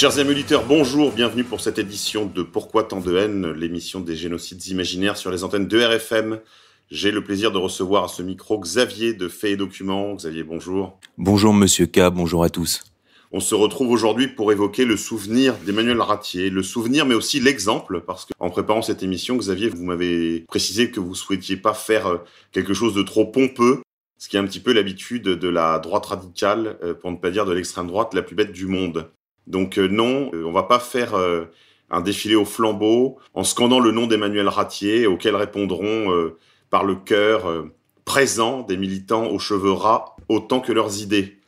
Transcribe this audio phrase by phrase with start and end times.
[0.00, 4.16] Chers amis auditeurs, bonjour, bienvenue pour cette édition de Pourquoi tant de haine, l'émission des
[4.16, 6.40] génocides imaginaires sur les antennes de RFM.
[6.90, 10.14] J'ai le plaisir de recevoir à ce micro Xavier de Faits et Documents.
[10.14, 10.98] Xavier, bonjour.
[11.18, 12.82] Bonjour Monsieur K, bonjour à tous.
[13.30, 18.00] On se retrouve aujourd'hui pour évoquer le souvenir d'Emmanuel Ratier, le souvenir mais aussi l'exemple,
[18.00, 22.16] parce qu'en préparant cette émission, Xavier, vous m'avez précisé que vous souhaitiez pas faire euh,
[22.52, 23.82] quelque chose de trop pompeux,
[24.16, 27.30] ce qui est un petit peu l'habitude de la droite radicale, euh, pour ne pas
[27.30, 29.10] dire de l'extrême droite la plus bête du monde.
[29.46, 31.46] Donc euh, non, euh, on va pas faire euh,
[31.90, 36.30] un défilé au flambeau en scandant le nom d'Emmanuel Ratier, auquel répondront
[36.70, 37.64] par le cœur
[38.04, 41.38] présent des militants aux cheveux ras autant que leurs idées.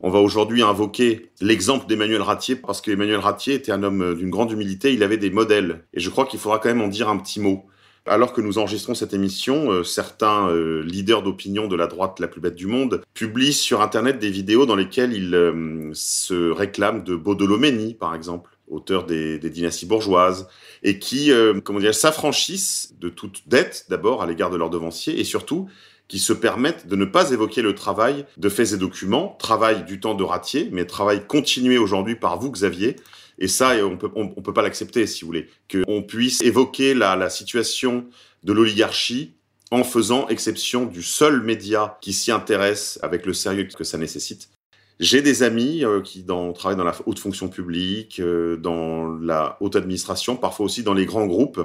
[0.00, 4.50] On va aujourd'hui invoquer l'exemple d'Emmanuel Ratier parce qu'Emmanuel Ratier était un homme d'une grande
[4.50, 5.84] humilité, il avait des modèles.
[5.92, 7.66] Et je crois qu'il faudra quand même en dire un petit mot.
[8.10, 12.26] Alors que nous enregistrons cette émission, euh, certains euh, leaders d'opinion de la droite la
[12.26, 17.04] plus bête du monde publient sur Internet des vidéos dans lesquelles ils euh, se réclament
[17.04, 20.48] de Baudelomeni, par exemple, auteur des, dynasties bourgeoises,
[20.82, 21.32] et qui,
[21.64, 25.68] comment dire, s'affranchissent de toute dette d'abord à l'égard de leurs devanciers, et surtout
[26.06, 29.98] qui se permettent de ne pas évoquer le travail de faits et documents, travail du
[29.98, 32.96] temps de Ratier, mais travail continué aujourd'hui par vous, Xavier.
[33.40, 38.06] Et ça, on peut, peut pas l'accepter, si vous voulez, qu'on puisse évoquer la, situation
[38.44, 39.34] de l'oligarchie
[39.70, 44.50] en faisant exception du seul média qui s'y intéresse avec le sérieux que ça nécessite.
[44.98, 49.76] J'ai des amis euh, qui travaillent dans la haute fonction publique, euh, dans la haute
[49.76, 51.60] administration, parfois aussi dans les grands groupes.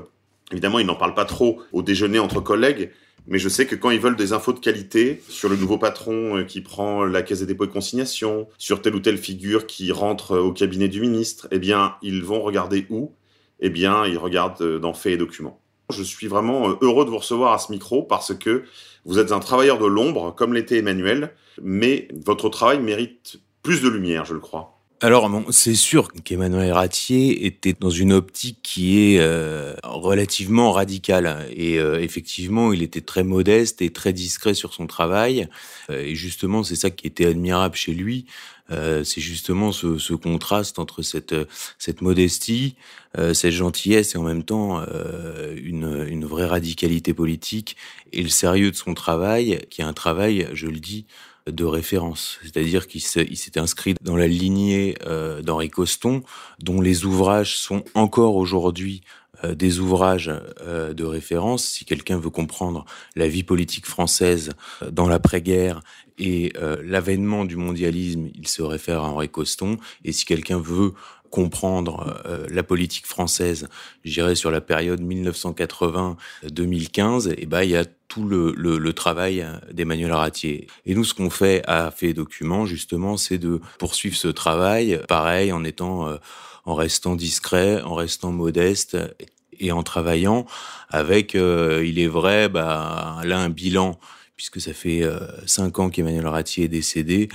[0.52, 2.92] Évidemment, ils n'en parlent pas trop au déjeuner entre collègues,
[3.28, 6.38] mais je sais que quand ils veulent des infos de qualité sur le nouveau patron
[6.38, 9.92] euh, qui prend la caisse des dépôts et consignations, sur telle ou telle figure qui
[9.92, 13.14] rentre euh, au cabinet du ministre, eh bien, ils vont regarder où?
[13.60, 15.60] Eh bien, ils regardent euh, dans Faits et Documents.
[15.90, 18.64] Je suis vraiment heureux de vous recevoir à ce micro parce que
[19.06, 23.90] vous êtes un travailleur de l'ombre, comme l'était Emmanuel, mais votre travail mérite plus de
[23.90, 24.75] lumière, je le crois.
[25.06, 31.46] Alors, bon, c'est sûr qu'Emmanuel Ratier était dans une optique qui est euh, relativement radicale.
[31.56, 35.48] Et euh, effectivement, il était très modeste et très discret sur son travail.
[35.92, 38.26] Euh, et justement, c'est ça qui était admirable chez lui.
[38.72, 41.36] Euh, c'est justement ce, ce, contraste entre cette,
[41.78, 42.76] cette modestie,
[43.16, 47.78] euh, cette gentillesse et en même temps euh, une, une vraie radicalité politique
[48.12, 51.06] et le sérieux de son travail, qui est un travail, je le dis,
[51.48, 56.22] de référence, c'est-à-dire qu'il s'est inscrit dans la lignée euh, d'Henri Coston,
[56.60, 59.04] dont les ouvrages sont encore aujourd'hui
[59.44, 61.66] euh, des ouvrages euh, de référence.
[61.66, 62.86] Si quelqu'un veut comprendre
[63.16, 64.52] la vie politique française
[64.82, 65.82] euh, dans l'après-guerre
[66.18, 69.76] et l'avènement du mondialisme, il se réfère à Henri Coston.
[70.06, 70.94] Et si quelqu'un veut
[71.30, 73.68] comprendre la politique française,
[74.06, 78.94] je dirais sur la période 1980-2015, et ben il y a tout le, le, le
[78.94, 80.68] travail d'Emmanuel Ratier.
[80.86, 85.52] Et nous, ce qu'on fait à Fait Documents, justement, c'est de poursuivre ce travail, pareil,
[85.52, 86.18] en étant, euh,
[86.66, 88.98] en restant discret, en restant modeste
[89.60, 90.46] et en travaillant
[90.90, 94.00] avec, euh, il est vrai, bah, là un bilan,
[94.36, 97.30] puisque ça fait euh, cinq ans qu'Emmanuel Ratier est décédé,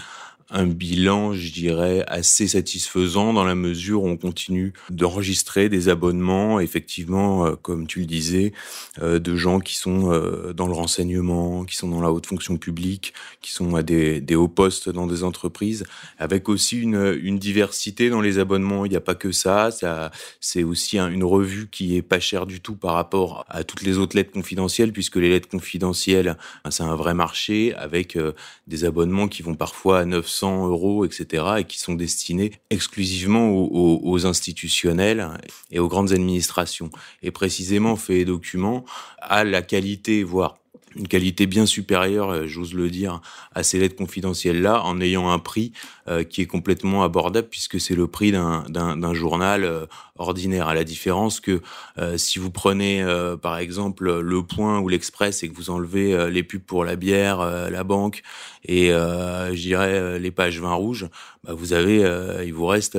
[0.50, 6.60] un bilan, je dirais, assez satisfaisant dans la mesure où on continue d'enregistrer des abonnements,
[6.60, 8.52] effectivement, euh, comme tu le disais,
[9.00, 12.56] euh, de gens qui sont euh, dans le renseignement, qui sont dans la haute fonction
[12.56, 15.84] publique, qui sont à des, hauts postes dans des entreprises,
[16.18, 18.84] avec aussi une, diversité dans les abonnements.
[18.84, 20.10] Il n'y a pas que ça, ça
[20.40, 23.82] c'est aussi un, une revue qui est pas chère du tout par rapport à toutes
[23.82, 26.36] les autres lettres confidentielles, puisque les lettres confidentielles,
[26.68, 28.18] c'est un vrai marché avec
[28.66, 34.26] des abonnements qui vont parfois à 900 euros, etc., et qui sont destinés exclusivement aux,
[34.26, 35.28] institutionnels
[35.70, 36.90] et aux grandes administrations.
[37.22, 38.84] Et précisément, fait documents
[39.20, 40.56] à la qualité, voire
[40.96, 43.20] une qualité bien supérieure, j'ose le dire,
[43.54, 45.72] à ces lettres confidentielles-là, en ayant un prix
[46.08, 49.86] euh, qui est complètement abordable, puisque c'est le prix d'un journal euh,
[50.20, 51.62] ordinaire, à la différence que
[51.98, 56.14] euh, si vous prenez, euh, par exemple, Le Point ou l'Express et que vous enlevez
[56.14, 58.22] euh, les pubs pour la bière, euh, la banque
[58.64, 61.08] et, je dirais, les pages vin rouge,
[61.44, 62.00] bah, vous avez,
[62.44, 62.98] il vous reste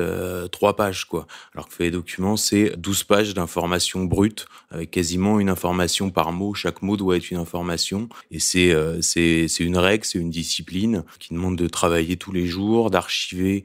[0.51, 1.27] trois pages, quoi.
[1.53, 6.53] Alors que Fait Documents, c'est 12 pages d'informations brutes, avec quasiment une information par mot.
[6.53, 8.09] Chaque mot doit être une information.
[8.31, 12.47] Et c'est c'est c'est une règle, c'est une discipline qui demande de travailler tous les
[12.47, 13.63] jours, d'archiver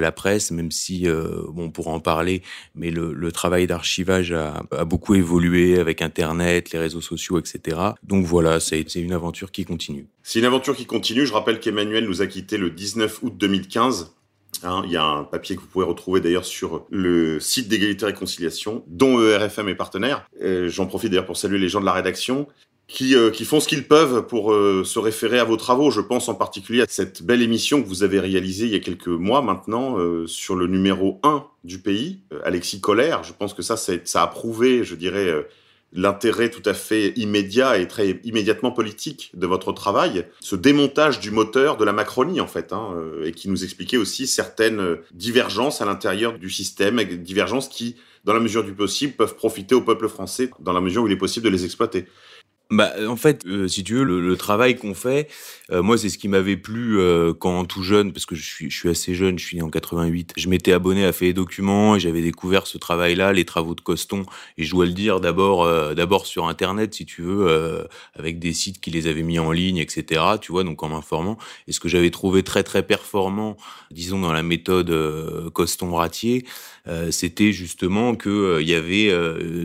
[0.00, 2.42] la presse, même si bon, on pourra en parler,
[2.74, 7.78] mais le, travail d'archivage a, beaucoup évolué avec Internet, les réseaux sociaux, etc.
[8.02, 10.06] Donc voilà, c'est une aventure qui continue.
[10.22, 11.26] C'est une aventure qui continue.
[11.26, 14.16] Je rappelle qu'Emmanuel nous a quitté le 19 août 2015
[14.62, 18.04] Hein, il y a un papier que vous pouvez retrouver d'ailleurs sur le site d'égalité
[18.04, 20.26] et réconciliation, dont ERFM est partenaire.
[20.40, 22.48] J'en profite d'ailleurs pour saluer les gens de la rédaction
[22.88, 25.90] qui, euh, qui font ce qu'ils peuvent pour euh, se référer à vos travaux.
[25.90, 28.80] Je pense en particulier à cette belle émission que vous avez réalisée il y a
[28.80, 33.24] quelques mois maintenant euh, sur le numéro 1 du pays, Alexis Colère.
[33.24, 35.44] Je pense que ça, ça a prouvé, je dirais,
[35.92, 41.30] l'intérêt tout à fait immédiat et très immédiatement politique de votre travail, ce démontage du
[41.30, 45.80] moteur de la Macronie en fait, hein, euh, et qui nous expliquait aussi certaines divergences
[45.80, 50.08] à l'intérieur du système, divergences qui, dans la mesure du possible, peuvent profiter au peuple
[50.08, 52.06] français dans la mesure où il est possible de les exploiter.
[52.68, 55.28] Bah, en fait, euh, si tu veux, le, travail qu'on fait,
[55.70, 58.70] euh, moi, c'est ce qui m'avait plu euh, quand tout jeune, parce que je suis,
[58.70, 60.32] je suis assez jeune, je suis né en 88.
[60.36, 64.24] Je m'étais abonné à Fait Documents et j'avais découvert ce travail-là, les travaux de Coston.
[64.58, 68.80] Et je dois le dire d'abord, d'abord sur Internet, si tu veux, avec des sites
[68.80, 70.22] qui les avaient mis en ligne, etc.
[70.40, 71.38] Tu vois, donc en m'informant.
[71.68, 73.56] Et ce que j'avais trouvé très très performant,
[73.92, 74.92] disons dans la méthode
[75.52, 76.44] Coston-Ratier,
[77.10, 79.10] c'était justement que il y avait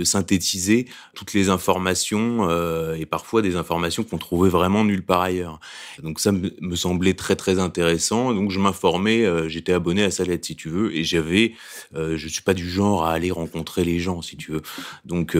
[0.03, 5.59] synthétisé toutes les informations euh, et parfois des informations qu'on trouvait vraiment nulle part ailleurs.
[6.01, 8.33] Donc ça me semblait très très intéressant.
[8.33, 11.53] Donc je m'informais, euh, j'étais abonné à sa lettre si tu veux, et j'avais,
[11.95, 14.61] euh, je suis pas du genre à aller rencontrer les gens si tu veux.
[15.05, 15.37] Donc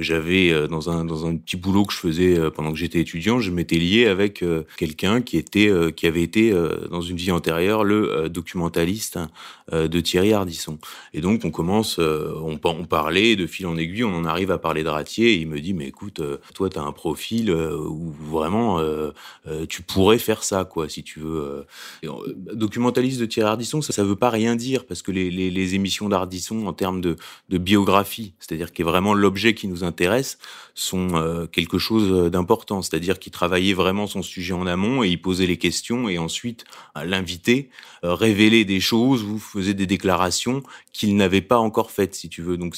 [0.00, 3.50] j'avais dans un dans un petit boulot que je faisais pendant que j'étais étudiant, je
[3.50, 4.44] m'étais lié avec
[4.76, 6.52] quelqu'un qui était qui avait été
[6.90, 9.18] dans une vie antérieure le documentaliste
[9.72, 10.78] de Thierry Ardisson.
[11.14, 14.58] Et donc on commence, on, on parlait de fil en aiguille, on en arrive à
[14.58, 15.32] parler de Ratier.
[15.32, 16.20] Et il me dit mais écoute,
[16.54, 19.10] toi tu as un profil euh, où vraiment euh,
[19.46, 21.64] euh, tu pourrais faire ça, quoi, si tu veux.
[22.52, 25.74] documentaliste de Thierry Ardisson, ça, ça veut pas rien dire parce que les, les, les
[25.74, 27.16] émissions d'Ardisson en termes de,
[27.48, 30.38] de biographie, c'est-à-dire qui est vraiment l'objet qui nous intéresse,
[30.74, 32.82] sont quelque chose d'important.
[32.82, 36.64] C'est-à-dire qu'il travaillait vraiment son sujet en amont et il posait les questions et ensuite
[36.94, 37.70] l'invité
[38.04, 40.62] révélait des choses ou faisait des déclarations
[40.98, 42.56] qu'il n'avait pas encore faites, si tu veux.
[42.56, 42.76] Donc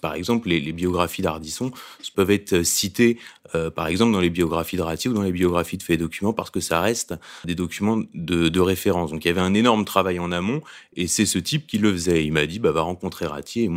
[0.00, 1.72] par exemple, les, biographies d'Ardisson
[2.14, 3.18] peuvent être citées,
[3.54, 5.96] euh, par exemple, dans les biographies de Ratti ou dans les biographies de faits et
[5.96, 9.10] documents, parce que ça reste des documents de, référence.
[9.10, 10.60] Donc, il y avait un énorme travail en amont,
[10.96, 12.24] et c'est ce type qui le faisait.
[12.24, 13.68] Il m'a dit, bah, va rencontrer Ratti.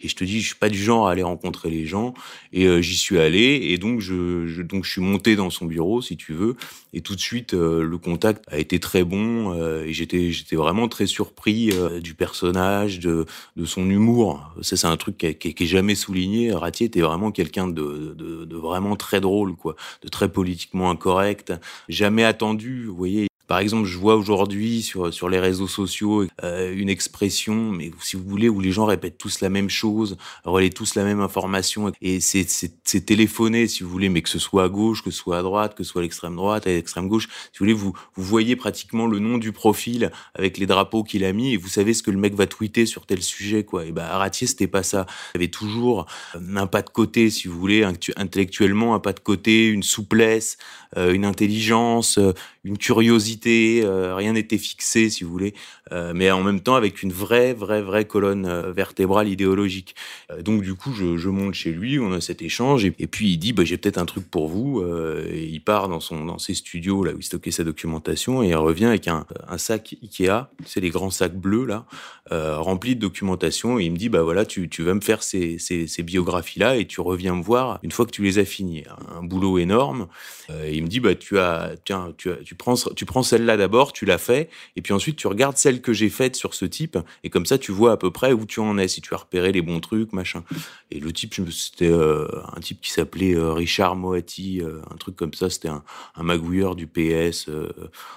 [0.00, 2.14] Et, je te dis, je suis pas du genre à aller rencontrer les gens,
[2.52, 4.46] et euh, j'y suis allé, et donc je,
[4.82, 6.56] suis monté dans son bureau, si tu veux,
[6.92, 10.88] et tout de suite, euh, le contact a été très bon, euh, et j'étais vraiment
[10.88, 11.70] très surpris
[12.00, 13.26] du personnage, de,
[13.64, 14.54] son humour.
[14.62, 16.52] Ça, c'est un truc qui, qui qui est jamais souligné.
[16.52, 21.52] Ratier était vraiment quelqu'un de, vraiment très drôle, quoi, de très politiquement incorrect,
[21.88, 22.86] jamais attendu.
[22.86, 27.70] Vous voyez, par exemple, je vois aujourd'hui sur sur les réseaux sociaux euh, une expression,
[27.70, 31.04] mais si vous voulez, où les gens répètent tous la même chose, relaient tous la
[31.04, 35.10] même information, et c'est téléphoné, si vous voulez, mais que ce soit à gauche, que
[35.10, 37.64] ce soit à droite, que ce soit à l'extrême droite, à l'extrême gauche, si vous
[37.64, 41.52] voulez, vous vous voyez pratiquement le nom du profil avec les drapeaux qu'il a mis,
[41.54, 43.84] et vous savez ce que le mec va tweeter sur tel sujet, quoi.
[43.84, 45.06] Et ben, Aratier, c'était pas ça.
[45.34, 47.84] Il avait toujours un pas de côté, si vous voulez,
[48.16, 50.58] intellectuellement, un pas de côté, une souplesse,
[50.96, 52.32] euh, une intelligence, euh,
[52.66, 55.54] une curiosité, euh, rien n'était fixé, si vous voulez,
[55.92, 59.94] euh, mais en même temps avec une vraie, vraie, vraie colonne euh, vertébrale idéologique.
[60.40, 63.52] donc du coup, je, monte chez lui, on a cet échange, et, puis il dit,
[63.52, 64.82] bah, j'ai peut-être un truc pour vous.
[64.82, 68.48] et il part dans son, dans ses studios là où il stockait sa documentation, et
[68.48, 69.24] il revient avec un
[69.58, 71.86] sac Ikea, c'est les grands sacs bleus là,
[72.30, 75.58] remplis de documentation, et il me dit, bah voilà, tu, tu vas me faire ces,
[75.58, 78.44] ces, ces biographies là, et tu reviens me voir une fois que tu les as
[78.44, 78.84] finies.
[79.16, 80.08] Un boulot énorme.
[80.48, 83.92] il me dit, bah tu as, tiens, tu as, tu prends, tu prends celle-là d'abord,
[83.92, 86.98] tu la fais, et puis ensuite tu regardes celle que j'ai faite sur ce type,
[87.24, 89.18] et comme ça tu vois à peu près où tu en es, si tu as
[89.18, 90.42] repéré les bons trucs, machin.
[90.90, 95.16] Et le type, c'était euh, un type qui s'appelait euh, Richard Moati, euh, un truc
[95.16, 95.82] comme ça, c'était un,
[96.14, 97.48] un magouilleur du PS,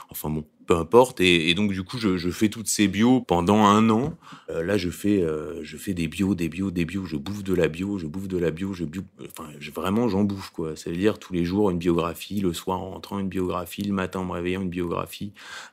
[0.10, 1.20] enfin bon, peu importe.
[1.20, 4.14] Et, donc du coup, je, fais toutes ces bios pendant un an.
[4.52, 7.06] Euh, là, je fais, euh, je fais des bios, des bios, des bios.
[7.06, 9.02] Je bouffe de la bio, je bouffe de la bio, je bio.
[9.20, 10.76] Enfin, je, vraiment, j'en bouffe quoi.
[10.76, 14.26] C'est-à-dire tous les jours une biographie, le soir en rentrant une biographie, le matin en
[14.26, 15.32] me réveillant une biographie.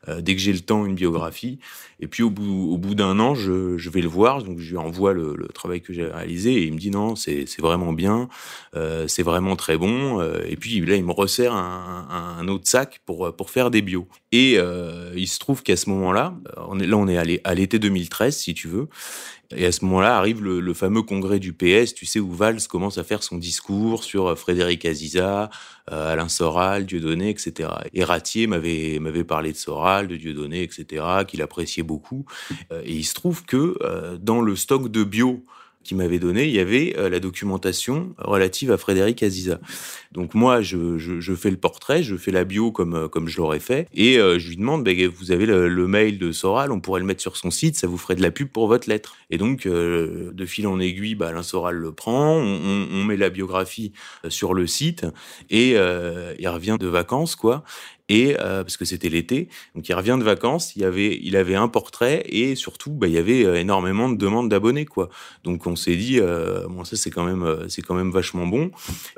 [0.08, 1.58] Euh, dès que j'ai le temps, une biographie.
[2.00, 4.42] Et puis au bout, d'un an, je, vais le voir.
[4.44, 7.46] Donc je lui envoie le, travail que j'ai réalisé et il me dit non, c'est
[7.58, 8.28] vraiment bien,
[9.06, 10.22] c'est vraiment très bon.
[10.22, 14.06] et puis là, il me resserre un, autre sac pour pour faire des bios.
[14.32, 16.34] Et euh, il se trouve qu'à ce moment-là,
[16.80, 18.88] est là, on est allé à l'été 2013, si tu veux,
[19.54, 22.98] et à ce moment-là arrive le, fameux congrès du PS, tu sais, où Valls commence
[22.98, 25.50] à faire son discours sur euh, Frédéric Aziza,
[25.92, 27.68] euh, Alain Soral, Dieudonné, etc.
[27.92, 32.26] Et Ratier m'avait parlé de Soral, de Dieudonné, etc., qu'il appréciait beaucoup.
[32.72, 33.76] Euh, et il se trouve que
[34.20, 35.44] dans le stock de bio
[35.86, 39.60] qui m'avait donné, il y avait euh, la documentation relative à Frédéric Aziza.
[40.12, 40.98] Donc moi, je,
[41.36, 44.38] fais le portrait, je fais la bio comme euh, comme je l'aurais fait, et euh,
[44.38, 47.36] je lui demande, bah, vous avez le, mail de Soral, on pourrait le mettre sur
[47.36, 49.16] son site, ça vous ferait de la pub pour votre lettre.
[49.30, 53.92] Et donc, de fil en aiguille, bah, Alain Soral le prend, on, met la biographie
[54.28, 55.06] sur le site,
[55.50, 57.64] et il revient de vacances, quoi
[58.08, 61.56] et euh, parce que c'était l'été, donc il revient de vacances, il avait, il avait
[61.56, 65.08] un portrait et surtout, bah, il y avait euh, énormément de demandes d'abonnés, quoi.
[65.44, 68.70] Donc on s'est dit, euh, ça c'est quand même, euh, c'est quand même vachement bon.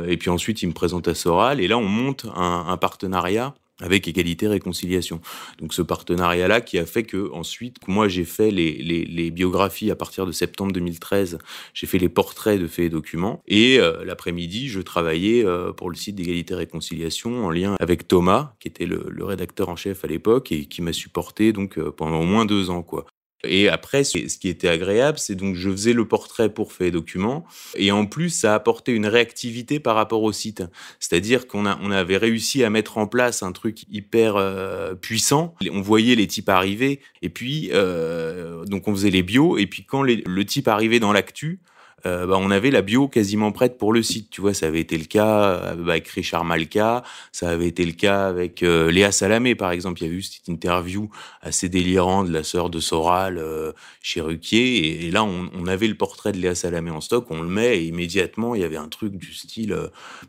[0.07, 3.55] Et puis ensuite il me présente à Soral et là on monte un, un partenariat
[3.81, 5.21] avec égalité réconciliation.
[5.61, 9.31] Donc ce partenariat là qui a fait que ensuite moi j'ai fait les, les, les,
[9.31, 11.39] biographies à partir de septembre 2013,
[11.75, 15.91] j'ai fait les portraits de faits et documents et euh, l'après-midi je travaillais euh, pour
[15.91, 20.05] le site d'égalité réconciliation en lien avec Thomas qui était le, le rédacteur en chef
[20.05, 23.07] à l'époque et qui m'a supporté donc euh, pendant au moins deux ans quoi.
[23.45, 27.45] Et après, ce qui était agréable, c'est donc je faisais le portrait pour fait document,
[27.77, 30.65] et en plus, ça apportait une réactivité par rapport au site.
[30.99, 35.55] C'est-à-dire qu'on a, on avait réussi à mettre en place un truc hyper euh, puissant.
[35.71, 39.85] On voyait les types arriver, et puis euh, donc on faisait les bios, et puis
[39.85, 41.61] quand le type arrivait dans l'actu,
[42.07, 44.31] euh, bah, on avait la bio quasiment prête pour le site.
[44.31, 47.03] Tu vois, ça avait été le cas euh, avec Richard Malka,
[47.33, 50.03] ça avait été le cas avec euh, Léa Salamé, par exemple.
[50.03, 51.11] Il y a eu cette interview
[51.43, 53.43] assez délirante de la sœur de Soral
[54.01, 55.07] chez Ruquier.
[55.07, 57.85] Et, là, on, avait le portrait de Léa Salamé en stock, on le met et
[57.85, 59.77] immédiatement, il y avait un truc du style,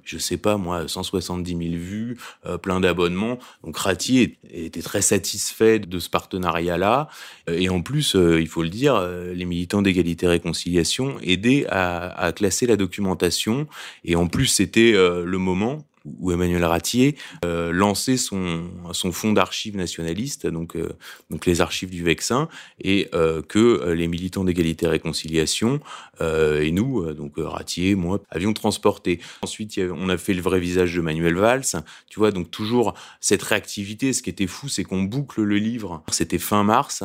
[0.04, 2.18] je sais pas moi, 170 000 vues,
[2.62, 3.40] plein d'abonnements.
[3.64, 7.08] Donc Ratier était très satisfait de ce partenariat-là.
[7.48, 9.02] Et en plus, il faut le dire,
[9.34, 13.68] les militants d'égalité et réconciliation aidaient à, classer la documentation.
[14.04, 19.34] Et en plus, c'était euh, le moment où Emmanuel Ratier euh, lançait son, son fonds
[19.34, 20.94] d'archives nationalistes, donc, euh,
[21.30, 22.48] donc les archives du Vexin,
[22.82, 23.10] et
[23.48, 25.82] que les militants d'égalité et réconciliation
[26.22, 29.20] et nous, donc Ratier, moi, avions transporté.
[29.42, 31.66] Ensuite, on a fait le vrai visage de Manuel Valls,
[32.10, 34.14] tu vois, donc toujours cette réactivité.
[34.14, 36.02] Ce qui était fou, c'est qu'on boucle le livre.
[36.12, 37.04] C'était fin mars.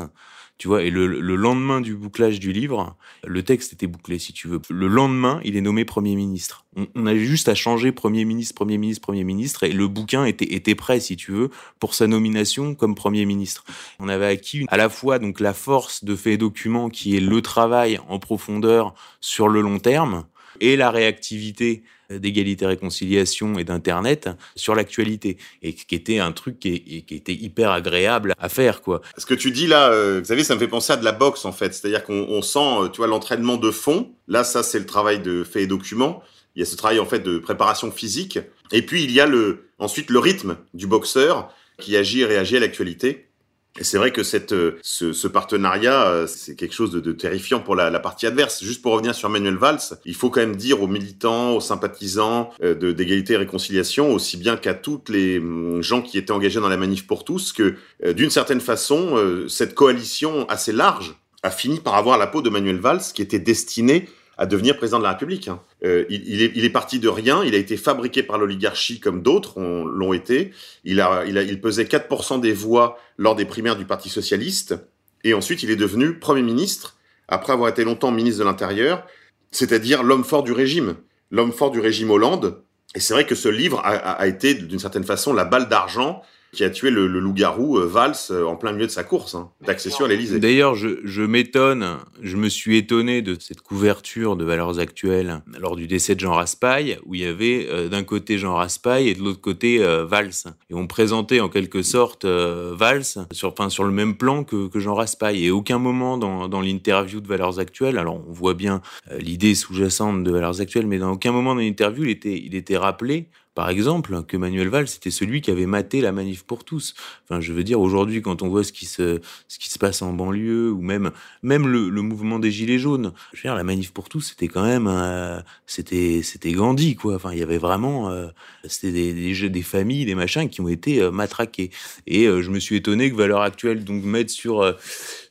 [0.56, 4.32] Tu vois, et le, le, lendemain du bouclage du livre, le texte était bouclé, si
[4.32, 4.60] tu veux.
[4.70, 6.64] Le lendemain, il est nommé Premier ministre.
[6.76, 10.24] On, on a juste à changer Premier ministre, Premier ministre, Premier ministre, et le bouquin
[10.24, 13.64] était, était prêt, si tu veux, pour sa nomination comme Premier ministre.
[13.98, 17.20] On avait acquis à la fois donc la force de faits et documents, qui est
[17.20, 20.24] le travail en profondeur sur le long terme,
[20.60, 27.04] et la réactivité d'égalité réconciliation et d'internet sur l'actualité et qui était un truc qui,
[27.10, 29.00] était hyper agréable à faire quoi.
[29.16, 31.44] Ce que tu dis là euh, Xavier ça me fait penser à de la boxe
[31.44, 34.12] en fait, c'est-à-dire qu'on sent euh, tu vois l'entraînement de fond.
[34.28, 36.22] Là ça c'est le travail de fait et document.
[36.56, 38.38] Il y a ce travail en fait de préparation physique
[38.72, 42.56] et puis il y a le ensuite le rythme du boxeur qui agit et réagit
[42.56, 43.28] à l'actualité.
[43.78, 47.10] Et c'est vrai que cette, euh, ce, ce partenariat, euh, c'est quelque chose de, de
[47.10, 48.62] terrifiant pour la, la, partie adverse.
[48.62, 52.50] Juste pour revenir sur Manuel Valls, il faut quand même dire aux militants, aux sympathisants
[52.62, 56.60] euh, de d'égalité et réconciliation, aussi bien qu'à toutes les hum, gens qui étaient engagés
[56.60, 57.74] dans la manif pour tous, que
[58.12, 59.16] d'une certaine façon,
[59.48, 63.38] cette coalition assez large a fini par avoir la peau de Manuel Valls, qui était
[63.38, 65.48] destinée à devenir président de la République.
[65.48, 65.60] Hein.
[65.84, 70.12] Euh, il, est, parti de rien, il a été fabriqué par l'oligarchie comme d'autres l'ont
[70.12, 70.52] été.
[70.84, 74.76] Il, a, il, a, il pesait 4% des voix lors des primaires du Parti socialiste,
[75.22, 76.96] et ensuite il est devenu Premier ministre,
[77.28, 79.06] après avoir été longtemps ministre de l'Intérieur,
[79.50, 80.96] c'est-à-dire l'homme fort du régime,
[81.30, 82.62] l'homme fort du régime Hollande.
[82.94, 86.22] Et c'est vrai que ce livre a été d'une certaine façon la balle d'argent
[86.54, 89.50] qui a tué le, loup-garou euh, Valls euh, en plein milieu de sa course hein,
[89.66, 90.38] d'accession à l'Élysée.
[90.38, 95.76] D'ailleurs, je, je m'étonne, je me suis étonné de cette couverture de Valeurs Actuelles lors
[95.76, 99.14] du décès de Jean Raspail, où il y avait euh, d'un côté Jean Raspail et
[99.14, 100.32] de l'autre côté euh, Valls.
[100.70, 104.78] Et on présentait en quelque sorte Valls sur, enfin, sur le même plan que, que
[104.78, 105.44] Jean Raspail.
[105.44, 108.80] Et aucun moment dans, dans l'interview de Valeurs Actuelles, alors on voit bien
[109.18, 112.76] l'idée sous-jacente de Valeurs Actuelles, mais dans aucun moment dans l'interview, il était, il était
[112.76, 116.94] rappelé par exemple, que Manuel Valls c'était celui qui avait maté la manif pour tous.
[117.24, 120.02] Enfin, je veux dire, aujourd'hui, quand on voit ce qui se, ce qui se passe
[120.02, 121.10] en banlieue, ou même,
[121.42, 124.48] même le, le mouvement des Gilets jaunes, je veux dire, la manif pour tous, c'était
[124.48, 127.14] quand même, euh, c'était, c'était Gandhi, quoi.
[127.16, 128.28] Enfin, il y avait vraiment, euh,
[128.64, 131.70] c'était des, des, des, familles, des machins qui ont été euh, matraqués.
[132.06, 134.74] Et euh, je me suis étonné que Valeurs Actuelles, donc, mettre sur,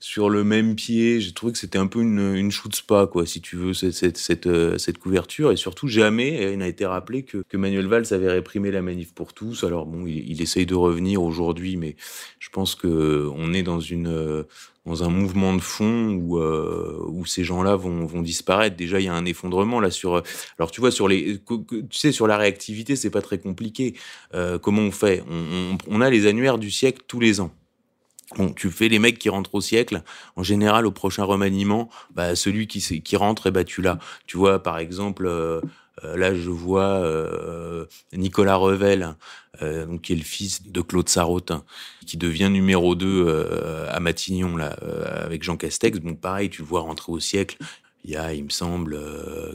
[0.04, 1.22] sur le même pied.
[1.22, 4.78] J'ai trouvé que c'était un peu une, une spa, quoi, si tu veux, cette, euh,
[5.02, 5.54] couverture.
[5.54, 9.32] Et surtout, jamais il n'a été rappelé que, Manuel Valls avait réprimé la manif pour
[9.32, 9.64] tous.
[9.64, 11.96] Alors bon, il, essaye de revenir aujourd'hui, mais
[12.40, 14.44] je pense que on est dans une
[14.86, 18.76] dans un mouvement de fond où, euh, ces gens-là vont, disparaître.
[18.76, 20.22] Déjà, il y a un effondrement là sur.
[20.60, 23.94] Alors, tu vois, sur les, tu sais, sur la réactivité, c'est pas très compliqué.
[24.34, 25.24] Euh, comment on fait?
[25.88, 27.54] On, a les annuaires du siècle tous les ans.
[28.36, 30.04] Bon, tu fais les mecs qui rentrent au siècle.
[30.36, 34.00] En général, au prochain remaniement, bah, celui qui, qui rentre, et eh bah, tu l'as.
[34.26, 35.26] Tu vois, par exemple.
[35.28, 35.62] Euh,
[36.04, 39.16] euh, là, je vois euh, Nicolas Revel,
[39.62, 41.52] donc, qui est le fils de Claude Sarraute,
[42.08, 44.76] qui devient numéro 2 à Matignon, là,
[45.24, 46.00] avec Jean Castex.
[46.00, 47.58] Bon, pareil, tu le vois rentrer au siècle
[48.06, 49.00] il y a, il me semble,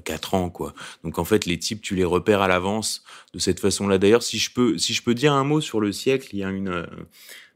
[0.04, 0.72] quatre ans, quoi.
[1.04, 3.02] Donc en fait, les types, tu les repères à l'avance
[3.34, 3.98] de cette façon-là.
[3.98, 6.86] D'ailleurs, si si je peux dire un mot sur le siècle, il y a une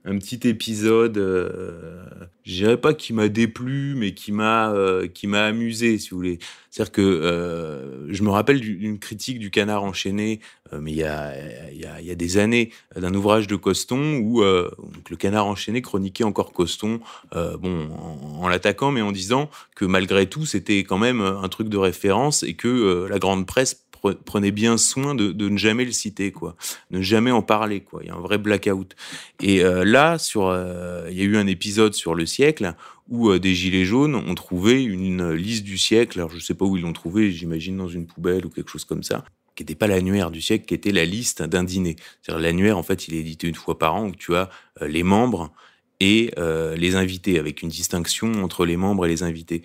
[0.04, 2.02] un petit épisode, euh,
[2.44, 6.16] je dirais pas qui m'a déplu, mais qui m'a euh, qui m'a amusé, si vous
[6.16, 6.38] voulez.
[6.70, 10.40] C'est-à-dire que euh, je me rappelle d'une critique du Canard enchaîné,
[10.72, 14.42] euh, mais il y a y y a des années, d'un ouvrage de Coston où
[14.42, 16.98] le Canard enchaîné chroniquait encore Coston,
[17.32, 21.68] bon en, en l'attaquant, mais en disant que malgré tout c'était quand même un truc
[21.68, 23.81] de référence et que la grande presse
[24.24, 26.56] prenez bien soin de, ne jamais le citer, quoi,
[26.90, 28.00] ne jamais en parler, quoi.
[28.02, 28.94] Il y a un vrai blackout.
[29.40, 32.74] Et euh, là, sur, euh, il y a eu un épisode sur le siècle
[33.08, 36.18] où euh, des gilets jaunes ont trouvé une liste du siècle.
[36.18, 38.84] Alors je sais pas où ils l'ont trouvé, j'imagine dans une poubelle ou quelque chose
[38.84, 41.96] comme ça qui n'était pas l'annuaire du siècle, qui était la liste d'un dîner.
[42.22, 44.48] C'est-à-dire l'annuaire, en fait, il est édité une fois par an où tu as
[44.80, 45.52] les membres
[46.00, 46.30] et
[46.74, 49.62] les invités, avec une distinction entre les membres et les invités.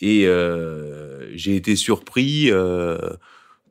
[0.00, 0.28] Et
[1.34, 2.52] j'ai été surpris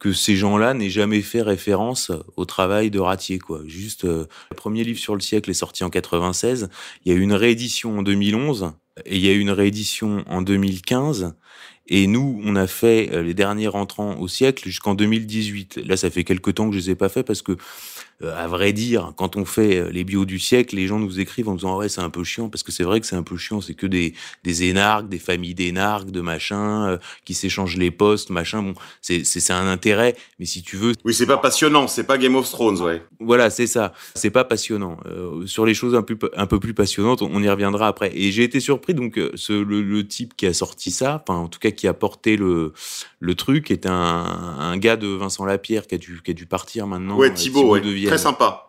[0.04, 3.62] que ces gens-là n'aient jamais fait référence au travail de Ratier, quoi.
[3.68, 6.68] Juste, euh, le premier livre sur le siècle est sorti en 96.
[7.06, 8.74] Il y a eu une réédition en 2011
[9.06, 11.36] et il y a eu une réédition en 2015.
[11.88, 15.80] Et nous, on a fait euh, les derniers rentrants au siècle jusqu'en 2018.
[15.86, 17.56] Là, ça fait quelques temps que je les ai pas fait parce que
[18.32, 21.50] à vrai dire, quand on fait euh, les bios du siècle, les gens nous écrivent
[21.50, 23.38] en disant ouais c'est un peu chiant parce que c'est vrai que c'est un peu
[23.38, 24.14] chiant, c'est que des
[24.44, 28.62] des énarques, des familles d'énarques, de machin euh, qui s'échangent les postes, machin.
[28.64, 30.94] Bon, c'est c'est un intérêt, mais si tu veux.
[31.04, 33.04] Oui, c'est pas passionnant, c'est pas Game of Thrones, ouais.
[33.20, 33.94] Voilà, c'est ça.
[34.16, 34.98] C'est pas passionnant.
[35.06, 38.12] Euh, sur les choses un peu un peu plus passionnantes, on y reviendra après.
[38.16, 41.48] Et j'ai été surpris donc ce le, le, type qui a sorti ça, enfin en
[41.48, 42.74] tout cas qui a porté le
[43.20, 46.46] le truc, est un un gars de Vincent Lapierre qui a dû qui a dû
[46.46, 47.18] partir maintenant.
[47.18, 47.82] Ouais, Thibaut, ouais.
[48.14, 48.68] Très sympa.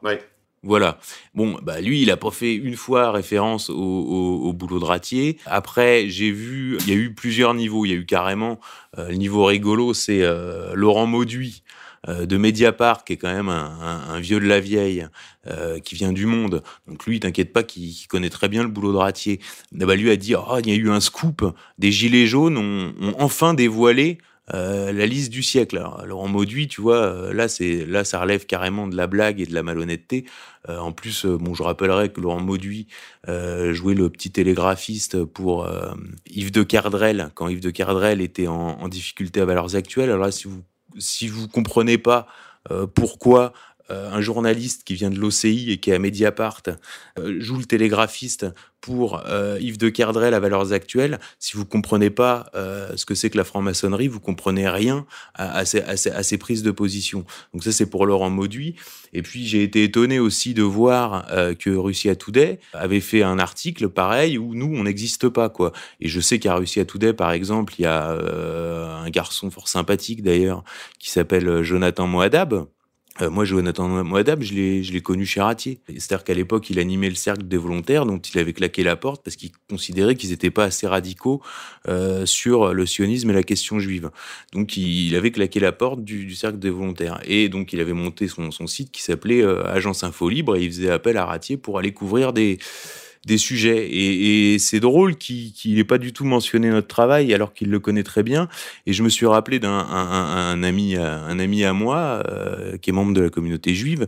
[0.63, 0.99] Voilà.
[1.35, 5.37] Bon, bah lui, il a pas fait une fois référence au, boulot de ratier.
[5.45, 7.85] Après, j'ai vu, il y a eu plusieurs niveaux.
[7.85, 8.59] Il y a eu carrément
[8.99, 11.63] euh, le niveau rigolo, c'est euh, Laurent Mauduit
[12.09, 15.07] euh, de Mediapart, qui est quand même un, vieux de la vieille,
[15.85, 16.63] qui vient du monde.
[16.89, 19.41] Donc lui, t'inquiète pas, qui, connaît très bien le boulot de ratier.
[19.73, 21.45] Bah, lui a dit, oh, il y a eu un scoop.
[21.79, 24.17] Des gilets jaunes ont enfin dévoilé
[24.53, 25.79] euh, la liste du siècle.
[25.79, 29.41] Alors, Laurent Mauduit, tu vois, euh, là, c'est là, ça relève carrément de la blague
[29.41, 30.27] et de la malhonnêteté.
[30.69, 32.87] Euh, en plus, euh, bon, je rappellerai que Laurent Mauduit
[33.29, 35.67] euh, jouait le petit télégraphiste pour
[36.27, 40.11] Yves de Cardrel quand Yves de Cardrel était en, en difficulté à valeurs actuelles.
[40.11, 40.63] Alors là, si vous
[40.99, 42.29] si vous comprenez pas
[42.95, 43.53] pourquoi
[43.91, 46.63] euh, un journaliste qui vient de l'OCI et qui est à Mediapart
[47.19, 48.47] euh, joue le télégraphiste
[48.85, 51.19] pour euh, Yves de Kerdrel à Valeurs Actuelles.
[51.39, 55.65] Si vous comprenez pas euh, ce que c'est que la franc-maçonnerie, vous comprenez rien à,
[55.65, 57.25] ces, à, ces, à, ces, prises de position.
[57.55, 58.77] Donc ça, c'est pour Laurent Mauduit.
[59.15, 63.39] Et puis, j'ai été étonné aussi de voir euh, que Russia Today avait fait un
[63.39, 65.49] article pareil où nous, on n'existe pas.
[65.49, 65.73] quoi.
[66.03, 70.23] Et je sais qu'à Russia Today, par exemple, il y a un garçon fort sympathique
[70.23, 70.63] d'ailleurs
[70.99, 72.67] qui s'appelle Jonathan Moadab
[73.21, 75.79] euh, moi, Jonathan Moadab, je l'ai, connu chez Ratier.
[75.89, 79.23] C'est-à-dire qu'à l'époque, il animait le cercle des volontaires, dont il avait claqué la porte
[79.23, 81.41] parce qu'il considérait qu'ils n'étaient pas assez radicaux
[81.89, 84.11] euh, sur le sionisme et la question juive.
[84.53, 87.21] Donc, il, il avait claqué la porte du, du, cercle des volontaires.
[87.25, 90.65] Et donc, il avait monté son, son site qui s'appelait euh, Agence Info Libre et
[90.65, 92.59] il faisait appel à Ratier pour aller couvrir des
[93.27, 93.87] des sujets.
[93.87, 97.71] Et, et c'est drôle qu'il n'ait ait pas du tout mentionné notre travail alors qu'il
[97.71, 98.49] le connaît très bien.
[98.87, 102.93] Et je me suis rappelé d'un un, ami, un ami à moi euh, qui est
[102.93, 104.07] membre de la communauté juive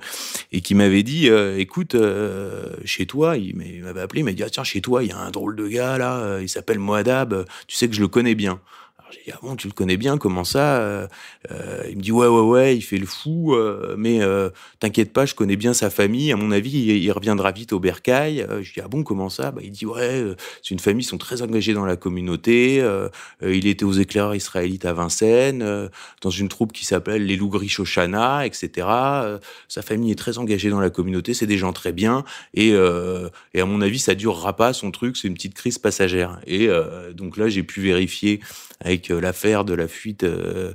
[0.53, 4.43] et qui m'avait dit euh, "Écoute, euh, chez toi, il m'avait appelé, il m'a dit
[4.43, 7.45] ah, tiens chez toi, il y a un drôle de gars là, il s'appelle Moadab.
[7.67, 8.61] Tu sais que je le connais bien."
[9.13, 11.07] J'ai dit ah bon tu le connais bien comment ça euh,
[11.53, 15.13] euh, Il me dit ouais ouais ouais il fait le fou euh, mais euh, t'inquiète
[15.13, 18.43] pas je connais bien sa famille à mon avis il, reviendra vite au bercail.
[18.43, 19.53] Euh, je dis ah bon comment ça?
[19.53, 22.83] Bah, Il dit ouais euh, c'est une famille ils sont très engagés dans la communauté.
[23.43, 25.89] il était aux éclaireurs israélites à Vincennes
[26.23, 28.89] dans une troupe qui s'appelle les Lougris Shoshana etc.
[29.69, 33.61] Sa famille est très engagée dans la communauté c'est des gens très bien et et
[33.61, 36.69] à mon avis ça durera pas son truc c'est une petite crise passagère et
[37.15, 38.41] donc là j'ai pu vérifier
[38.81, 40.73] avec euh, l'affaire de la fuite euh,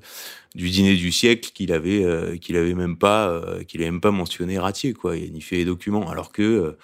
[0.56, 4.60] du dîner du siècle qu'il avait euh, qu'il avait même pas qu'il même pas mentionné
[4.60, 6.76] Ratier quoi il a ni fait les documents alors que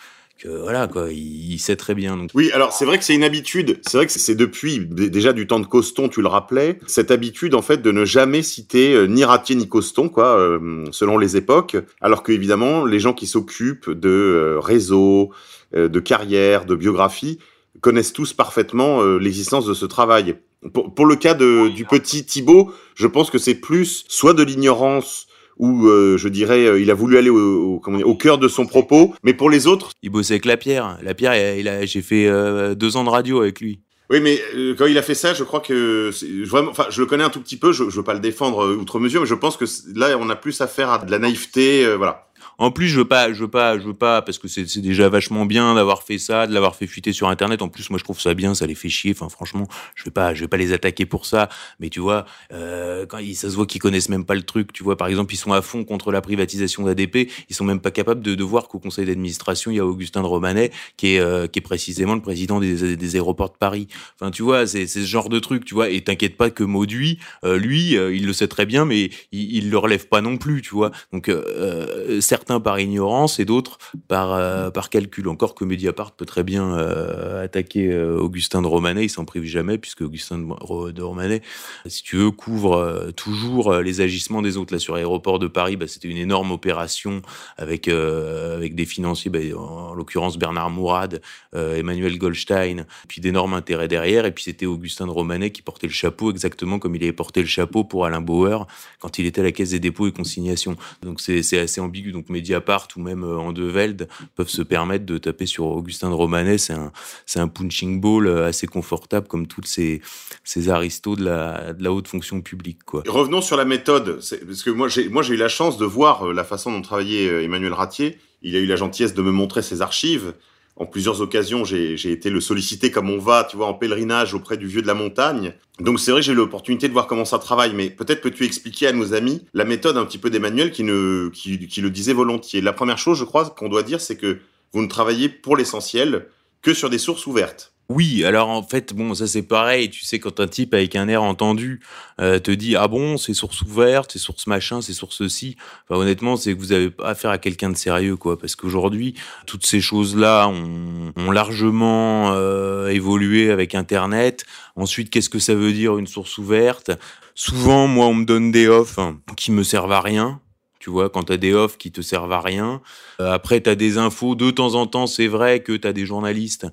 [0.45, 3.79] voilà quoi il, sait très bien Oui, alors c'est vrai que c'est une habitude.
[3.87, 7.55] C'est vrai que c'est depuis déjà du temps de Coston, tu le rappelais, cette habitude
[7.55, 10.59] en fait de ne jamais citer ni Ratier ni Coston, quoi,
[10.91, 11.75] selon les époques.
[12.01, 15.31] Alors que évidemment, les gens qui s'occupent de euh, réseaux,
[15.75, 17.39] de carrière, de biographie,
[17.81, 20.37] connaissent tous parfaitement l'existence de ce travail.
[20.73, 24.43] Pour, pour le cas de, du petit Thibaut, je pense que c'est plus soit de
[24.43, 28.15] l'ignorance ou euh, je dirais euh, il a voulu aller au, au, comment dire, au
[28.15, 31.35] cœur de son propos, mais pour les autres, il bossait avec la Pierre la Pierre
[31.35, 34.39] il a, il a- j'ai fait euh, deux ans de radio avec lui Oui, mais
[34.55, 36.11] euh, quand il a fait ça, je crois que
[36.45, 37.71] vraiment, enfin, je le connais un tout petit peu.
[37.71, 39.65] Je, je veux pas le défendre euh, outre mesure, mais je pense que
[39.95, 42.26] là, on a plus affaire à de la naïveté, euh, voilà.
[42.59, 45.09] En plus, je veux pas, je veux pas, je veux pas, parce que c'est déjà
[45.09, 47.61] vachement bien d'avoir fait ça, de l'avoir fait fuiter sur Internet.
[47.61, 49.11] En plus, moi, je trouve ça bien, ça les fait chier.
[49.11, 51.49] Enfin, franchement, je vais pas, je vais pas les attaquer pour ça.
[51.79, 54.73] Mais tu vois, euh, quand ils, ça se voit qu'ils connaissent même pas le truc.
[54.73, 57.29] Tu vois, par exemple, ils sont à fond contre la privatisation d'ADP.
[57.49, 60.21] Ils sont même pas capables de, de voir qu'au conseil d'administration, il y a Augustin
[60.21, 63.87] de Romanet, qui est, euh, qui est précisément le président des, des aéroports de Paris.
[64.19, 65.89] Enfin, tu vois, c'est ce genre de truc, tu vois.
[65.89, 69.57] Et t'inquiète pas que Mauduit, euh, lui, euh, il le sait très bien, mais il,
[69.57, 70.89] il le relève pas non plus, tu vois.
[71.13, 75.27] Donc, euh, euh, certains par ignorance et d'autres par euh, par calcul.
[75.27, 79.43] Encore que Mediapart peut très bien euh, attaquer euh, Augustin de Romanet, il s'en prive
[79.43, 81.41] jamais puisque Augustin de, Ro- de Romanet,
[81.85, 84.73] si tu veux, couvre toujours les agissements des autres.
[84.73, 87.21] Là, sur l'aéroport de Paris, bah, c'était une énorme opération
[87.57, 91.21] avec avec des financiers, bah, en, en l'occurrence Bernard Mourad,
[91.53, 94.25] Emmanuel Goldstein, puis d'énormes intérêts derrière.
[94.25, 97.41] Et puis c'était Augustin de Romanet qui portait le chapeau exactement comme il avait porté
[97.41, 98.67] le chapeau pour Alain Bauer
[98.99, 100.77] quand il était à la Caisse des dépôts et consignations.
[101.01, 102.11] Donc c'est assez ambigu.
[102.13, 106.57] Donc Mediapart ou même euh, Andeveld peuvent se permettre de taper sur Augustin de Romanet.
[106.57, 106.91] C'est un
[107.25, 110.01] c'est un punching ball euh, assez confortable comme toutes ces
[110.43, 112.79] ces aristos de la de la haute fonction publique.
[113.07, 116.27] Revenons sur la méthode, parce que moi, j'ai, moi, j'ai eu la chance de voir
[116.27, 118.17] euh, la façon dont travaillait Emmanuel Ratier.
[118.43, 120.33] Il a eu la gentillesse de me montrer ses archives.
[120.79, 124.57] En plusieurs occasions, j'ai, été le solliciter comme on va, tu vois, en pèlerinage auprès
[124.57, 125.53] du vieux de la montagne.
[125.79, 128.87] Donc c'est vrai j'ai eu l'opportunité de voir comment ça travaille, mais peut-être peux-tu expliquer
[128.87, 130.85] à nos amis la méthode un petit peu d'Emmanuel qui,
[131.33, 132.61] qui, qui le disait volontiers.
[132.61, 134.39] La première chose, je crois, qu'on doit dire, c'est que
[134.71, 136.27] vous ne travaillez pour l'essentiel
[136.61, 137.73] que sur des sources ouvertes.
[137.89, 139.89] Oui, alors en fait, bon, ça c'est pareil.
[139.89, 141.79] Tu sais, quand un type avec un air entendu
[142.19, 145.55] euh, te dit ah bon, c'est source ouverte, c'est source machin, c'est source ci.
[145.87, 148.37] Enfin, honnêtement, c'est que vous avez affaire à quelqu'un de sérieux, quoi.
[148.37, 154.45] Parce qu'aujourd'hui, toutes ces choses-là ont, ont largement euh, évolué avec Internet.
[154.75, 156.91] Ensuite, qu'est-ce que ça veut dire une source ouverte?
[157.35, 160.41] Souvent, moi, on me donne des offs hein, qui me servent à rien.
[160.79, 162.81] Tu vois, quand t'as des offres qui te servent à rien.
[163.21, 164.35] Euh, après, t'as des infos.
[164.35, 166.67] De temps en temps, c'est vrai que t'as des journalistes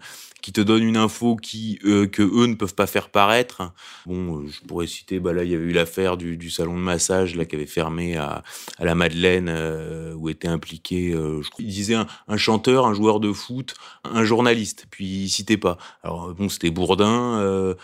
[0.45, 3.73] qui te donnent une info qui euh, que eux ne peuvent pas faire paraître.
[4.05, 6.83] Bon, euh, je pourrais citer, bah là, il y avait eu l'affaire du, salon de
[6.83, 8.43] massage là qui avait fermé à,
[8.79, 13.21] à la Madeleine euh, où était impliqué, je crois, il disait un, chanteur, un joueur
[13.21, 15.79] de foot, un journaliste, puis il citait pas.
[16.03, 17.75] Alors bon, c'était Bourdin,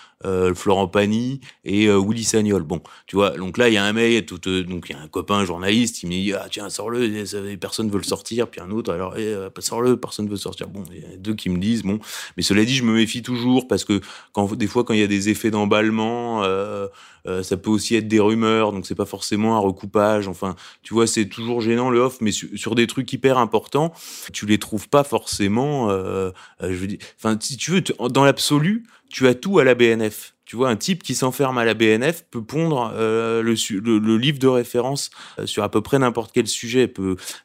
[0.55, 2.63] Florent Pagny et Willy Sagnol.
[2.63, 5.01] Bon, tu vois, donc là il y a un mec, tout, donc il y a
[5.01, 8.71] un copain journaliste, il me dit ah tiens sors-le, personne veut le sortir, puis un
[8.71, 10.69] autre alors eh, sors-le, personne veut sortir.
[10.69, 12.01] Bon, il y a deux qui me disent bon,
[12.37, 14.01] mais cela dit je me méfie toujours parce que
[14.33, 16.89] quand des fois quand il y a des effets d'emballement, euh,
[17.29, 20.27] euh, ça peut aussi être des rumeurs, donc c'est pas forcément un recoupage.
[20.27, 23.93] Enfin, tu vois, c'est toujours gênant le off, mais sur, des trucs hyper importants,
[24.33, 25.91] tu les trouves pas forcément.
[25.91, 29.65] euh, euh, je veux dire, enfin, si tu veux, dans l'absolu, tu as tout à
[29.65, 30.35] la BNF.
[30.47, 34.49] Tu vois, un type qui s'enferme à la BNF peut pondre euh, le, livre de
[34.49, 36.93] référence euh, sur à peu près n'importe quel sujet.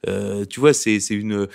[0.08, 1.48] Euh, tu vois, c'est une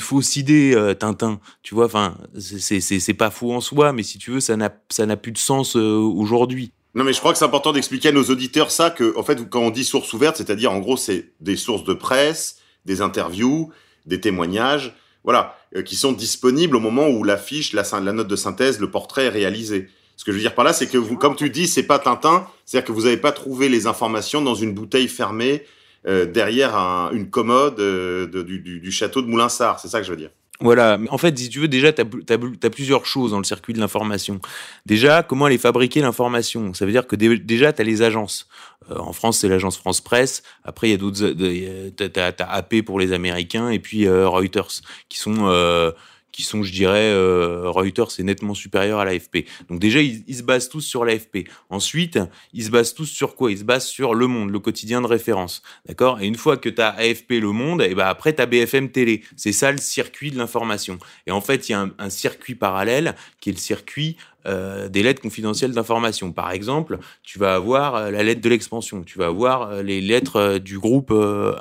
[0.00, 1.38] fausse idée, Tintin.
[1.62, 5.32] Tu vois, enfin, c'est- pas faux en soi, mais si tu veux, ça n'a plus
[5.32, 6.72] de sens aujourd'hui.
[6.94, 9.48] Non, mais je crois que c'est important d'expliquer à nos auditeurs ça, que, en fait,
[9.48, 13.70] quand on dit source ouverte, c'est-à-dire, en gros, c'est des sources de presse, des interviews,
[14.06, 18.28] des témoignages, voilà, euh, qui sont disponibles au moment où l'affiche, la, syn- la note
[18.28, 19.88] de synthèse, le portrait est réalisé.
[20.16, 21.98] Ce que je veux dire par là, c'est que vous, comme tu dis, c'est pas
[21.98, 25.64] Tintin, c'est-à-dire que vous n'avez pas trouvé les informations dans une bouteille fermée,
[26.06, 30.06] euh, derrière un- une commode euh, du, du- du château de Moulinsart, c'est ça que
[30.06, 30.30] je veux dire.
[30.60, 30.98] Voilà.
[31.10, 34.40] En fait, si tu veux, déjà, tu as, plusieurs choses dans le circuit de l'information.
[34.86, 36.74] Déjà, comment aller fabriquer l'information?
[36.74, 38.48] Ça veut dire que déjà, tu as les agences.
[38.90, 40.42] Euh, en France, c'est l'agence France Presse.
[40.64, 41.30] Après, il y a d'autres...
[41.30, 45.46] Tu as, AP pour les Américains et puis euh, Reuters, qui sont...
[45.46, 45.92] Euh,
[46.38, 49.38] qui sont, je dirais, euh, Reuters c'est nettement supérieur à l'AFP.
[49.68, 51.48] Donc déjà, ils, se basent tous sur l'AFP.
[51.68, 52.20] Ensuite,
[52.52, 53.50] ils se basent tous sur quoi?
[53.50, 55.62] Ils se basent sur Le Monde, le quotidien de référence.
[55.88, 56.20] D'accord?
[56.20, 58.90] Et une fois que tu as AFP Le Monde, et ben après, tu as BFM
[58.90, 59.24] Télé.
[59.34, 61.00] C'est ça le circuit de l'information.
[61.26, 64.16] Et en fait, il y a un circuit parallèle qui est le circuit
[64.48, 66.32] euh, des lettres confidentielles d'information.
[66.32, 70.00] Par exemple, tu vas avoir euh, la lettre de l'expansion, tu vas avoir euh, les
[70.00, 71.12] lettres du groupe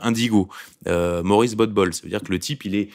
[0.01, 0.47] Indigo,
[0.85, 1.93] Maurice Botbol.
[1.93, 2.89] Ça veut dire que le type, il est,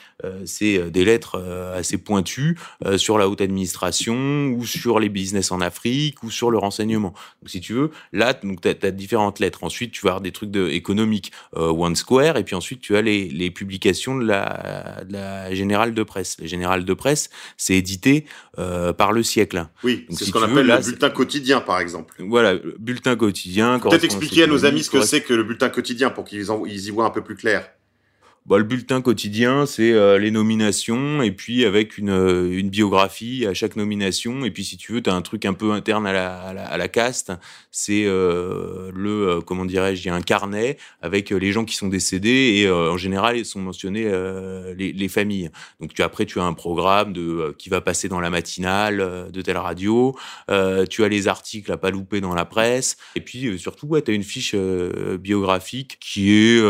[0.47, 1.39] c'est des lettres
[1.75, 2.59] assez pointues
[2.97, 7.13] sur la haute administration ou sur les business en Afrique ou sur le renseignement.
[7.43, 9.65] Donc, si tu veux, là, tu as, différentes lettres.
[9.65, 13.03] Ensuite, tu vas avoir des trucs de, économiques, One Square, et puis ensuite, tu as
[13.03, 16.39] les, publications de la Générale de Presse.
[16.41, 17.29] La Générale de Presse,
[17.59, 18.25] c'est édité
[18.57, 19.67] par le siècle.
[19.85, 22.15] Oui, c'est ce qu'on appelle le bulletin quotidien, par exemple.
[22.19, 23.79] Voilà, bulletin quotidien.
[23.79, 26.49] Peut-être expliquer à nos amis ce que c'est que le bulletin quotidien pour qu'ils
[26.87, 27.69] y voient un peu plus clair.
[28.45, 33.47] Bah, le bulletin quotidien, c'est euh, les nominations et puis avec une, euh, une, biographie
[33.47, 34.45] à chaque nomination.
[34.45, 36.77] Et puis si tu veux, tu as un truc un peu interne à la, à
[36.77, 37.33] la, caste.
[37.71, 41.87] C'est euh, le, comment dirais-je, il y a un carnet avec les gens qui sont
[41.87, 44.11] décédés et en général, ils sont mentionnés
[44.77, 45.51] les, les, familles.
[45.81, 49.43] Donc tu, après, tu as un programme de, qui va passer dans la matinale de
[49.43, 50.17] telle radio.
[50.91, 52.97] tu as les articles à pas louper dans la presse.
[53.15, 56.61] Et puis surtout, tu as une fiche biographique qui est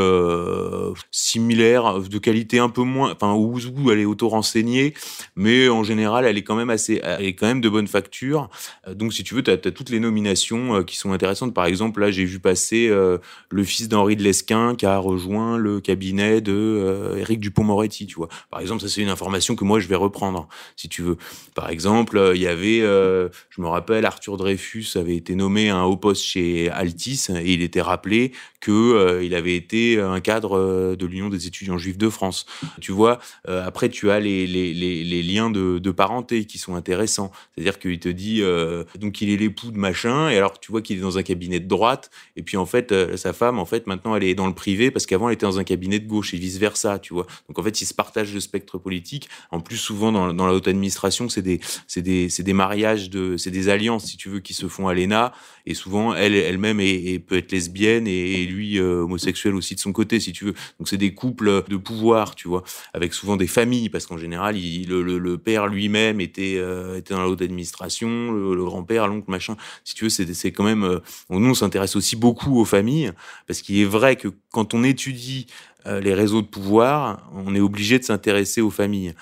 [1.11, 3.59] similaire de qualité un peu moins, enfin où,
[3.91, 4.95] elle est auto-renseignée,
[5.37, 8.51] mais en général elle est quand même assez, elle est quand même de bonne facture.
[8.87, 11.55] Euh, donc si tu veux, tu as, toutes les nominations euh, qui sont intéressantes.
[11.55, 13.19] Par exemple, là j'ai vu passer euh,
[13.51, 18.29] le fils d'Henri de Lesquin qui a rejoint le cabinet de Éric Dupont-Moretti, tu vois.
[18.51, 21.17] Par exemple, ça c'est une information que moi je vais reprendre, si tu veux.
[21.55, 25.85] Par exemple, il y avait, je me rappelle, Arthur Dreyfus avait été nommé à un
[25.85, 31.07] haut poste chez Altis et il était rappelé que il avait été un cadre de
[31.07, 32.47] l'Union des juifs de France.
[32.81, 36.75] Tu vois, euh, après, tu as les, les, les, liens de, de, parenté qui sont
[36.75, 37.31] intéressants.
[37.55, 40.83] C'est-à-dire qu'il te dit, euh, donc il est l'époux de machin, et alors tu vois
[40.83, 43.65] qu'il est dans un cabinet de droite, et puis en fait, euh, sa femme, en
[43.65, 46.07] fait, maintenant, elle est dans le privé, parce qu'avant, elle était dans un cabinet de
[46.07, 47.27] gauche, et vice-versa, tu vois.
[47.49, 49.29] Donc en fait, ils se partagent le spectre politique.
[49.51, 51.61] En plus, souvent, dans, dans la haute administration, c'est des,
[51.97, 55.33] des, des mariages, de, c'est des alliances, si tu veux, qui se font à l'ENA,
[55.67, 60.21] et souvent, elle elle-même est, peut être lesbienne, et, lui, homosexuel aussi de son côté,
[60.21, 60.55] si tu veux.
[60.79, 62.63] Donc c'est des couples de pouvoir, tu vois,
[62.95, 67.29] avec souvent des familles, parce qu'en général, le, père lui-même était, euh, était dans la
[67.29, 69.57] haute administration, le, grand-père, l'oncle, machin.
[69.85, 70.85] Si tu veux, c'est quand même...
[70.85, 70.99] Euh,
[71.31, 73.13] nous, on s'intéresse aussi beaucoup aux familles,
[73.47, 75.47] parce qu'il est vrai que quand on étudie
[75.87, 79.15] euh, les réseaux de pouvoir, on est obligé de s'intéresser aux familles.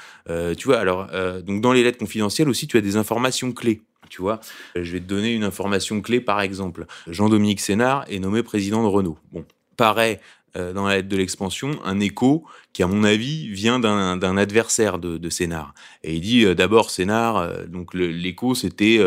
[0.57, 1.09] tu vois, alors,
[1.43, 3.83] donc dans les lettres confidentielles aussi, tu as des informations clés.
[4.09, 4.41] Tu vois,
[4.75, 6.87] je vais te donner une information clé, par exemple.
[7.07, 9.19] Jean-Dominique Sénard est nommé président de Renault.
[9.31, 9.45] Bon,
[9.77, 10.21] paraît
[10.57, 14.99] euh, dans la lettre de l'expansion un écho qui, à mon avis, vient d'un adversaire
[14.99, 15.75] de, Sénard.
[16.03, 19.01] Et il dit euh, d'abord Sénard, euh, donc l'écho c'était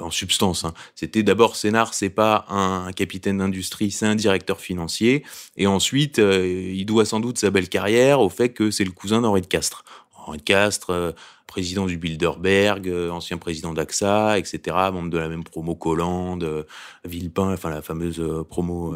[0.00, 5.24] en substance, hein, c'était d'abord Sénard, c'est pas un, capitaine d'industrie, c'est un directeur financier.
[5.56, 9.20] Et ensuite, il doit sans doute sa belle carrière au fait que c'est le cousin
[9.20, 9.84] d'Henri de Castres.
[10.26, 11.14] Henri de Castres,
[11.56, 16.64] président du Bilderberg, euh, ancien président d'AXA, etc., membre de la même promo Collande, euh,
[17.06, 18.94] Villepin, enfin la fameuse euh, promo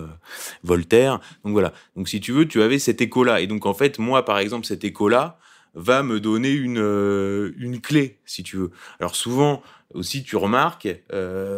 [0.62, 1.20] Voltaire.
[1.42, 1.72] Donc voilà.
[1.96, 3.40] Donc si tu veux, tu avais cet écho-là.
[3.40, 5.38] Et donc en fait, moi, par exemple, cet écho-là
[5.72, 8.72] va me donner une, une clé, si tu veux.
[8.98, 9.62] Alors souvent,
[9.94, 10.88] aussi, tu remarques,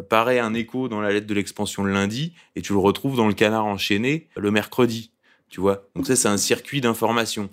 [0.09, 3.27] paraît un écho dans la lettre de l'expansion le lundi, et tu le retrouves dans
[3.27, 5.12] le canard enchaîné le mercredi
[5.53, 5.87] tu vois.
[5.95, 7.51] Donc ça, c'est un circuit d'information.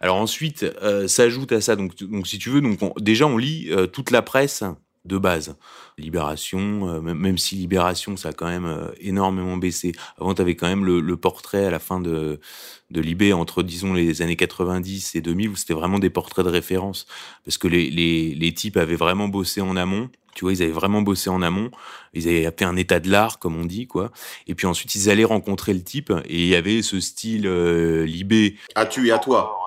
[0.00, 1.92] Alors ensuite, euh, s'ajoute à ça, donc,
[2.24, 4.62] si tu veux, donc déjà on lit euh, toute la presse
[5.04, 5.56] de base.
[5.96, 9.92] Libération, euh, même si Libération, ça a quand même euh, énormément baissé.
[10.20, 12.40] Avant, tu avais quand même le, le, portrait à la fin de,
[12.90, 16.50] de Libé entre, disons, les années 90 et 2000, où c'était vraiment des portraits de
[16.50, 17.06] référence.
[17.44, 20.10] Parce que les, les, les types avaient vraiment bossé en amont.
[20.34, 21.70] Tu vois, ils avaient vraiment bossé en amont.
[22.14, 24.12] Ils avaient fait un état de l'art, comme on dit, quoi.
[24.46, 28.06] Et puis ensuite, ils allaient rencontrer le type et il y avait ce style euh,
[28.06, 28.56] Libé.
[28.76, 29.57] À tu et à toi.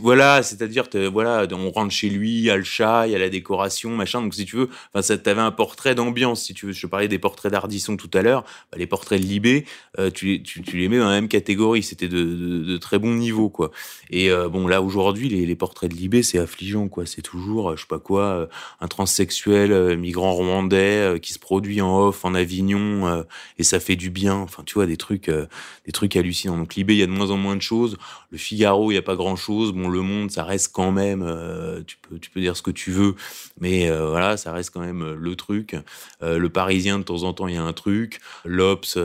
[0.00, 3.18] Voilà, c'est-à-dire, voilà, on rentre chez lui, il y a le chat, il y a
[3.18, 4.20] la décoration, machin.
[4.20, 6.72] Donc, si tu veux, enfin, ça t'avait un portrait d'ambiance, si tu veux.
[6.72, 8.42] Je parlais des portraits d'Ardisson tout à l'heure.
[8.72, 9.64] Bah, les portraits de Libé,
[9.98, 11.84] euh, tu, tu, tu, les mets dans la même catégorie.
[11.84, 13.70] C'était de, de, de, très bon niveau, quoi.
[14.10, 17.06] Et euh, bon, là, aujourd'hui, les, les, portraits de Libé, c'est affligeant, quoi.
[17.06, 18.48] C'est toujours, euh, je sais pas quoi,
[18.80, 23.24] un transsexuel, migrant rwandais qui se produit en off en Avignon
[23.58, 24.34] et ça fait du bien.
[24.34, 26.56] Enfin, tu vois, des trucs, des trucs hallucinants.
[26.56, 27.96] Donc, Libé, il y a de moins en moins de choses.
[28.30, 29.80] Le Figaro, il y a pas grand-chose chose.
[29.80, 32.70] Bon, Le Monde, ça reste quand même, euh, tu peux, tu peux dire ce que
[32.70, 33.14] tu veux,
[33.60, 35.76] mais euh, voilà, ça reste quand même le truc.
[36.20, 38.20] le Parisien, de temps en temps, il y a un truc.
[38.44, 38.98] L'Obs,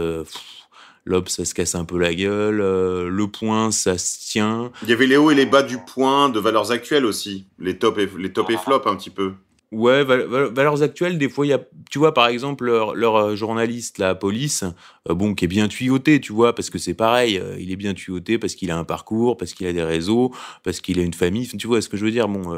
[1.05, 2.57] L'Obs, ça se casse un peu la gueule.
[2.57, 4.71] le Point, ça se tient.
[4.83, 7.45] Il y avait les hauts et les bas du Point, de valeurs actuelles aussi.
[7.59, 9.33] Les top et, les top et flop un petit peu.
[9.73, 11.59] Ouais, valeurs actuelles, des fois, il y a,
[11.89, 14.63] tu vois, par exemple, leur, leur euh, journaliste, la police,
[15.09, 17.75] euh, bon, qui est bien tuyauté, tu vois, parce que c'est pareil, euh, il est
[17.75, 20.31] bien tuyauté parce qu'il a un parcours, parce qu'il a des réseaux,
[20.63, 22.27] parce qu'il a une famille, tu vois ce que je veux dire.
[22.27, 22.55] Bon,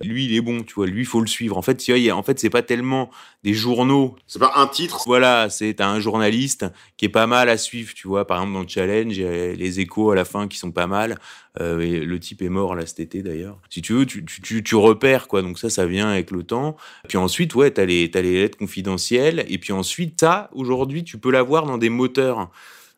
[0.00, 1.58] lui, il est bon, tu vois, lui, il faut le suivre.
[1.58, 3.10] En fait, tu vois, en fait, c'est pas tellement
[3.44, 4.16] des journaux.
[4.26, 5.02] C'est pas un titre.
[5.06, 6.64] Voilà, c'est un journaliste
[6.96, 8.26] qui est pas mal à suivre, tu vois.
[8.26, 10.72] Par exemple, dans le challenge, il y a les échos à la fin qui sont
[10.72, 11.18] pas mal.
[11.58, 13.58] Et le type est mort là cet été d'ailleurs.
[13.70, 15.42] Si tu veux, tu, repères quoi.
[15.42, 16.76] Donc ça, ça vient avec le temps.
[17.08, 19.44] Puis ensuite, ouais, tu as, les lettres confidentielles.
[19.48, 22.50] Et puis ensuite, ça, aujourd'hui, tu peux l'avoir dans des moteurs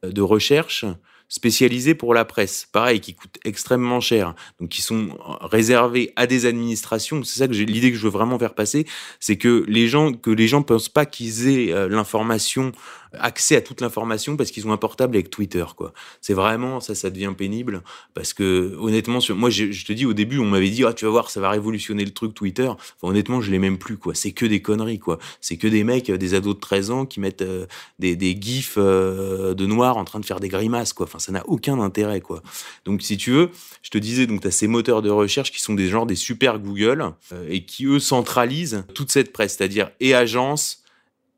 [0.02, 0.84] de recherche
[1.30, 6.44] spécialisés pour la presse, pareil, qui coûtent extrêmement cher, donc qui sont réservés à des
[6.44, 7.22] administrations.
[7.22, 8.84] C'est ça que j'ai l'idée que je veux vraiment faire passer,
[9.20, 12.72] c'est que les gens que les gens pensent pas qu'ils aient euh, l'information
[13.18, 15.92] accès à toute l'information parce qu'ils ont un portable avec Twitter, quoi.
[16.20, 17.82] C'est vraiment ça, ça devient pénible
[18.14, 21.04] parce que honnêtement, sur, moi, je, te dis au début, on m'avait dit, ah, tu
[21.04, 22.68] vas voir, ça va révolutionner le truc Twitter.
[22.68, 24.14] Enfin, honnêtement, je l'ai même plus, quoi.
[24.14, 25.18] C'est que des conneries, quoi.
[25.40, 27.66] C'est que des mecs, des ados de 13 ans qui mettent euh,
[27.98, 31.06] des, des gifs euh, de noir en train de faire des grimaces, quoi.
[31.06, 32.42] Enfin, ça n'a aucun intérêt, quoi.
[32.84, 33.50] Donc, si tu veux,
[33.82, 36.58] je te disais, donc, as ces moteurs de recherche qui sont des genres des super
[36.58, 40.79] Google euh, et qui, eux, centralisent toute cette presse, c'est-à-dire et agences,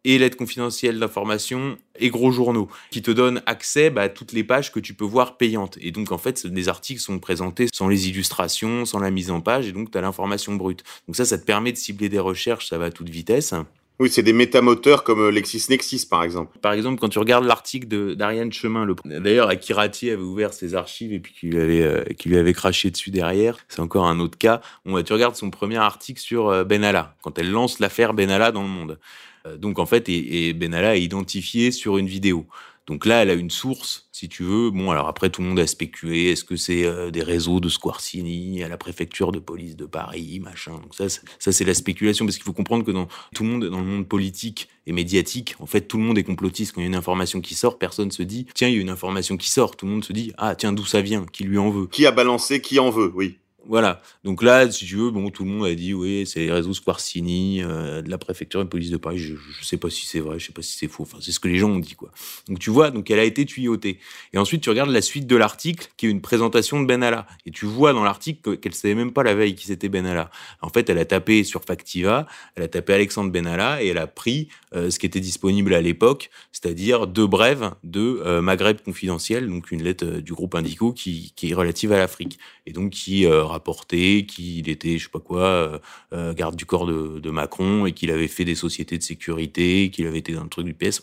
[0.04, 4.44] et l'aide confidentielle d'information et gros journaux qui te donnent accès bah, à toutes les
[4.44, 5.78] pages que tu peux voir payantes.
[5.80, 9.40] Et donc en fait, des articles sont présentés sans les illustrations, sans la mise en
[9.40, 10.84] page, et donc tu as l'information brute.
[11.06, 13.54] Donc ça, ça te permet de cibler des recherches, ça va à toute vitesse.
[14.02, 16.58] Oui, c'est des métamoteurs comme euh, LexisNexis, par exemple.
[16.58, 18.96] Par exemple, quand tu regardes l'article d'Ariane Chemin, le...
[19.04, 22.52] d'ailleurs, Akirati avait ouvert ses archives et puis qui lui avait, euh, qui lui avait
[22.52, 23.58] craché dessus derrière.
[23.68, 24.60] C'est encore un autre cas.
[24.84, 28.62] Bon, tu regardes son premier article sur euh, Benalla, quand elle lance l'affaire Benalla dans
[28.62, 28.98] le monde.
[29.46, 32.46] Euh, donc en fait, et, Benalla est identifié sur une vidéo.
[32.88, 34.70] Donc là, elle a une source, si tu veux.
[34.70, 36.30] Bon, alors après, tout le monde a spéculé.
[36.32, 40.40] Est-ce que c'est euh, des réseaux de Squarcini à la préfecture de police de Paris,
[40.40, 43.50] machin Donc ça, ça c'est la spéculation, parce qu'il faut comprendre que dans tout le
[43.50, 46.72] monde, dans le monde politique et médiatique, en fait, tout le monde est complotiste.
[46.74, 48.80] Quand il y a une information qui sort, personne se dit tiens, il y a
[48.80, 49.76] une information qui sort.
[49.76, 51.24] Tout le monde se dit ah tiens, d'où ça vient?
[51.32, 51.86] Qui lui en veut?
[51.86, 53.12] Qui a balancé Qui en veut?
[53.14, 53.38] Oui.
[53.66, 54.02] Voilà.
[54.24, 56.74] Donc là, si tu veux, bon, tout le monde a dit oui, c'est les réseaux
[56.74, 59.18] Squarcini euh, de la préfecture de police de Paris.
[59.18, 61.04] Je, je sais pas si c'est vrai, je sais pas si c'est faux.
[61.04, 62.10] Enfin, c'est ce que les gens ont dit, quoi.
[62.48, 63.98] Donc tu vois, donc elle a été tuyautée.
[64.32, 67.26] Et ensuite, tu regardes la suite de l'article, qui est une présentation de Benalla.
[67.46, 70.30] Et tu vois dans l'article qu'elle savait même pas la veille qui c'était Benalla.
[70.60, 74.06] En fait, elle a tapé sur Factiva, elle a tapé Alexandre Benalla et elle a
[74.06, 79.48] pris euh, ce qui était disponible à l'époque, c'est-à-dire deux brèves de euh, Maghreb confidentiel,
[79.48, 84.26] donc une lettre du groupe Indico qui est relative à l'Afrique et donc qui rapporté
[84.26, 85.78] qu'il était, je sais pas quoi, euh,
[86.12, 90.06] euh, garde du corps de, Macron et qu'il avait fait des sociétés de sécurité, qu'il
[90.06, 91.00] avait été dans le truc du PS.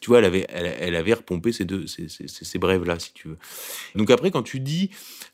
[0.00, 3.36] Tu vois, elle avait, elle, avait repompé ces deux, ces, ces, brèves-là, si tu veux.
[3.96, 4.90] Donc après, quand tu dis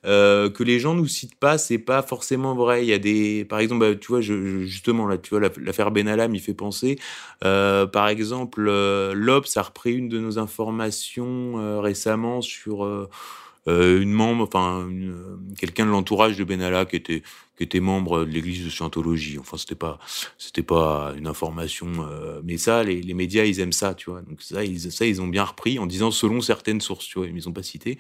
[0.06, 2.82] euh, que les gens nous citent pas, c'est pas forcément vrai.
[2.82, 6.28] Il y a des, par exemple, bah, tu vois, justement là, tu vois, l'affaire Benalla
[6.28, 6.98] m'y fait penser.
[7.40, 8.62] par exemple,
[9.12, 13.08] l'Obs a repris une de nos informations récemment sur
[13.68, 14.88] euh, une membre, enfin
[15.58, 17.22] quelqu'un de l'entourage de Benalla qui était
[17.58, 19.36] qui était membre de l'église de Scientologie.
[19.38, 19.98] Enfin, c'était pas
[20.38, 24.22] c'était pas une information, euh, mais ça, les, les, médias, ils aiment ça, tu vois.
[24.22, 27.26] Donc ça, ils ça, ils ont bien repris en disant selon certaines sources, tu vois,
[27.26, 27.98] ils ont pas cité.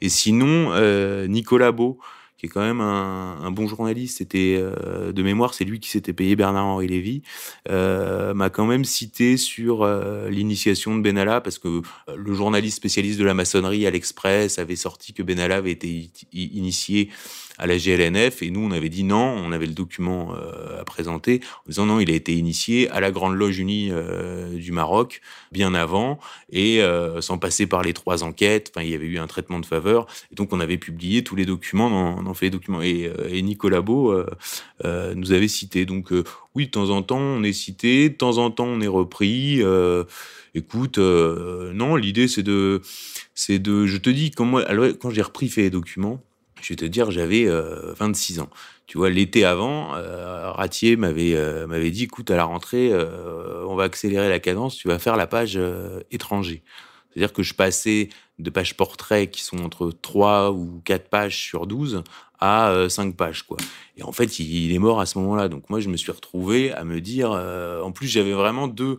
[0.00, 1.98] Et sinon, euh, Nicolas Beau,
[2.40, 4.16] qui est quand même un, bon journaliste.
[4.16, 7.22] C'était euh, de mémoire, c'est lui qui s'était payé Bernard-Henri Lévy.
[7.68, 11.82] Euh, m'a quand même cité sur euh, l'initiation de Benalla parce que
[12.16, 17.10] le journaliste spécialiste de la maçonnerie à l'Express avait sorti que Benalla avait été initié
[17.60, 20.84] à la GLNF et nous on avait dit non, on avait le document euh, à
[20.84, 24.72] présenter en disant non, il a été initié à la Grande Loge Unie euh, du
[24.72, 25.20] Maroc
[25.52, 26.18] bien avant
[26.50, 29.60] et euh, sans passer par les trois enquêtes, enfin il y avait eu un traitement
[29.60, 32.80] de faveur et donc on avait publié tous les documents dans, dans fait les documents
[32.82, 34.14] et, et Nicolas Beau
[34.84, 36.12] nous avait cité donc
[36.54, 39.62] oui de temps en temps on est cité, de temps en temps on est repris
[40.54, 42.80] écoute, non, l'idée c'est de,
[43.34, 46.20] c'est de, je te dis, quand moi, alors, quand j'ai repris fait les documents,
[46.60, 48.50] je vais te dire, j'avais 26 euh, ans.
[48.86, 52.92] Tu vois, l'été avant, euh, Ratier m'avait euh, m'avait dit, écoute, à la rentrée,
[53.66, 55.58] on va accélérer la cadence, tu vas faire la page
[56.10, 56.62] étranger.
[57.10, 61.66] C'est-à-dire que je passais de pages portraits qui sont entre 3 ou 4 pages sur
[61.66, 62.02] 12
[62.38, 63.58] à 5 pages, quoi.
[63.96, 65.48] Et en fait, il, est mort à ce moment-là.
[65.48, 68.98] Donc moi, je me suis retrouvé à me dire, en plus, j'avais vraiment deux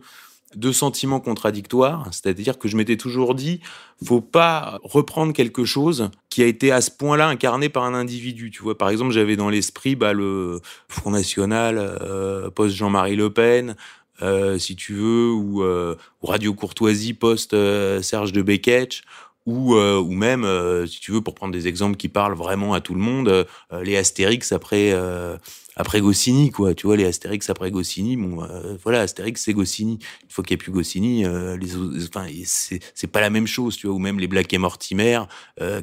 [0.56, 3.60] deux sentiments contradictoires, c'est-à-dire que je m'étais toujours dit,
[4.04, 8.50] faut pas reprendre quelque chose qui a été à ce point-là incarné par un individu.
[8.50, 13.30] Tu vois, par exemple, j'avais dans l'esprit bah, le Front National, euh, post Jean-Marie Le
[13.30, 13.76] Pen,
[14.22, 19.02] euh, si tu veux, ou, euh, Radio Courtoisie post euh, Serge de Beketch,
[19.46, 22.74] ou, euh, ou même, euh, si tu veux, pour prendre des exemples qui parlent vraiment
[22.74, 23.44] à tout le monde, euh,
[23.82, 24.92] les Astérix après
[25.74, 26.74] après Goscinny, quoi.
[26.74, 28.46] Tu vois, les Astérix après Goscinny, bon,
[28.82, 29.98] voilà, Astérix c'est Goscinny.
[30.28, 31.24] Il faut qu'il n'y ait plus Goscinny.
[31.24, 33.96] les, enfin, c'est pas la même chose, tu vois.
[33.96, 35.20] Ou même les Black et Mortimer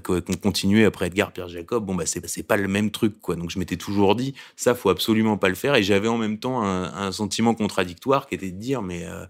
[0.04, 1.86] qu'on continuait après Edgar Pierre Jacob.
[1.86, 3.36] Bon, bah c'est pas le même truc, quoi.
[3.36, 5.74] Donc je m'étais toujours dit, ça faut absolument pas le faire.
[5.74, 9.26] Et j'avais en même temps un, un, sentiment contradictoire qui était de dire, mais euh,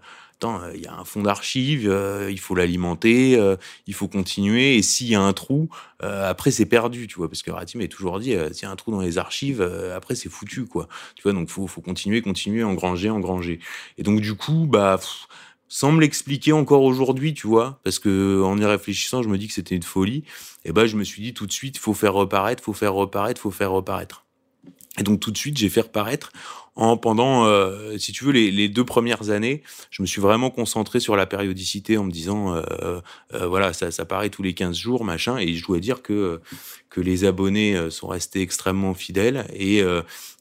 [0.74, 4.76] il y a un fonds d'archives, euh, il faut l'alimenter, euh, il faut continuer.
[4.76, 5.68] Et s'il y a un trou,
[6.00, 8.76] après c'est perdu, tu vois, parce que Ratim m'a toujours dit, s'il y a un
[8.76, 9.60] trou dans les archives,
[9.94, 10.88] après c'est foutu, quoi.
[11.14, 13.60] Tu vois, donc faut, faut continuer, continuer, engranger, engranger.
[13.98, 14.98] Et donc du coup, bah
[15.72, 19.46] sans me l'expliquer encore aujourd'hui, tu vois, parce que en y réfléchissant, je me dis
[19.46, 20.24] que c'était une folie.
[20.64, 23.40] Et ben, je me suis dit tout de suite, faut faire reparaître, faut faire reparaître,
[23.40, 24.26] faut faire reparaître.
[24.98, 26.32] Et donc tout de suite, j'ai fait reparaître
[26.80, 30.98] en pendant, euh, si tu veux, les, deux premières années, je me suis vraiment concentré
[30.98, 33.00] sur la périodicité en me disant, euh,
[33.34, 36.40] euh, voilà, ça, ça paraît tous les 15 jours, machin, et je dois dire que
[36.88, 39.80] que les abonnés sont restés extrêmement fidèles et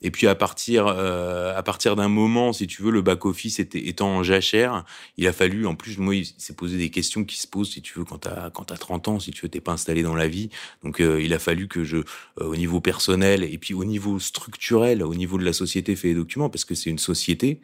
[0.02, 3.88] et puis à partir à partir d'un moment si tu veux le back office était
[3.88, 4.84] étant en jachère
[5.18, 7.84] il a fallu en plus moi il s'est posé des questions qui se posent si
[7.84, 10.16] tu veux quand t'as quand t'as 30 ans si tu veux t'es pas installé dans
[10.16, 10.50] la vie.
[10.84, 11.98] Donc il a fallu que je
[12.38, 16.66] au niveau personnel et puis au niveau structurel au niveau de la société fait parce
[16.66, 17.60] que c'est une société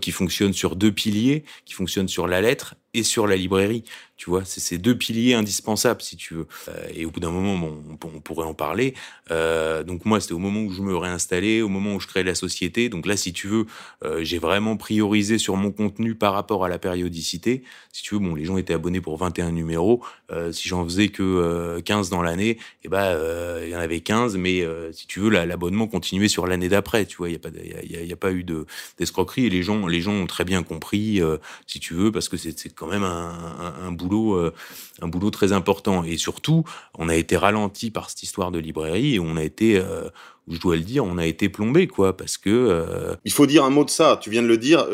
[0.00, 3.84] qui fonctionne sur deux piliers qui fonctionne sur la lettre et sur la librairie.
[4.20, 6.46] Tu vois, c'est ces deux piliers indispensables, si tu veux.
[6.68, 8.92] Euh, et au bout d'un moment, bon, on, pourrait en parler.
[9.30, 12.22] Euh, donc moi, c'était au moment où je me réinstallais, au moment où je créais
[12.22, 12.90] la société.
[12.90, 13.64] Donc là, si tu veux,
[14.04, 17.62] euh, j'ai vraiment priorisé sur mon contenu par rapport à la périodicité.
[17.92, 20.04] Si tu veux, bon, les gens étaient abonnés pour 21 numéros.
[20.52, 23.18] Si j'en faisais que 15 dans l'année, eh ben,
[23.64, 24.36] il y en avait 15.
[24.36, 27.04] Mais si tu veux, l'abonnement continuait sur l'année d'après.
[27.04, 28.66] Tu vois, il y a pas, y y a, pas eu de
[28.98, 29.46] d'escroquerie.
[29.46, 31.20] Et les gens, les gens ont très bien compris,
[31.66, 34.52] si tu veux, parce que c'est quand même un, un, un euh,
[35.00, 36.04] un boulot très important.
[36.04, 36.64] Et surtout,
[36.98, 40.08] on a été ralenti par cette histoire de librairie et on a été euh,
[40.48, 42.50] je dois le dire, on a été plombé, quoi, parce que.
[42.50, 43.14] Euh...
[43.24, 44.18] Il faut dire un mot de ça.
[44.20, 44.86] Tu viens de le dire.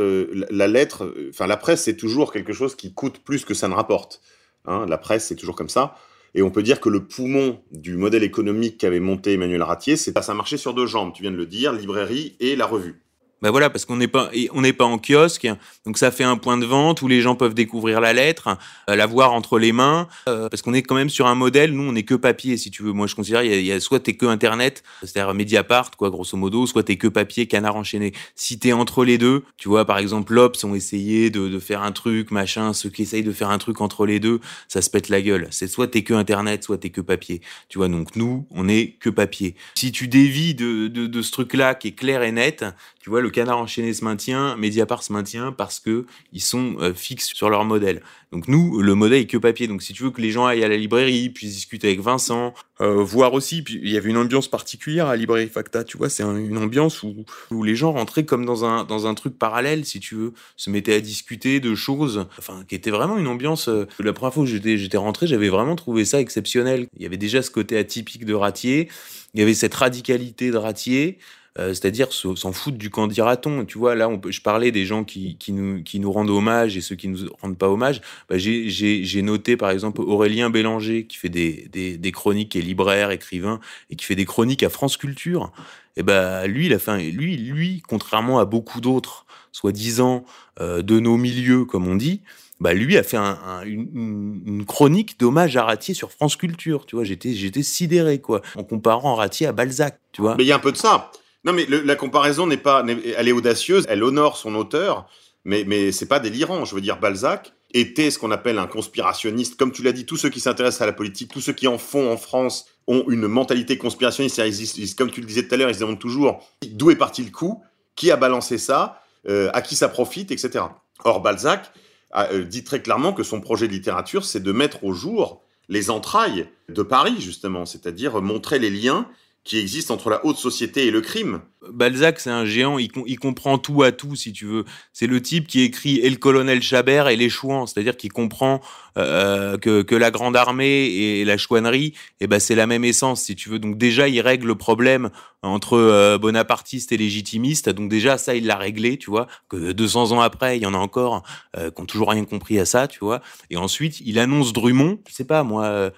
[0.50, 3.74] La lettre, enfin la presse, c'est toujours quelque chose qui coûte plus que ça ne
[3.74, 4.20] rapporte.
[4.66, 5.96] Hein, la presse, c'est toujours comme ça.
[6.34, 10.16] Et on peut dire que le poumon du modèle économique qu'avait monté Emmanuel Ratier, c'est
[10.22, 11.12] ça marchait sur deux jambes.
[11.14, 13.05] Tu viens de le dire, librairie et la revue.
[13.42, 15.46] Ben voilà, parce qu'on n'est pas, on n'est pas en kiosque,
[15.84, 18.56] donc ça fait un point de vente où les gens peuvent découvrir la lettre,
[18.88, 21.72] euh, la voir entre les mains, euh, parce qu'on est quand même sur un modèle.
[21.72, 22.92] Nous, on n'est que papier, si tu veux.
[22.92, 26.08] Moi, je considère, il y a, y a soit t'es que Internet, c'est-à-dire Mediapart, quoi,
[26.08, 28.12] grosso modo, soit t'es que papier, canard enchaîné.
[28.34, 31.82] Si t'es entre les deux, tu vois, par exemple, l'Obs ont essayé de, de, faire
[31.82, 32.72] un truc, machin.
[32.72, 35.46] Ceux qui essayent de faire un truc entre les deux, ça se pète la gueule.
[35.50, 37.42] C'est soit t'es que Internet, soit t'es que papier.
[37.68, 39.56] Tu vois, donc nous, on est que papier.
[39.74, 42.64] Si tu dévis de, de, de ce truc-là qui est clair et net,
[43.06, 46.94] tu vois, le canard enchaîné se maintient, Mediapart se maintient parce que ils sont euh,
[46.94, 48.02] fixes sur leur modèle.
[48.30, 49.66] Donc nous, le modèle est que papier.
[49.66, 52.54] Donc si tu veux que les gens aillent à la librairie, puissent discuter avec Vincent,
[52.80, 56.08] euh, voir aussi, puis il y avait une ambiance particulière à librairie Facta, tu vois,
[56.08, 59.84] c'est une ambiance où, où les gens rentraient comme dans un, dans un truc parallèle,
[59.84, 63.68] si tu veux, se mettaient à discuter de choses, enfin, qui était vraiment une ambiance.
[63.68, 66.86] Euh, la première fois j'étais, j'étais rentré, j'avais vraiment trouvé ça exceptionnel.
[66.96, 68.88] Il y avait déjà ce côté atypique de Ratier,
[69.34, 71.18] il y avait cette radicalité de Ratier,
[71.58, 73.64] euh, c'est-à-dire s'en foutre du candidaton.
[73.64, 76.80] Tu vois, là, je parlais des gens qui, qui, nous, qui nous rendent hommage et
[76.80, 78.00] ceux qui nous rendent pas hommage.
[78.28, 83.10] Bah, j'ai noté, par exemple, Aurélien Bélanger, qui fait des, des, des, chroniques, et libraire,
[83.10, 85.52] écrivain, et qui fait des chroniques à France Culture.
[85.96, 90.24] Et ben lui, il a lui, lui, contrairement à beaucoup d'autres, soi-disant
[90.60, 92.20] euh, de nos milieux, comme on dit,
[92.60, 96.84] bah lui a fait un, une, une, chronique d'hommage à Ratier sur France Culture.
[96.84, 99.98] Tu vois, j'étais, j'étais sidéré quoi, en comparant Ratier à Balzac.
[100.12, 100.36] Tu vois.
[100.36, 101.10] Mais il y a un peu de ça.
[101.46, 102.84] Non, mais la comparaison n'est pas,
[103.16, 105.08] elle est audacieuse, elle honore son auteur,
[105.44, 106.64] mais mais c'est pas délirant.
[106.64, 109.56] Je veux dire, Balzac était ce qu'on appelle un conspirationniste.
[109.56, 111.78] Comme tu l'as dit, tous ceux qui s'intéressent à la politique, tous ceux qui en
[111.78, 114.96] font en France ont une mentalité conspirationniste.
[114.96, 117.62] Comme tu le disais tout à l'heure, ils demandent toujours d'où est parti le coup,
[117.94, 120.64] qui a balancé ça, euh, à qui ça profite, etc.
[121.04, 121.70] Or, Balzac
[122.10, 125.42] a, euh, dit très clairement que son projet de littérature, c'est de mettre au jour
[125.68, 129.08] les entrailles de Paris, justement, c'est-à-dire montrer les liens
[129.46, 131.40] qui existe entre la haute société et le crime.
[131.70, 134.64] Balzac, c'est un géant, il, il, comprend tout à tout, si tu veux.
[134.92, 138.60] C'est le type qui écrit Et le colonel Chabert et les chouans, c'est-à-dire qu'il comprend
[138.98, 143.22] euh, que, que, la grande armée et la chouannerie, eh ben, c'est la même essence,
[143.22, 143.60] si tu veux.
[143.60, 145.10] Donc déjà, il règle le problème
[145.46, 147.68] entre euh, bonapartistes et légitimistes.
[147.68, 149.26] Donc déjà, ça, il l'a réglé, tu vois.
[149.48, 151.22] Que 200 ans après, il y en a encore
[151.56, 153.20] euh, qui ont toujours rien compris à ça, tu vois.
[153.50, 155.90] Et ensuite, il annonce Drummond, je sais pas, moi...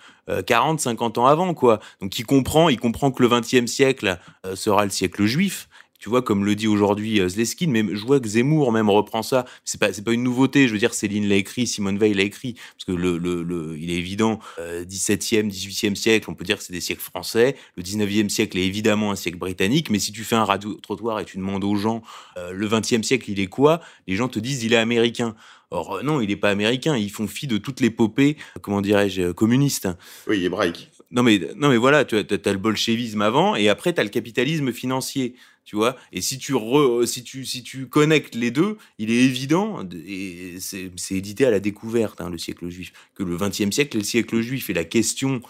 [0.47, 1.81] 40, 50 ans avant, quoi.
[2.03, 4.19] Donc il comprend, il comprend que le XXe siècle
[4.55, 8.21] sera le siècle juif tu vois, comme le dit aujourd'hui euh, Zleskin, mais je vois
[8.21, 9.45] que Zemmour même reprend ça.
[9.65, 10.69] C'est pas, c'est pas une nouveauté.
[10.69, 13.77] Je veux dire, Céline l'a écrit, Simone Veil l'a écrit, parce que le, le, le
[13.79, 17.57] il est évident, euh, 17e, 18e siècle, on peut dire que c'est des siècles français.
[17.77, 21.25] Le 19e siècle est évidemment un siècle britannique, mais si tu fais un radio-trottoir et
[21.25, 22.03] tu demandes aux gens,
[22.37, 23.81] euh, le 20e siècle, il est quoi?
[24.07, 25.35] Les gens te disent, il est américain.
[25.71, 26.97] Or, euh, non, il n'est pas américain.
[26.97, 29.89] Ils font fi de toutes l'épopée, comment dirais-je, communiste.
[30.27, 30.91] Oui, hébraïque.
[31.11, 34.05] Non mais, non mais voilà, tu as, as, le bolchevisme avant, et après, tu as
[34.05, 35.35] le capitalisme financier
[36.13, 36.55] Et si tu,
[37.05, 41.61] si, tu, si tu connectes les deux, il est évident, et c'est édité à la
[41.61, 44.71] découverte, hein, le siècle juif, que le XXe siècle est le siècle juif.
[44.71, 45.43] Et la question,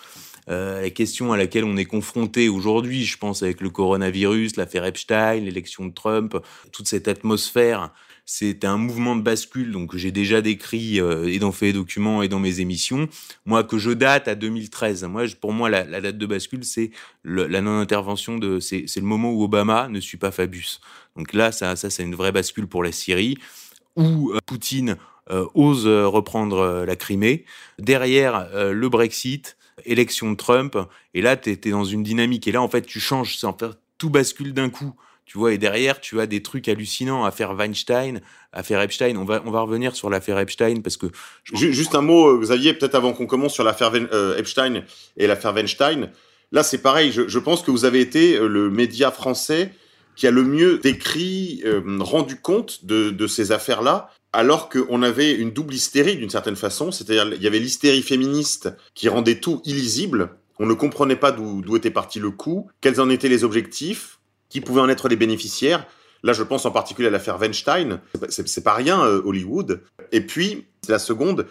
[0.49, 4.85] euh, la question à laquelle on est confronté aujourd'hui, je pense, avec le coronavirus, l'affaire
[4.85, 6.37] Epstein, l'élection de Trump,
[6.73, 7.93] toute cette atmosphère
[8.31, 12.29] c'est un mouvement de bascule donc j'ai déjà décrit euh, et dans Fait documents et
[12.29, 13.09] dans mes émissions.
[13.47, 15.05] Moi, que je date à 2013.
[15.05, 16.91] Moi, pour moi, la, date de bascule, c'est
[17.25, 20.83] la non-intervention de, c'est le moment où Obama ne suit pas Fabius.
[21.17, 23.39] Donc là, ça, ça, c'est une vraie bascule pour la Syrie
[23.97, 24.97] où euh, Poutine
[25.31, 27.47] euh, ose reprendre la Crimée.
[27.79, 29.57] Derrière le Brexit,
[29.87, 30.77] élection de Trump,
[31.15, 32.47] et là, tu es, dans une dynamique.
[32.47, 34.93] Et là, en fait, tu changes, en fait, tout bascule d'un coup
[35.29, 37.27] tu vois, et derrière, tu as des trucs hallucinants.
[37.27, 39.15] Affaire Weinstein, affaire Epstein.
[39.19, 41.07] On va, on va revenir sur l'affaire Epstein parce que.
[41.53, 44.85] Juste un mot, euh, Xavier, peut-être avant qu'on commence sur l'affaire euh, Epstein
[45.19, 46.11] et l'affaire Weinstein.
[46.51, 47.13] Là, c'est pareil.
[47.13, 49.75] Je, je, pense que vous avez été euh, le média français
[50.17, 51.63] qui a le mieux décrit,
[52.01, 56.91] rendu compte de, de ces affaires-là, alors qu'on avait une double hystérie d'une certaine façon.
[56.91, 60.31] C'est-à-dire, il y avait l'hystérie féministe qui rendait tout illisible.
[60.59, 64.18] On ne comprenait pas d'où était parti le coup, quels en étaient les objectifs
[64.49, 65.87] qui pouvaient en être les bénéficiaires.
[66.23, 68.01] Là, je pense en particulier à l'affaire Weinstein.
[68.29, 69.83] C'est pas rien, euh, Hollywood.
[70.13, 71.47] Et puis, la seconde,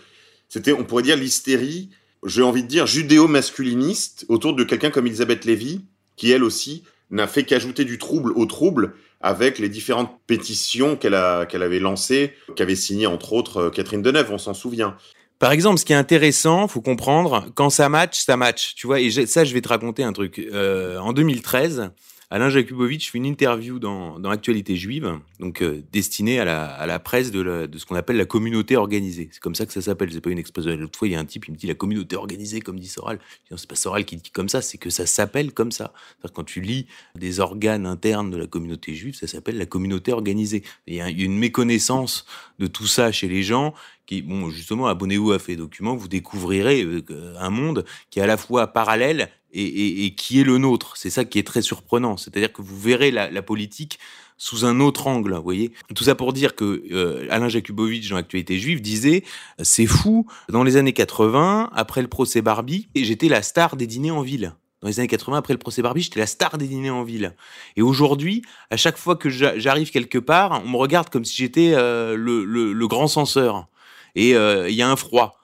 [0.50, 1.90] c'était, on pourrait dire, l'hystérie,
[2.26, 5.86] j'ai envie de dire, judéo-masculiniste autour de quelqu'un comme Elisabeth Lévy,
[6.16, 11.16] qui elle aussi n'a fait qu'ajouter du trouble au trouble avec les différentes pétitions qu'elle
[11.16, 14.96] avait lancées, qu'avait signées entre autres euh, Catherine Deneuve, on s'en souvient.
[15.40, 19.00] Par exemple, ce qui est intéressant, faut comprendre, quand ça match, ça match, tu vois.
[19.00, 20.40] Et ça, je vais te raconter un truc.
[20.40, 21.92] Euh, en 2013,
[22.30, 26.86] Alain Jakubowicz fait une interview dans, dans Actualité juive, donc euh, destinée à la, à
[26.86, 29.30] la presse de, de ce qu'on appelle la communauté organisée.
[29.32, 30.76] C'est comme ça que ça s'appelle, c'est pas une expression.
[30.76, 32.90] L'autre fois, il y a un type, il me dit la communauté organisée, comme dit
[32.90, 33.20] Soral.
[33.50, 35.94] C'est pas Soral qui dit comme ça, c'est que ça s'appelle comme ça.
[36.34, 40.64] Quand tu lis des organes internes de la communauté juive, ça s'appelle la communauté organisée.
[40.86, 42.26] Il y a une méconnaissance
[42.60, 43.74] de tout ça chez les gens
[44.06, 48.28] qui, bon, justement, abonnez-vous à Fait Documents, vous découvrirez euh, un monde qui est à
[48.28, 50.94] la fois parallèle et, qui est le nôtre.
[50.96, 52.18] C'est ça qui est très surprenant.
[52.18, 54.00] C'est-à-dire que vous verrez la, politique
[54.38, 55.72] sous un autre angle, vous voyez.
[55.96, 59.24] Tout ça pour dire que euh, Alain Jakubowicz dans l'actualité juive disait
[59.62, 64.12] c'est fou, dans les années 80, après le procès Barbie, j'étais la star des dîners
[64.12, 64.54] en ville.
[64.82, 67.36] Dans les années 80, après le procès Barbie, j'étais la star des dîners en ville.
[67.78, 71.72] Et aujourd'hui, à chaque fois que j'arrive quelque part, on me regarde comme si j'étais
[71.74, 73.68] euh, le, grand censeur.
[74.16, 75.37] Et euh, il y a un froid.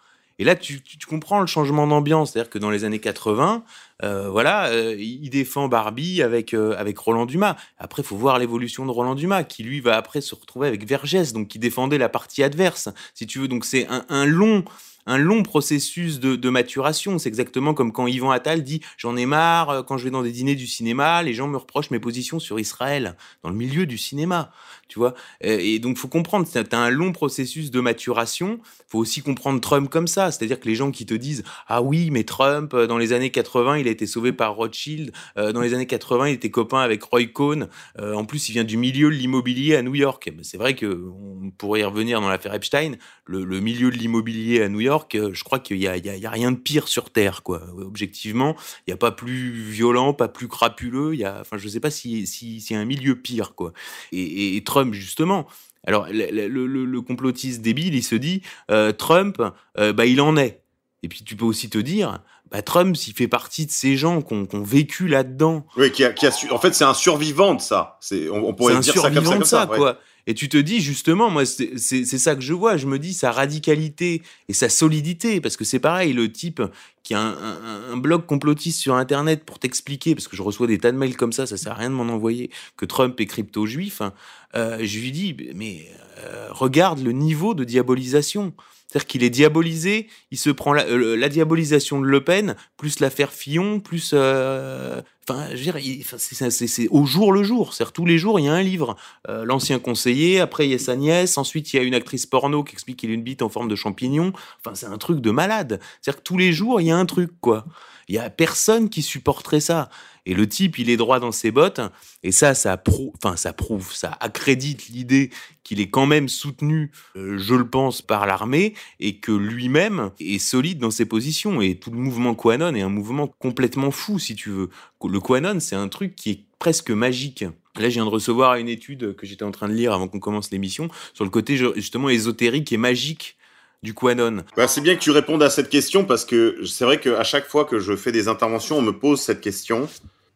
[0.44, 3.64] Et là, tu, comprends le changement d'ambiance, c'est-à-dire que dans les années 80,
[4.04, 7.56] euh, voilà, euh, il défend Barbie avec euh, avec Roland Dumas.
[7.78, 10.86] Après, il faut voir l'évolution de Roland Dumas, qui lui va après se retrouver avec
[10.86, 13.48] Vergès, donc qui défendait la partie adverse, si tu veux.
[13.48, 14.66] Donc c'est un, long
[15.06, 17.18] un long processus de, de maturation.
[17.20, 20.34] C'est exactement comme quand Yvan Attal dit j'en ai marre quand je vais dans des
[20.34, 23.98] dîners du cinéma, les gens me reprochent mes positions sur Israël dans le milieu du
[23.98, 24.52] cinéma,
[24.88, 25.14] tu vois?
[25.42, 28.60] Et donc faut comprendre, c'est un long processus de maturation.
[28.88, 32.10] Faut aussi comprendre Trump comme ça, c'est-à-dire que les gens qui te disent ah oui
[32.12, 35.62] mais Trump euh, dans les années 80 il a été sauvé par Rothschild, euh, dans
[35.62, 37.68] les années 80 il était copain avec Roy Cohn,
[38.00, 40.32] en plus il vient du milieu de l'immobilier à New York.
[40.42, 41.10] C'est vrai que
[41.44, 42.94] on pourrait y revenir dans l'affaire Epstein,
[43.26, 46.88] le, milieu de l'immobilier à New York je crois qu'il y, a, rien de pire
[46.88, 47.62] sur Terre, quoi.
[47.78, 51.14] Objectivement, il n'y a pas plus violent, pas plus crapuleux.
[51.14, 53.74] Il y a, enfin, je sais pas si a un milieu pire, quoi.
[54.12, 55.46] Et, Trump, justement.
[55.86, 59.40] Alors, le, complotiste débile, il se dit, euh, Trump,
[59.78, 60.62] euh, bah, il en est.
[61.04, 64.24] Et puis, tu peux aussi te dire, bah, Trump, s'il fait partie de ces gens
[64.24, 65.68] qui ont, vécu là-dedans.
[65.78, 66.14] Oui, qui a,
[66.50, 67.98] en fait, c'est un survivant de ça.
[68.02, 70.00] C'est, on, pourrait dire ça comme ça, comme ça, quoi.
[70.26, 72.78] Et tu te dis justement, moi, c'est ça que je vois.
[72.78, 76.62] Je me dis sa radicalité et sa solidité, parce que c'est pareil, le type
[77.04, 80.94] qui a un, blog complotiste sur Internet pour t'expliquer, parce que je reçois des tas
[80.94, 84.00] de mails comme ça, ça sert à rien de m'en envoyer, que Trump est crypto-juif,
[84.00, 84.14] hein,
[84.56, 85.88] euh, je lui dis, mais
[86.20, 88.54] euh, regarde le niveau de diabolisation.
[88.88, 93.80] C'est-à-dire qu'il est diabolisé, il se prend la, diabolisation de Le Pen, plus l'affaire Fillon,
[93.80, 94.12] plus...
[94.14, 97.74] Euh, enfin, je veux dire, c'est au jour le jour.
[97.74, 98.96] C'est-à-dire tous les jours, il y a un livre.
[99.28, 102.64] L'ancien conseiller, après il y a sa nièce, ensuite il y a une actrice porno
[102.64, 104.32] qui explique qu'il a une bite en forme de champignon.
[104.64, 105.80] Enfin, c'est un truc de malade.
[106.00, 107.66] C'est-à-dire que tous les jours, il y a un truc, quoi.
[108.08, 109.90] Il y a personne qui supporterait ça.
[110.26, 111.82] Et le type, il est droit dans ses bottes.
[112.24, 115.30] Et ça, ça prouve, ça prouve, ça accrédite l'idée
[115.64, 120.40] qu'il est quand même soutenu, euh, je le pense, par l'armée et que lui-même est
[120.40, 121.62] solide dans ses positions.
[121.62, 124.70] Et tout le mouvement Quanon est un mouvement complètement fou, si tu veux.
[125.04, 127.44] Le Quanon, c'est un truc qui est presque magique.
[127.76, 130.20] Là, je viens de recevoir une étude que j'étais en train de lire avant qu'on
[130.20, 133.36] commence l'émission sur le côté justement ésotérique et magique
[133.84, 137.00] du QAnon bah, C'est bien que tu répondes à cette question parce que c'est vrai
[137.00, 139.88] qu'à chaque fois que je fais des interventions, on me pose cette question.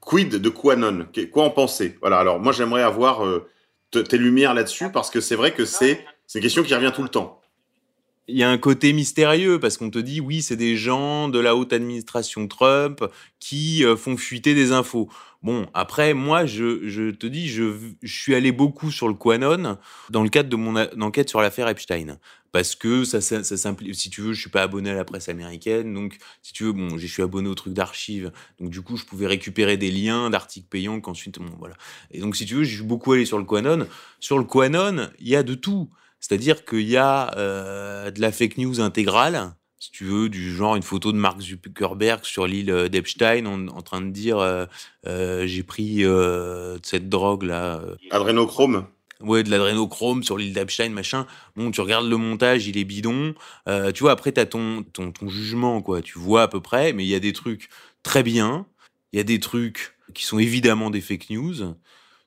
[0.02, 1.08] Quid de QAnon?
[1.32, 1.98] Quoi en penser?
[2.02, 3.48] Voilà, alors moi j'aimerais avoir euh,
[3.92, 7.10] tes lumières là-dessus parce que c'est vrai que c'est une question qui revient tout le
[7.10, 7.42] temps.
[8.30, 11.40] Il y a un côté mystérieux parce qu'on te dit oui, c'est des gens de
[11.40, 13.06] la haute administration Trump
[13.40, 15.08] qui euh, font fuiter des infos.
[15.44, 17.72] Bon, après, moi, je, je te dis, je,
[18.02, 19.78] je, suis allé beaucoup sur le QAnon
[20.10, 22.18] dans le cadre de mon enquête sur l'affaire Epstein
[22.58, 23.94] parce que ça, simplifie.
[23.94, 26.72] Si tu veux, je suis pas abonné à la presse américaine, donc si tu veux,
[26.72, 30.32] bon, je suis abonné au truc d'archives, donc du coup, je pouvais récupérer des liens
[30.32, 31.76] d'articles payants qu'ensuite, bon, voilà.
[32.10, 33.86] Et donc, si tu veux, je suis beaucoup allé sur le QAnon.
[34.20, 35.88] Sur le QAnon, il y a de tout.
[36.20, 40.76] C'est-à-dire qu'il y a euh, de la fake news intégrale, si tu veux, du genre
[40.76, 45.62] une photo de Mark Zuckerberg sur l'île euh, d'Epstein en, train de dire euh, j'ai
[45.62, 46.04] pris
[46.82, 47.84] cette drogue là.
[48.10, 48.88] Adrénochrome
[49.22, 51.26] ouais, de l'adrénochrome sur l'île d'Epstein, machin.
[51.56, 53.34] Bon, tu regardes le montage, il est bidon.
[53.68, 56.02] Euh, tu vois, après, tu as ton, ton, ton, jugement, quoi.
[56.02, 57.70] Tu vois à peu près, mais il y a des trucs
[58.04, 58.66] très bien.
[59.14, 61.76] Il y a des trucs qui sont évidemment des fake news.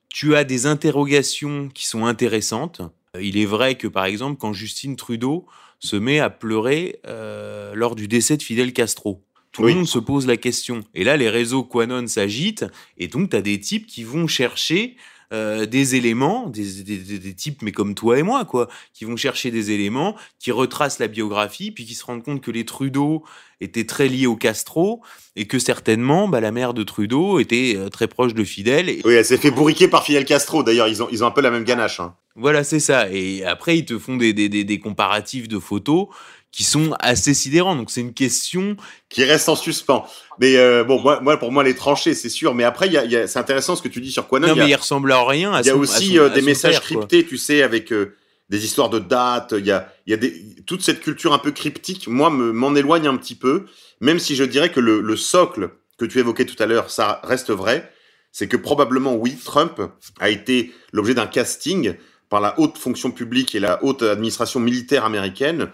[0.09, 2.81] Tu as des interrogations qui sont intéressantes.
[3.15, 5.45] Euh, il est vrai que, par exemple, quand Justine Trudeau
[5.79, 9.99] se met à pleurer euh, lors du décès de Fidel Castro, tout le monde se
[9.99, 10.81] pose la question.
[10.93, 12.65] Et là, les réseaux Quanon s'agitent,
[12.97, 14.95] et donc tu as des types qui vont chercher
[15.33, 19.15] euh, des éléments, des, des, des, types, mais comme toi et moi, quoi, qui vont
[19.15, 23.23] chercher des éléments, qui retracent la biographie, puis qui se rendent compte que les Trudeau
[23.61, 25.01] étaient très liés au Castro,
[25.35, 28.87] et que certainement, bah, la mère de Trudeau était euh, très proche de Fidel.
[29.05, 31.41] Oui, elle s'est fait bourriquer par Fidel Castro, d'ailleurs, ils ont, ils ont un peu
[31.41, 31.99] la même ganache.
[31.99, 32.13] Hein.
[32.35, 33.09] Voilà, c'est ça.
[33.09, 36.07] Et après, ils te font des, des, des comparatifs de photos
[36.51, 37.75] qui sont assez sidérants.
[37.75, 38.75] Donc c'est une question
[39.09, 40.05] qui reste en suspens.
[40.39, 42.53] Mais euh, bon, moi, moi, pour moi, les tranchées, c'est sûr.
[42.55, 44.49] Mais après, il y a, y a, c'est intéressant ce que tu dis sur Quanon.
[44.49, 45.59] Non, mais il ressemble à rien.
[45.61, 48.15] Il y a aussi euh, des messages cryptés, tu sais, avec euh,
[48.49, 49.53] des histoires de dates.
[49.57, 52.07] Il y a, il y a des, toute cette culture un peu cryptique.
[52.07, 53.65] Moi, me, m'en éloigne un petit peu,
[54.01, 57.21] même si je dirais que le, le socle que tu évoquais tout à l'heure, ça
[57.23, 57.91] reste vrai.
[58.33, 59.81] C'est que probablement, oui, Trump
[60.19, 61.95] a été l'objet d'un casting
[62.29, 65.69] par la haute fonction publique et la haute administration militaire américaine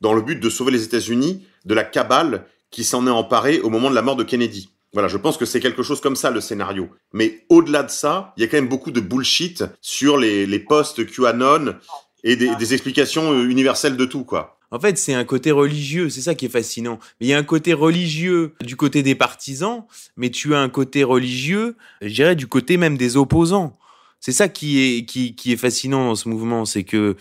[0.00, 3.70] dans le but de sauver les États-Unis de la cabale qui s'en est emparée au
[3.70, 4.70] moment de la mort de Kennedy.
[4.92, 6.88] Voilà, je pense que c'est quelque chose comme ça le scénario.
[7.12, 11.04] Mais au-delà de ça, il y a quand même beaucoup de bullshit sur les, posts
[11.04, 11.74] QAnon
[12.22, 14.58] et des, explications euh, universelles de tout, quoi.
[14.70, 16.98] En fait, c'est un côté religieux, c'est ça qui est fascinant.
[17.20, 19.84] Il y a un côté religieux du côté des partisans,
[20.16, 23.76] mais tu as un côté religieux, je dirais, du côté même des opposants.
[24.20, 27.16] C'est ça qui est, qui, qui est fascinant dans ce mouvement, c'est que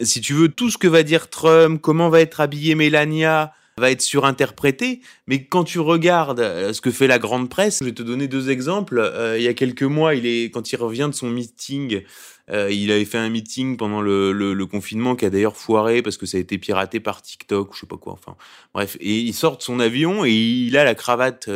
[0.00, 3.90] si tu veux, tout ce que va dire Trump, comment va être habillée Melania, va
[3.90, 7.92] être surinterprété, mais quand tu regardes euh, ce que fait la grande presse, je vais
[7.92, 8.98] te donner deux exemples.
[8.98, 12.02] Euh, il y a quelques mois, quand il revient de son meeting,
[12.50, 16.24] euh, il avait fait un meeting pendant le, confinement qui a d'ailleurs foiré parce que
[16.24, 18.14] ça a été piraté par TikTok ou je sais pas quoi.
[18.14, 18.36] Enfin,
[18.72, 21.50] bref, et il sort de son avion et il a la cravate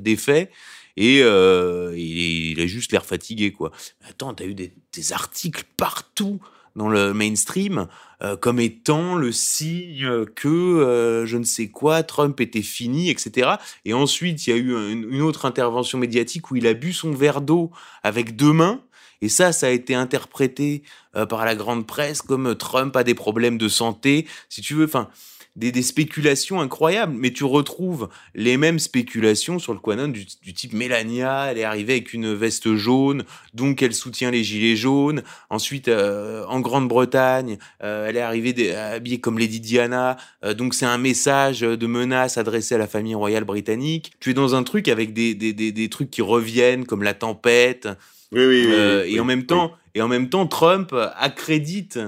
[0.00, 0.50] défait
[0.96, 3.70] et il, a juste l'air fatigué quoi.
[4.08, 4.72] Attends, t'as eu des
[5.12, 6.40] articles partout
[6.76, 7.88] dans le mainstream
[8.22, 13.56] euh, comme étant le signe que euh, je ne sais quoi, Trump était fini, etc.
[13.84, 17.10] Et ensuite, il y a eu une, autre intervention médiatique où il a bu son
[17.12, 17.70] verre d'eau
[18.02, 18.80] avec deux mains.
[19.20, 20.82] Et ça, ça a été interprété
[21.14, 24.86] euh, par la grande presse comme Trump a des problèmes de santé, si tu veux.
[24.86, 25.08] Enfin,
[25.56, 31.46] des, spéculations incroyables, mais tu retrouves les mêmes spéculations sur le Quanon du, type Mélania,
[31.50, 35.22] elle est arrivée avec une veste jaune, donc elle soutient les gilets jaunes.
[35.48, 40.86] Ensuite, euh, en Grande-Bretagne, euh, elle est arrivée habillée comme Lady Diana, euh, donc c'est
[40.86, 44.12] un message de menace adressé à la famille royale britannique.
[44.20, 47.14] Tu es dans un truc avec des, des, des, des trucs qui reviennent, comme la
[47.14, 47.88] tempête.
[48.32, 51.98] Oui, oui, oui, et en même temps, et en même temps, Trump accrédite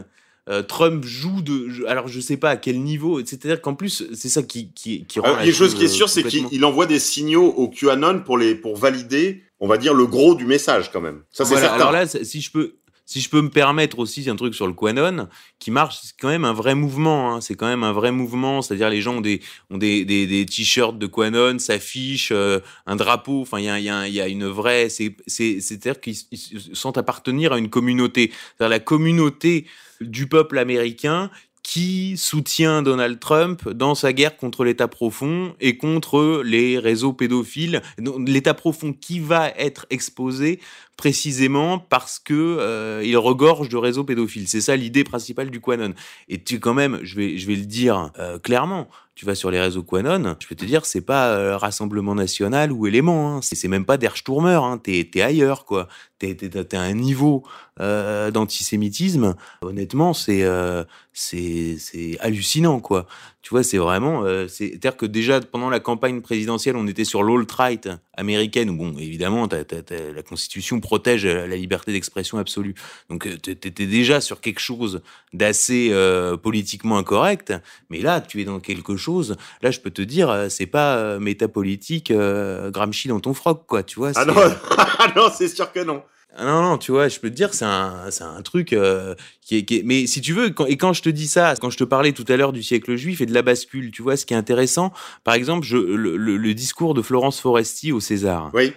[0.48, 3.20] Euh, Trump joue de, alors je sais pas à quel niveau.
[3.24, 5.88] C'est-à-dire qu'en plus, c'est ça qui qui, qui rend Euh, la une chose qui est
[5.88, 9.76] sûre, c'est qu'il il envoie des signaux au QAnon pour les pour valider, on va
[9.76, 11.22] dire le gros du message quand même.
[11.30, 11.80] Ça c'est Voilà, certain.
[11.80, 12.74] Alors là, si je peux,
[13.08, 15.28] si je peux me permettre aussi un truc sur le Quanon
[15.58, 17.32] qui marche, c'est quand même un vrai mouvement.
[17.32, 17.40] hein.
[17.40, 18.60] C'est quand même un vrai mouvement.
[18.60, 19.40] C'est-à-dire les gens ont des
[19.70, 23.40] ont des des, des t-shirts de Quanon, s'affichent euh, un drapeau.
[23.40, 24.90] Enfin, il y a y a y a une vraie.
[24.90, 28.30] C'est c'est c'est-à-dire qu'ils ils se sentent appartenir à une communauté.
[28.30, 29.64] C'est-à-dire la communauté
[30.02, 31.30] du peuple américain
[31.62, 37.82] qui soutient Donald Trump dans sa guerre contre l'État profond et contre les réseaux pédophiles.
[38.26, 40.60] L'État profond qui va être exposé
[40.98, 44.48] précisément parce que euh, il regorge de réseaux pédophiles.
[44.48, 45.94] C'est ça l'idée principale du Quanon.
[46.28, 48.88] Et tu quand même, je vais je vais le dire euh, clairement,
[49.18, 52.70] tu vas sur les réseaux Quanon, je peux te dire c'est pas euh, Rassemblement National
[52.70, 53.40] ou Élément, hein.
[53.42, 54.78] c'est même pas Der Sturmer, hein.
[54.78, 55.88] t'es ailleurs quoi.
[56.20, 57.44] T'es t'es t'es à un niveau
[57.80, 59.34] euh, d'antisémitisme.
[59.62, 63.06] Honnêtement, c'est euh, c'est c'est hallucinant quoi.
[63.40, 67.04] Tu vois, c'est vraiment euh, c'est c'est-à-dire que déjà pendant la campagne présidentielle, on était
[67.04, 72.74] sur l'alt-right américaine où bon, évidemment, la Constitution protège la liberté d'expression absolue.
[73.08, 77.52] Donc euh, t'é- t'étais déjà sur quelque chose d'assez euh, politiquement incorrect,
[77.90, 79.36] mais là tu es dans quelque chose.
[79.62, 83.82] Là, je peux te dire, c'est pas euh, métapolitique Gramsci dans ton froc quoi.
[83.84, 84.10] Tu vois.
[84.16, 84.34] Ah non,
[84.70, 86.02] ah non, c'est sûr que non.
[86.38, 89.14] Ah non, non, tu vois, je peux te dire, c'est un, c'est un truc euh,
[89.42, 91.54] qui, est, qui est- Mais si tu veux, quand, et quand je te dis ça,
[91.60, 94.02] quand je te parlais tout à l'heure du siècle juif et de la bascule, tu
[94.02, 94.92] vois, ce qui est intéressant,
[95.24, 98.72] par exemple, je, le, le- le discours de Florence Foresti au César, Oui,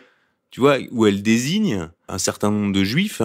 [0.49, 3.21] tu vois, où elle désigne un certain nombre de juifs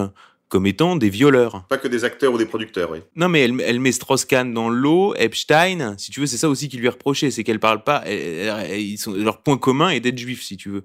[0.48, 1.64] comme étant des violeurs.
[1.68, 2.98] pas que des acteurs ou des producteurs, oui.
[3.16, 6.68] Non, mais elle, elle met Strauss-Kahn dans l'eau, Epstein, si tu veux, c'est ça aussi
[6.68, 9.88] qui lui est reproché, c'est qu'elle parle pas, elle- elle- ils sont, leur point commun
[9.90, 10.84] est d'être juif, si tu veux.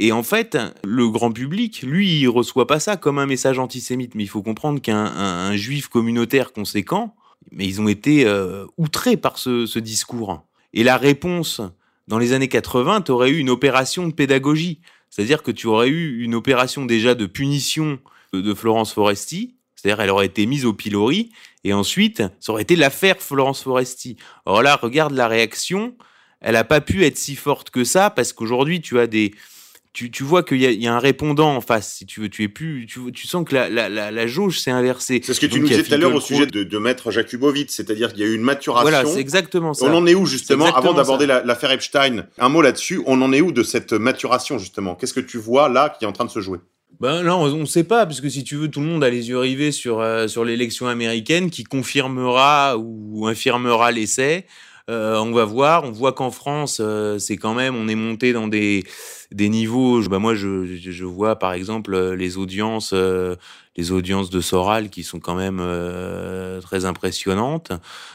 [0.00, 4.14] Et en fait, le grand public, lui, il reçoit pas ça comme un message antisémite,
[4.14, 7.16] mais il faut comprendre qu'un un, un juif communautaire conséquent,
[7.50, 10.44] mais ils ont été euh, outrés par ce, discours.
[10.72, 11.60] Et la réponse,
[12.06, 14.80] dans les années 80, tu aurais eu une opération de pédagogie.
[15.10, 17.98] C'est-à-dire que tu aurais eu une opération déjà de punition
[18.32, 21.32] de, Florence Foresti, c'est-à-dire elle aurait été mise au pilori,
[21.64, 24.16] et ensuite, ça aurait été l'affaire Florence Foresti.
[24.44, 25.96] Alors là, regarde la réaction,
[26.40, 29.34] elle a pas pu être si forte que ça, parce qu'aujourd'hui, tu as des...
[29.94, 32.20] Tu, tu vois qu'il y, a- il y a un répondant en face, si tu
[32.20, 32.28] veux.
[32.28, 35.20] Tu es plus, tu, tu sens que la, la, la, la jauge s'est inversée.
[35.24, 37.10] C'est ce que tu Donc, nous disais tout à l'heure au sujet de, de maître
[37.10, 38.88] Jakubowicz, c'est-à-dire qu'il y a eu une maturation.
[38.88, 39.86] Voilà, c'est exactement ça.
[39.86, 42.26] On en est où justement, avant d'aborder l'affaire Epstein?
[42.38, 44.94] Un mot là-dessus, on en est où de cette maturation justement?
[44.94, 46.58] Qu'est-ce que tu vois là qui est en train de se jouer?
[47.00, 49.10] Ben non, on ne sait pas, parce que si tu veux, tout le monde a
[49.10, 54.46] les yeux rivés sur, euh, sur l'élection américaine qui confirmera ou infirmera l'essai.
[54.88, 58.32] Euh, on va voir, on voit qu'en France, euh, c'est quand même, on est monté
[58.32, 58.84] dans des,
[59.30, 60.00] des niveaux.
[60.08, 63.36] ben moi, je, je vois par exemple euh, les audiences, euh,
[63.76, 67.70] les audiences de Soral qui sont quand même euh, très impressionnantes.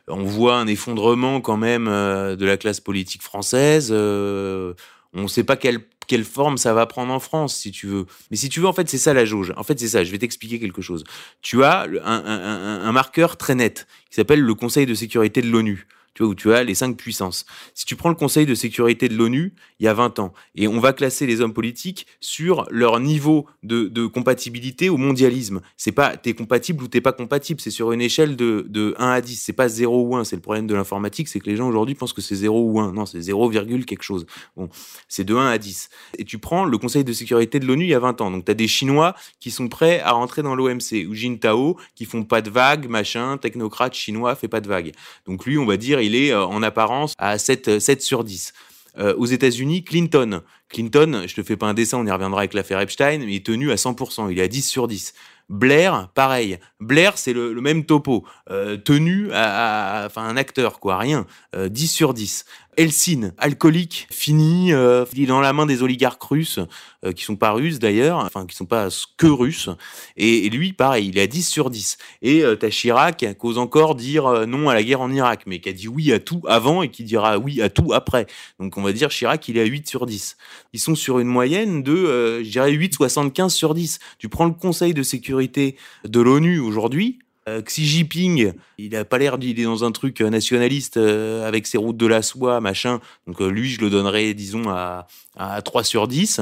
[0.08, 3.92] On voit un effondrement quand même euh, de la classe politique française.
[3.92, 4.74] on
[5.22, 8.08] ne sait pas quelle, quelle forme ça va prendre en France, si tu veux.
[8.32, 9.54] Mais si tu veux, en fait, c'est ça la jauge.
[9.58, 10.04] En fait, c'est ça.
[10.04, 11.04] Je vais t'expliquer quelque chose.
[11.44, 15.50] Tu as un- un- un marqueur très net qui s'appelle le Conseil de sécurité de
[15.50, 15.86] l'ONU.
[16.14, 17.46] Tu vois, où tu as les cinq puissances.
[17.74, 20.68] Si tu prends le Conseil de sécurité de l'ONU, il y a 20 ans, et
[20.68, 25.62] on va classer les hommes politiques sur leur niveau de, compatibilité au mondialisme.
[25.78, 29.10] C'est pas t'es compatible ou t'es pas compatible, c'est sur une échelle de, de 1
[29.10, 29.42] à 10.
[29.42, 31.96] C'est pas 0 ou 1, c'est le problème de l'informatique, c'est que les gens aujourd'hui
[31.96, 32.94] pensent que c'est 0 ou 1.
[32.94, 34.26] Non, c'est 0, virgule quelque chose.
[34.56, 34.70] Bon,
[35.08, 35.90] c'est de 1 à 10.
[36.18, 38.32] Et tu prends le Conseil de sécurité de l'ONU il y a 20 ans.
[38.32, 42.06] Donc tu as des Chinois qui sont prêts à rentrer dans l'OMC, ou Jintao qui
[42.06, 44.92] font pas de vagues, machin, technocrate chinois fait pas de vagues.
[45.26, 48.24] Donc lui, on va dire, il est euh, en apparence à 7, euh, 7 sur
[48.24, 48.54] 10.
[49.00, 50.42] Euh, aux États-Unis, Clinton.
[50.70, 53.36] Clinton, je te fais pas un dessin, on y reviendra avec l'affaire Epstein, mais il
[53.38, 55.14] est tenu à 100%, il est à 10 sur 10.
[55.50, 56.60] Blair, pareil.
[56.80, 58.26] Blair, c'est le, même topo.
[58.48, 61.26] Tenu à, Enfin, un acteur, quoi, rien.
[61.56, 62.46] Euh, 10 sur 10.
[62.78, 66.60] Elsin, alcoolique, fini, euh, il est dans la main des oligarques russes,
[67.06, 69.70] euh, qui sont pas russes d'ailleurs, enfin, qui sont pas que russes.
[70.18, 71.98] Et, lui, pareil, il est à 10 sur 10.
[72.22, 75.44] Et euh, t'as Chirac qui ose encore dire euh, non à la guerre en Irak,
[75.46, 78.28] mais qui a dit oui à tout avant et qui dira oui à tout après.
[78.60, 80.38] Donc on va dire Chirac, il est à 8 sur 10.
[80.74, 84.00] Ils sont sur une moyenne de, euh, je dirais, 8,75 sur 10.
[84.18, 89.18] Tu prends le Conseil de sécurité de l'ONU aujourd'hui, euh, Xi Jinping, il a pas
[89.18, 92.62] l'air, il est dans un truc euh, nationaliste euh, avec ses routes de la soie,
[92.62, 93.00] machin.
[93.28, 96.42] Donc euh, lui, je le donnerais, disons, à, à 3 sur 10.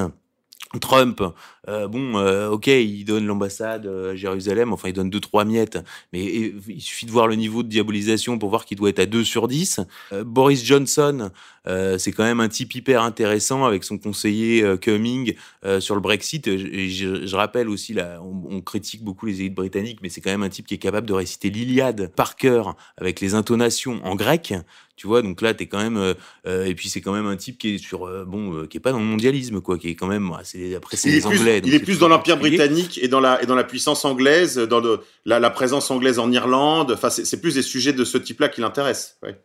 [0.80, 1.22] Trump,
[1.68, 5.78] euh, bon, euh, ok, il donne l'ambassade à Jérusalem, enfin il donne deux trois miettes,
[6.12, 6.24] mais
[6.68, 9.24] il suffit de voir le niveau de diabolisation pour voir qu'il doit être à 2
[9.24, 9.82] sur 10.
[10.26, 11.30] Boris Johnson,
[11.66, 15.36] c'est quand même un type hyper intéressant avec son conseiller Cumming
[15.80, 16.48] sur le Brexit.
[16.48, 20.32] Et je, rappelle aussi, là, on, on, critique beaucoup les élites britanniques, mais c'est quand
[20.32, 24.16] même un type qui est capable de réciter l'Iliade par cœur avec les intonations en
[24.16, 24.54] grec.
[25.02, 26.14] Tu vois, donc là, t'es quand même, euh,
[26.46, 28.80] euh, et puis c'est quand même un type qui est sur, euh, bon, qui est
[28.80, 31.51] pas dans le mondialisme, quoi, qui est quand même, c'est après c'est les Anglais.
[31.60, 34.82] Il est plus dans l'empire britannique et dans la et dans la puissance anglaise, dans
[35.26, 36.92] la, la, présence anglaise en Irlande.
[36.94, 39.18] Enfin, c'est plus des sujets de ce type-là qui l'intéressent.
[39.24, 39.38] Ouais.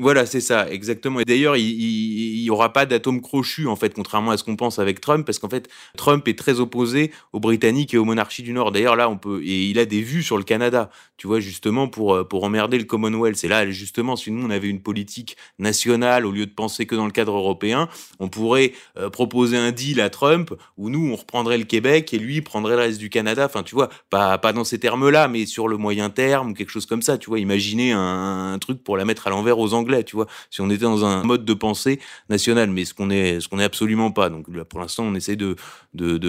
[0.00, 1.20] Voilà, c'est ça, exactement.
[1.20, 4.78] Et d'ailleurs, il n'y aura pas d'atome crochu, en fait, contrairement à ce qu'on pense
[4.78, 8.54] avec Trump, parce qu'en fait, Trump est très opposé aux Britanniques et aux monarchies du
[8.54, 8.72] Nord.
[8.72, 10.88] D'ailleurs, là, on peut, et il a des vues sur le Canada,
[11.18, 13.44] tu vois, justement, pour, euh, pour emmerder le Commonwealth.
[13.44, 16.94] Et là, justement, si nous, on avait une politique nationale, au lieu de penser que
[16.94, 17.90] dans le cadre européen,
[18.20, 22.18] on pourrait euh, proposer un deal à Trump, où nous, on reprendrait le Québec et
[22.18, 23.44] lui prendrait le reste du Canada.
[23.44, 26.86] Enfin, tu vois, pas, pas dans ces termes-là, mais sur le moyen terme quelque chose
[26.86, 30.16] comme ça, tu vois, imaginer un truc pour la mettre à l'envers aux Anglais tu
[30.16, 30.26] vois.
[30.50, 33.58] Si on était dans un mode de pensée national, mais ce qu'on est, ce qu'on
[33.58, 34.30] est absolument pas.
[34.30, 35.56] Donc là, pour l'instant, on essaie de,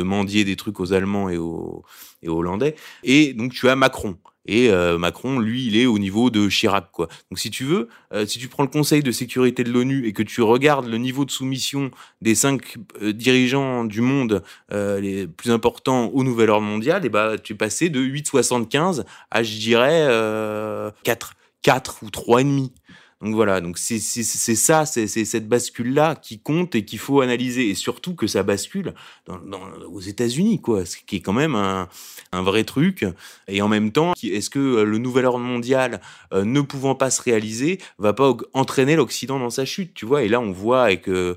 [0.04, 1.84] mendier des trucs aux Allemands et aux,
[2.26, 2.76] Hollandais.
[3.04, 4.18] Et donc tu as Macron.
[4.48, 7.08] Et euh, Macron, lui, il est au niveau de Chirac, quoi.
[7.30, 10.14] Donc, si tu veux, euh, si tu prends le Conseil de sécurité de l'ONU et
[10.14, 11.92] que tu regardes le niveau de soumission
[12.22, 17.38] des cinq euh, dirigeants du monde les plus importants au nouvel ordre mondial, et bah,
[17.38, 20.08] tu es passé de 8,75 à, je dirais,
[21.04, 22.70] 4, 4 ou 3,5.
[23.22, 27.70] Donc voilà, donc c'est ça, c'est cette bascule-là qui compte et qu'il faut analyser.
[27.70, 28.96] Et surtout que ça bascule
[29.88, 31.88] aux États-Unis, quoi, ce qui est quand même un,
[32.42, 33.06] vrai truc.
[33.48, 36.02] Et en même temps, est-ce que euh, le nouvel ordre mondial,
[36.34, 40.24] euh, ne pouvant pas se réaliser, va pas entraîner l'Occident dans sa chute, tu vois?
[40.24, 41.36] Et là, on voit avec euh,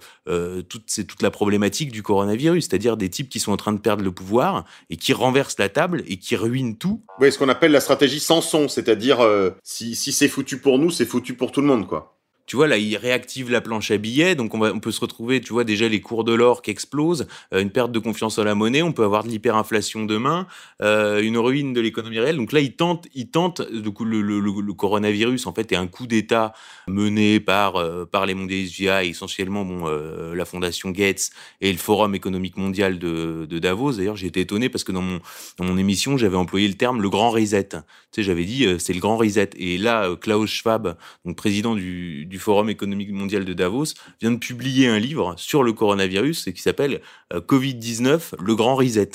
[0.69, 4.03] toute, toute la problématique du coronavirus, c'est-à-dire des types qui sont en train de perdre
[4.03, 7.03] le pouvoir et qui renversent la table et qui ruinent tout.
[7.21, 9.19] Oui, ce qu'on appelle la stratégie Samson, c'est-à-dire
[9.63, 12.17] si, si c'est foutu pour nous, c'est foutu pour tout le monde quoi
[12.47, 15.01] tu vois, là, il réactive la planche à billets, donc on, va, on peut se
[15.01, 18.39] retrouver, tu vois, déjà les cours de l'or qui explosent, euh, une perte de confiance
[18.39, 20.47] en la monnaie, on peut avoir de l'hyperinflation demain,
[20.83, 22.37] euh, une ruine de l'économie réelle.
[22.37, 26.07] Donc là, il tente, il tente, du coup, le, coronavirus, en fait, est un coup
[26.07, 26.53] d'État
[26.87, 31.31] mené par, euh, par les mondialistes via essentiellement bon, euh, la fondation Gates
[31.63, 33.93] et le Forum économique mondial de, Davos.
[33.93, 35.21] D'ailleurs, j'ai été étonné parce que dans mon,
[35.59, 37.69] dans mon émission, j'avais employé le terme le grand reset.
[37.69, 37.77] Tu
[38.11, 39.51] sais, j'avais dit, c'est le grand reset.
[39.57, 44.89] Et là, Klaus Schwab, donc président du Forum économique mondial de Davos, vient de publier
[44.89, 47.01] un livre sur le coronavirus qui s'appelle
[47.33, 49.11] euh, Covid-19, le grand reset.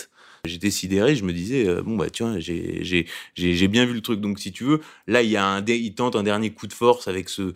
[0.46, 4.22] J'étais sidéré, je me disais, euh, bon, bah, tiens, j'ai bien vu le truc.
[4.22, 7.54] Donc, si tu veux, là, il, tente un dernier coup de force avec ce,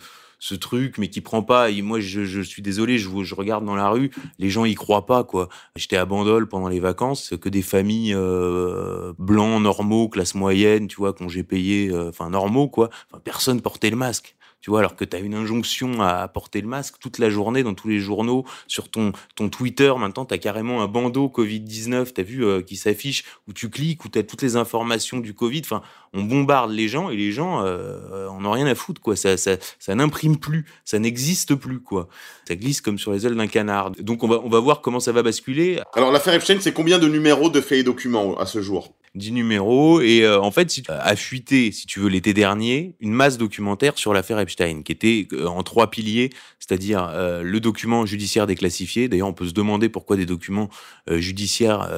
[0.60, 1.70] truc, mais qui prend pas.
[1.70, 5.24] Et moi, je, suis désolé, je, regarde dans la rue, les gens y croient pas,
[5.24, 5.48] quoi.
[5.78, 10.98] J'étais à Bandol pendant les vacances, que des familles euh, blancs, normaux, classe moyenne, tu
[10.98, 12.90] vois, congés payés, enfin normaux, quoi.
[13.24, 16.70] Personne portait le masque tu vois, alors que tu as une injonction à porter le
[16.70, 20.38] masque toute la journée dans tous les journaux, sur ton, ton Twitter, maintenant tu as
[20.38, 24.24] carrément un bandeau Covid-19, tu vu, euh, qui s'affiche, où tu cliques, où tu as
[24.24, 25.82] toutes les informations du Covid, enfin,
[26.14, 29.36] on bombarde les gens et les gens euh, en ont rien à foutre, quoi, ça,
[29.36, 32.08] ça, ça n'imprime plus, ça n'existe plus, quoi.
[32.48, 33.92] Ça glisse comme sur les ailes d'un canard.
[33.92, 35.82] Donc on va, on va voir comment ça va basculer.
[35.94, 38.94] Alors l'affaire Epstein, c'est combien de numéros de faits et documents à ce jour?
[39.16, 43.12] 10 numéros et euh, en fait si as fuité si tu veux l'été dernier une
[43.12, 48.06] masse documentaire sur l'affaire Epstein qui était euh, en trois piliers c'est-à-dire euh, le document
[48.06, 49.08] judiciaire déclassifié.
[49.10, 50.70] D'ailleurs on peut se demander pourquoi des documents
[51.10, 51.90] judiciaires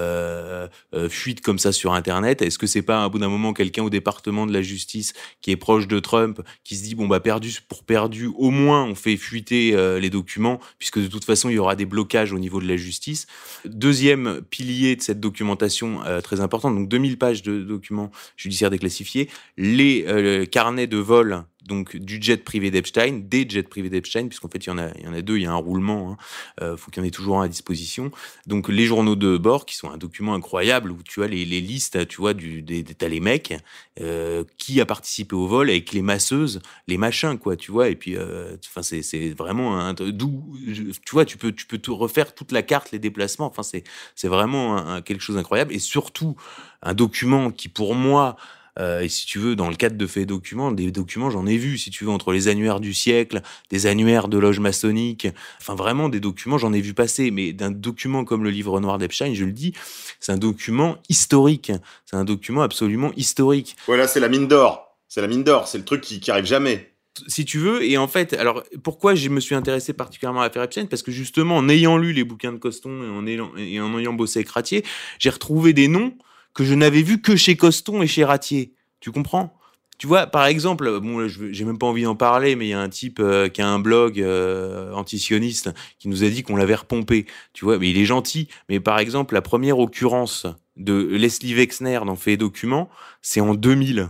[1.10, 2.42] fuitent comme ça sur internet.
[2.42, 5.52] Est-ce que c'est pas à bout d'un moment quelqu'un au département de la justice qui
[5.52, 8.96] est proche de Trump qui se dit bon bah perdu pour perdu au moins on
[8.96, 12.60] fait fuiter les documents puisque de toute façon il y aura des blocages au niveau
[12.60, 13.28] de la justice.
[13.66, 20.06] Deuxième pilier de cette documentation très importante donc 2000 pages de documents judiciaires déclassifiés, les
[20.08, 24.66] euh, carnets de vol donc du jet privé d'Epstein, des jets privés d'Epstein, puisqu'en fait
[24.66, 26.18] il y en a, il y en a deux, il y a un roulement, hein,
[26.62, 28.12] euh, faut qu'il y en ait toujours un à disposition.
[28.46, 32.08] Donc les journaux de bord, qui sont un document incroyable où tu as les, listes,
[32.08, 33.54] tu vois, du, des, t'as les mecs
[34.00, 37.90] euh, qui a participé au vol avec les masseuses, les machins, quoi, tu vois.
[37.90, 41.78] Et puis, euh, enfin c'est, c'est vraiment un, d'où, tu vois, tu peux, tu peux
[41.78, 43.48] tout refaire toute la carte, les déplacements.
[43.48, 43.84] Enfin c'est,
[44.16, 46.36] c'est vraiment quelque chose d'incroyable et surtout
[46.82, 48.38] un document qui pour moi
[48.78, 51.58] euh, et si tu veux, dans le cadre de faits documents, des documents, j'en ai
[51.58, 55.28] vu, si tu veux, entre les annuaires du siècle, des annuaires de loges maçonniques,
[55.62, 57.32] enfin vraiment des documents, j'en ai vu passer.
[57.32, 59.74] Mais d'un document comme le livre noir d'Epstein, je le dis,
[60.20, 61.72] c'est un document historique.
[62.06, 63.76] C'est un document absolument historique.
[63.88, 64.98] Voilà, c'est la mine d'or.
[65.08, 65.68] C'est la mine d'or.
[65.68, 66.92] C'est le truc qui, qui arrive jamais.
[67.28, 67.84] si tu veux.
[67.84, 70.86] Et en fait, alors pourquoi je me suis intéressé particulièrement à l'affaire Epstein?
[70.86, 73.98] Parce que justement, en ayant lu les bouquins de Coston et en ayant, et en
[73.98, 74.84] ayant bossé avec Ratier,
[75.20, 76.14] j'ai retrouvé des noms
[76.56, 78.74] que je n'avais vus que chez Coston et chez Ratier.
[79.00, 79.56] Tu comprends?
[79.98, 82.82] Tu vois, par exemple, bon, j'ai même pas envie d'en parler, mais il y a
[82.82, 86.76] un type euh, qui a un blog euh, antisioniste qui nous a dit qu'on l'avait
[86.76, 87.28] repompé.
[87.54, 88.50] Tu vois, mais il est gentil.
[88.68, 92.90] Mais par exemple, la première occurrence de Leslie Wexner dans Fait Documents,
[93.22, 94.10] c'est en 2000.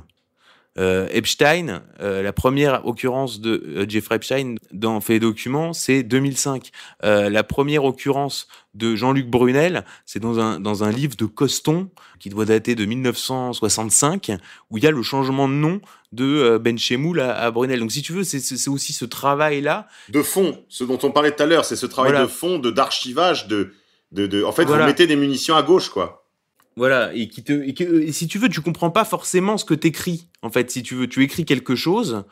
[0.78, 6.71] Euh, Epstein, euh, la première occurrence de euh, Jeffrey Epstein dans Fait Documents, c'est 2005.
[7.01, 11.88] la première occurrence de Jean-Luc Brunel, c'est dans un, dans un livre de Coston,
[12.19, 14.32] qui doit dater de 1965,
[14.69, 15.80] où il y a le changement de nom
[16.11, 17.80] de Ben Chemoul à, Brunel.
[17.80, 19.88] Donc si tu veux, c'est aussi ce travail-là.
[20.09, 22.69] De fond, ce dont on parlait tout à l'heure, c'est ce travail de fond, de
[22.69, 23.71] d'archivage, de,
[24.11, 26.24] de, de, En fait, vous mettez des munitions à gauche, quoi.
[26.78, 30.28] Voilà, et qui te, et si tu veux, tu comprends pas forcément ce que t'écris.
[30.41, 32.26] En fait, si tu veux, tu écris quelque chose.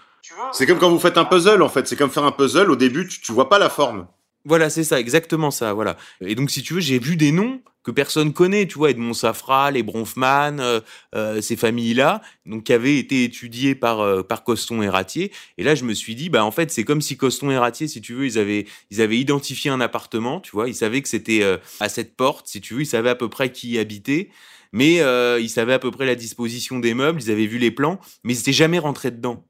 [0.51, 1.87] C'est comme quand vous faites un puzzle, en fait.
[1.87, 2.69] C'est comme faire un puzzle.
[2.69, 4.07] Au début, tu, tu vois pas la forme.
[4.45, 5.95] Voilà, c'est ça, exactement ça, voilà.
[6.19, 9.13] Et donc, si tu veux, j'ai vu des noms que personne connaît, tu vois, Edmond
[9.13, 10.79] Safra, les Bronfman, euh,
[11.15, 15.31] euh, ces familles-là, donc qui avaient été étudiées par euh, par Coston et Ratier.
[15.57, 17.87] Et là, je me suis dit, bah en fait, c'est comme si Coston et Ratier,
[17.87, 21.09] si tu veux, ils avaient ils avaient identifié un appartement, tu vois, ils savaient que
[21.09, 21.43] c'était
[21.79, 24.29] à cette porte, si tu veux, ils savaient à peu près qui y habitait,
[24.71, 24.95] mais
[25.41, 28.33] ils savaient à peu près la disposition des meubles, ils avaient vu les plans, mais
[28.33, 29.45] ils n'étaient jamais rentrés dedans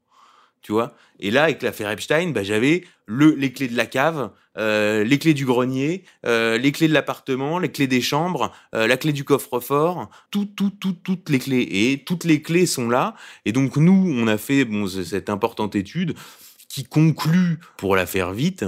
[0.64, 0.94] tu vois.
[1.24, 5.18] Et là, avec l'affaire Epstein, bah, j'avais le, les clés de la cave, euh, les
[5.18, 9.14] clés du grenier, euh, les clés de l'appartement, les clés des chambres, euh, la clé
[9.14, 11.66] du coffre-fort, tout, tout, tout, toutes les clés.
[11.70, 13.14] Et toutes les clés sont là.
[13.46, 14.68] Et donc nous, on a fait
[15.02, 16.14] cette importante étude
[16.68, 18.66] qui conclut, pour la faire vite,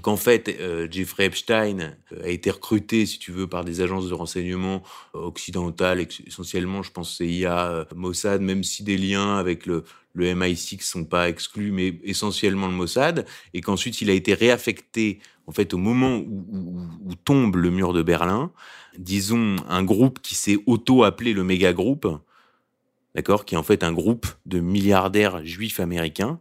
[0.00, 0.58] qu'en fait,
[0.90, 6.82] Jeffrey Epstein a été recruté, si tu veux, par des agences de renseignement occidentales, essentiellement,
[6.82, 9.84] je pense, CIA, Mossad, même si des liens avec le,
[10.16, 15.20] le MI6 sont pas exclus, mais essentiellement le Mossad, et qu'ensuite il a été réaffecté
[15.46, 18.50] en fait au moment où, tombe le mur de Berlin,
[18.98, 22.08] disons un groupe qui s'est auto-appelé le méga groupe,
[23.14, 26.40] d'accord, qui est en fait un groupe de milliardaires juifs américains,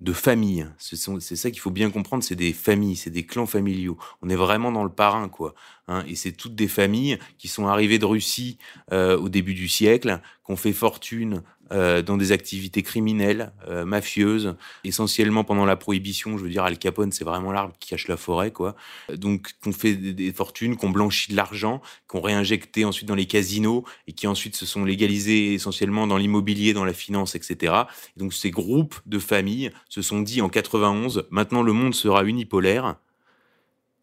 [0.00, 0.68] de familles.
[0.78, 0.96] C'est
[1.36, 3.98] ça qu'il faut bien comprendre, c'est des familles, c'est des clans familiaux.
[4.22, 5.54] On est vraiment dans le parrain, quoi.
[5.88, 8.58] Hein, et c'est toutes des familles qui sont arrivées de Russie
[8.92, 11.42] euh, au début du siècle, qui ont fait fortune
[11.72, 16.38] euh, dans des activités criminelles, euh, mafieuses, essentiellement pendant la prohibition.
[16.38, 18.74] Je veux dire, Al Capone, c'est vraiment l'arbre qui cache la forêt, quoi.
[19.14, 23.84] Donc, qu'on fait des, fortunes, qu'on blanchit de l'argent, qu'on réinjecté ensuite dans les casinos
[24.06, 27.74] et qui ensuite se sont légalisés essentiellement dans l'immobilier, dans la finance, etc.
[28.16, 32.96] donc, ces groupes de familles se sont dit en 91, maintenant le monde sera unipolaire.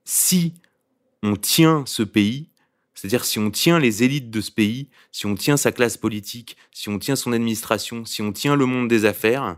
[0.03, 0.53] Si
[1.23, 2.47] on tient ce pays,
[2.95, 6.57] c'est-à-dire si on tient les élites de ce pays, si on tient sa classe politique,
[6.71, 9.57] si on tient son administration, si on tient le monde des affaires,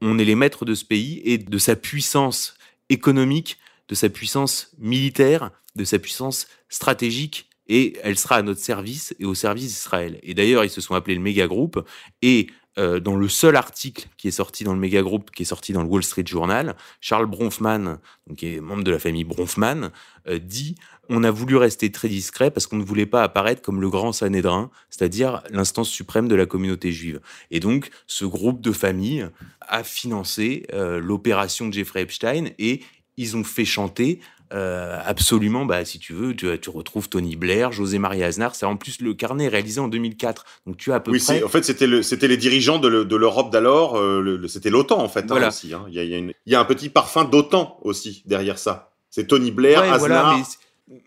[0.00, 2.54] on est les maîtres de ce pays et de sa puissance
[2.90, 3.58] économique,
[3.88, 9.24] de sa puissance militaire, de sa puissance stratégique et elle sera à notre service et
[9.24, 10.20] au service d'Israël.
[10.22, 11.86] Et d'ailleurs, ils se sont appelés le méga groupe
[12.20, 12.48] et
[12.78, 15.72] euh, dans le seul article qui est sorti dans le méga groupe, qui est sorti
[15.72, 19.90] dans le Wall Street Journal, Charles Bronfman, donc qui est membre de la famille Bronfman,
[20.28, 20.74] euh, dit
[21.08, 24.12] on a voulu rester très discret parce qu'on ne voulait pas apparaître comme le grand
[24.12, 27.20] Sanhédrin, c'est-à-dire l'instance suprême de la communauté juive.
[27.50, 29.28] Et donc, ce groupe de familles
[29.60, 32.80] a financé euh, l'opération de Jeffrey Epstein et
[33.16, 34.20] ils ont fait chanter
[34.54, 38.54] euh, absolument, bah, si tu veux, tu, tu, retrouves Tony Blair, José Maria Aznar.
[38.54, 40.44] C'est en plus le carnet réalisé en 2004.
[40.66, 41.42] Donc tu as à peu oui, près.
[41.42, 43.98] en fait, c'était le, les dirigeants de, l'Europe d'alors.
[43.98, 45.48] Euh, c'était l'OTAN en fait hein, voilà.
[45.48, 45.74] aussi.
[45.74, 45.84] Hein.
[45.88, 48.92] Il, y a, il, y a un petit parfum d'OTAN aussi derrière ça.
[49.10, 49.98] C'est Tony Blair, Aznar.
[49.98, 50.42] Voilà,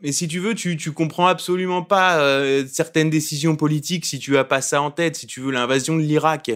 [0.01, 4.35] mais, si tu veux, tu, tu comprends absolument pas euh, certaines décisions politiques si tu
[4.37, 5.15] as pas ça en tête.
[5.15, 6.51] Si tu veux l'invasion de l'Irak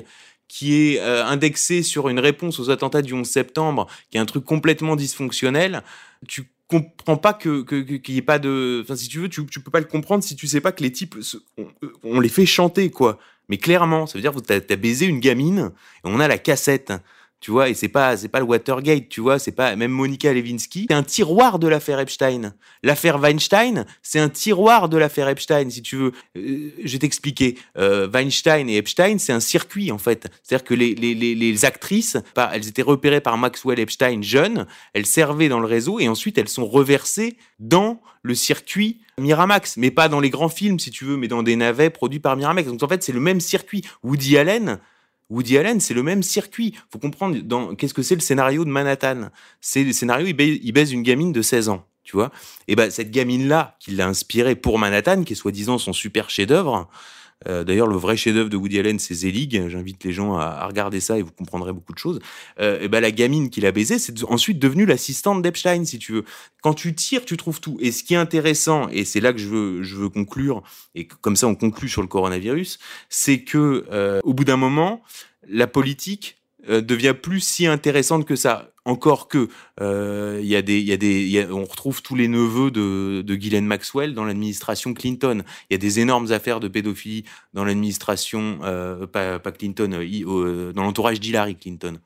[0.50, 4.44] qui est indexée sur une réponse aux attentats du 11 septembre, qui est un truc
[4.44, 5.82] complètement dysfonctionnel,
[6.28, 7.61] tu comprends pas que
[7.97, 10.24] qu'il y ait pas de enfin si tu veux tu, tu peux pas le comprendre
[10.24, 11.15] si tu sais pas que les types
[12.03, 13.19] on, les fait chanter quoi.
[13.49, 16.38] Mais clairement ça veut dire que t'as as baisé une gamine et on a la
[16.38, 16.93] cassette
[17.42, 20.32] tu vois, et c'est pas, c'est pas le Watergate, tu vois, c'est pas, même Monica
[20.32, 22.54] Lewinsky, c'est un tiroir de l'affaire Epstein.
[22.84, 26.12] L'affaire Weinstein, c'est un tiroir de l'affaire Epstein, si tu veux.
[26.38, 27.58] Euh, je vais t'expliquer.
[27.80, 30.28] Euh, Weinstein et Epstein, c'est un circuit, en fait.
[30.44, 32.16] C'est-à-dire que les, les, les, actrices,
[32.54, 36.48] elles étaient repérées par Maxwell Epstein jeune, elles servaient dans le réseau, et ensuite elles
[36.48, 41.18] sont reversées dans le circuit Miramax, mais pas dans les grands films, si tu veux,
[41.18, 42.68] mais dans des navets produits par Miramax.
[42.68, 43.84] Donc en fait, c'est le même circuit.
[44.04, 44.80] Woody Allen,
[45.32, 46.75] Woody Allen, c'est le même circuit.
[46.91, 49.29] Faut comprendre dans qu'est-ce que c'est le scénario de Manhattan?
[49.61, 52.32] C'est le scénario, il baise, une gamine de 16 ans, tu vois?
[52.67, 56.29] Et ben cette gamine là, qui l'a inspiré pour Manhattan, qui est soi-disant son super
[56.29, 56.89] chef-d'œuvre,
[57.48, 59.68] Euh, D'ailleurs, le vrai chef-d'œuvre de Woody Allen, c'est Zelig.
[59.68, 62.20] J'invite les gens à, regarder ça et vous comprendrez beaucoup de choses.
[62.60, 66.14] Euh, et ben la gamine qu'il a baisée, c'est ensuite devenue l'assistante d'Epstein, si tu
[66.14, 66.26] veux.
[66.62, 67.78] Quand tu tires, tu trouves tout.
[67.82, 70.64] Et ce qui est intéressant, et c'est là que je veux, je veux conclure,
[70.96, 72.80] et comme ça on conclut sur le coronavirus,
[73.10, 75.02] c'est que euh, au bout d'un moment,
[75.48, 78.70] la politique euh, devient plus si intéressante que ça.
[78.84, 79.47] Encore que
[79.79, 83.67] euh, y a des, y a des, on retrouve tous les neveux de, de Ghislaine
[83.67, 85.43] Maxwell dans l'administration Clinton.
[85.69, 87.23] Il y a des énormes affaires de pédophilie
[87.53, 91.99] dans l'administration, euh, pas, Clinton, euh, dans l'entourage d'Hillary Clinton.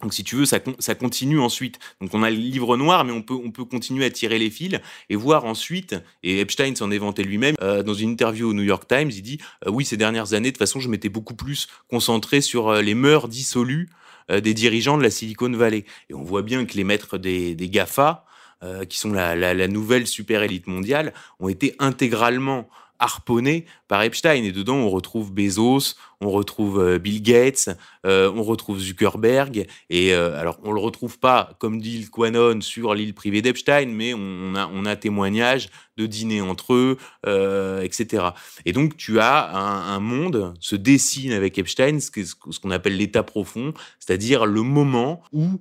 [0.00, 0.58] Donc si tu veux, ça,
[0.96, 1.78] continue ensuite.
[2.00, 4.50] Donc on a le livre noir, mais on peut, on peut continuer à tirer les
[4.50, 5.94] fils et voir ensuite,
[6.24, 9.38] et Epstein s'en est vanté lui-même, dans une interview au New York Times, il dit
[9.68, 13.28] Oui, ces dernières années, de toute façon, je m'étais beaucoup plus concentré sur les mœurs
[13.28, 13.90] dissolues
[14.28, 15.84] des dirigeants de la Silicon Valley.
[16.10, 18.24] Et on voit bien que les maîtres des, des GAFA,
[18.62, 22.68] euh, qui sont la, la, la nouvelle super élite mondiale, ont été intégralement
[23.02, 24.44] harponné par Epstein.
[24.44, 27.68] Et dedans, on retrouve Bezos, on retrouve euh, Bill Gates,
[28.06, 29.66] euh, on retrouve Zuckerberg.
[29.90, 33.86] Et euh, alors, on le retrouve pas, comme dit le Quanon, sur l'île privée d'Epstein,
[33.86, 36.96] mais on a, on témoignage de dîners entre eux,
[37.82, 38.24] etc.
[38.64, 43.22] Et donc, tu as un, un, monde se dessine avec Epstein, ce qu'on appelle l'état
[43.22, 45.60] profond, c'est-à-dire le moment où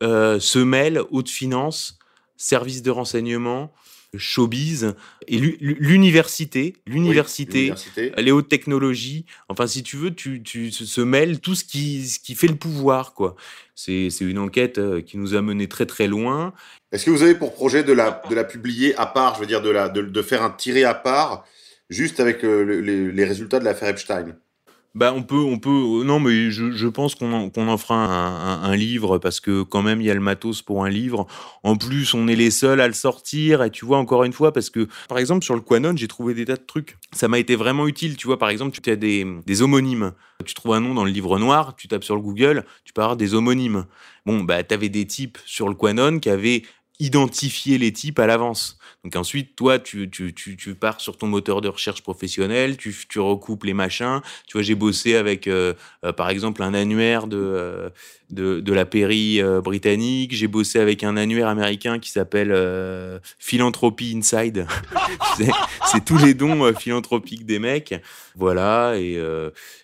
[0.00, 1.98] se mêlent haute finance,
[2.36, 3.72] services de renseignement,
[4.18, 4.94] showbiz
[5.28, 9.24] et l'université, l'université, oui, les hautes technologies.
[9.48, 12.56] Enfin, si tu veux, tu, tu se mêles tout ce qui, ce qui fait le
[12.56, 13.36] pouvoir, quoi.
[13.74, 16.52] C'est une enquête euh, qui nous a mené très très loin.
[16.92, 19.46] Est-ce que vous avez pour projet de la, de la publier à part, je veux
[19.46, 21.44] dire, de, la, de, de faire un tiré à part,
[21.90, 24.36] juste avec euh, les, les résultats de l'affaire Epstein?
[24.94, 26.04] Bah, on peut, on peut.
[26.04, 29.82] Non, mais je, je pense qu'on en, en fera un, un, livre parce que quand
[29.82, 31.26] même il y a le matos pour un livre.
[31.64, 33.64] En plus, on est les seuls à le sortir.
[33.64, 36.32] Et tu vois encore une fois parce que, par exemple, sur le Quanon, j'ai trouvé
[36.34, 36.96] des tas de trucs.
[37.12, 38.16] Ça m'a été vraiment utile.
[38.16, 40.12] Tu vois, par exemple, tu as des, des homonymes.
[40.44, 43.02] Tu trouves un nom dans le livre noir, tu tapes sur le Google, tu peux
[43.02, 43.86] avoir des homonymes.
[44.26, 46.62] Bon, bah, t'avais des types sur le Quanon qui avaient
[47.00, 48.78] identifier les types à l'avance.
[49.04, 53.20] Donc ensuite, toi, tu, tu, tu, pars sur ton moteur de recherche professionnel, tu, tu
[53.20, 54.20] recoupes les machins.
[54.46, 55.74] Tu vois, j'ai bossé avec, euh,
[56.04, 57.90] euh, par exemple, un annuaire de, euh,
[58.30, 60.34] de, la pairie britannique.
[60.34, 62.52] J'ai bossé avec un annuaire américain qui s'appelle
[63.38, 64.66] Philanthropy Inside.
[65.86, 67.94] C'est tous les dons philanthropiques des mecs.
[68.36, 68.94] Voilà.
[68.96, 69.20] Et,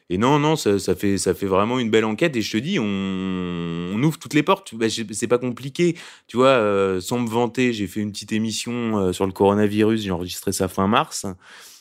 [0.08, 2.34] et non, non, ça, ça, fait, ça fait vraiment une belle enquête.
[2.34, 4.74] Et je te dis, on, ouvre toutes les portes.
[4.74, 5.96] Bah, c'est pas compliqué.
[6.26, 10.02] Tu vois, sans me vanter, j'ai fait une petite émission euh, sur le coronavirus.
[10.02, 11.26] J'ai enregistré ça fin mars.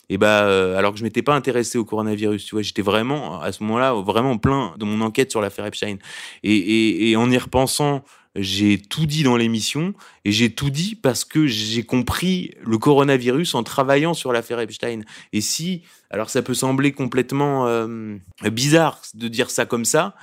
[0.09, 3.39] Et bah, euh, alors que je m'étais pas intéressé au coronavirus, tu vois, j'étais vraiment
[3.41, 5.97] à ce moment-là vraiment plein de mon enquête sur l'affaire Epstein.
[6.43, 8.03] Et, en y repensant,
[8.35, 9.93] j'ai tout dit dans l'émission
[10.25, 15.01] et j'ai tout dit parce que j'ai compris le coronavirus en travaillant sur l'affaire Epstein.
[15.31, 18.17] Et si, alors ça peut sembler complètement euh,
[18.51, 20.15] bizarre de dire ça comme ça,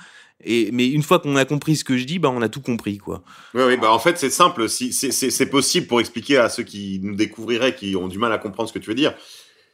[0.43, 2.61] et, mais une fois qu'on a compris ce que je dis, bah, on a tout
[2.61, 3.23] compris, quoi.
[3.53, 4.69] Oui, oui, bah, en fait, c'est simple.
[4.69, 8.37] Si, c'est possible pour expliquer à ceux qui nous découvriraient, qui ont du mal à
[8.37, 9.15] comprendre ce que tu veux dire.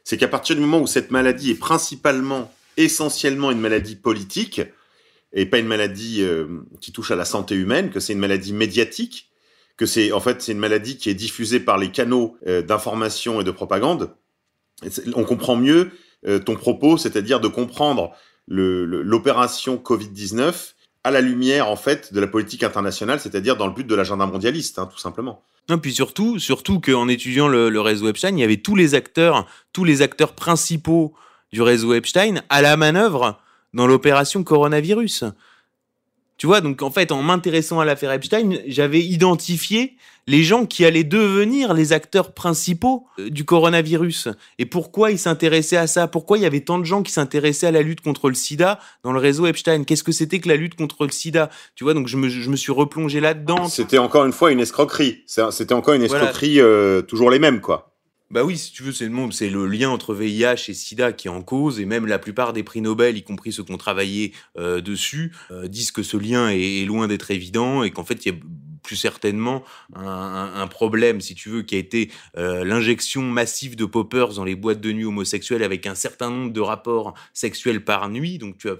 [0.04, 4.62] C'est qu'à partir du moment où cette maladie est principalement, essentiellement une maladie politique,
[5.34, 6.46] et pas une maladie euh,
[6.80, 9.30] qui touche à la santé humaine, que c'est une maladie médiatique,
[9.76, 13.40] que c'est en fait c'est une maladie qui est diffusée par les canaux euh, d'information
[13.40, 14.14] et de propagande.
[15.14, 15.90] On comprend mieux
[16.26, 18.14] euh, ton propos, c'est-à-dire de comprendre
[18.48, 20.74] l'opération Covid-19
[21.04, 24.26] à la lumière en fait de la politique internationale, c'est-à-dire dans le but de l'agenda
[24.26, 25.42] mondialiste, hein, tout simplement.
[25.68, 29.46] Non, puis surtout, surtout qu'en étudiant le, réseau Epstein, il y avait tous les acteurs,
[29.72, 31.14] tous les acteurs principaux
[31.52, 33.40] du réseau Epstein à la manœuvre
[33.72, 35.24] dans l'opération coronavirus.
[36.36, 40.84] Tu vois, donc en fait, en m'intéressant à l'affaire Epstein, j'avais identifié les gens qui
[40.84, 44.28] allaient devenir les acteurs principaux du coronavirus.
[44.58, 46.08] Et pourquoi ils s'intéressaient à ça?
[46.08, 48.80] Pourquoi il y avait tant de gens qui s'intéressaient à la lutte contre le sida
[49.02, 49.84] dans le réseau Epstein?
[49.84, 51.50] Qu'est-ce que c'était que la lutte contre le sida?
[51.76, 53.68] Tu vois, donc je me, je me suis replongé là-dedans.
[53.68, 55.22] C'était encore une fois une escroquerie.
[55.26, 56.68] C'était encore une escroquerie, voilà.
[56.68, 57.93] euh, toujours les mêmes, quoi.
[58.34, 61.12] Bah oui, si tu veux, c'est le monde, c'est le lien entre VIH et SIDA
[61.12, 63.70] qui est en cause, et même la plupart des prix Nobel, y compris ceux qui
[63.70, 67.92] ont travaillé euh, dessus, euh, disent que ce lien est, est loin d'être évident et
[67.92, 68.40] qu'en fait, il y a
[68.84, 69.64] plus certainement
[69.96, 74.54] un, problème, si tu veux, qui a été euh, l'injection massive de poppers dans les
[74.54, 78.38] boîtes de nuit homosexuelles avec un certain nombre de rapports sexuels par nuit.
[78.38, 78.76] Donc, tu as,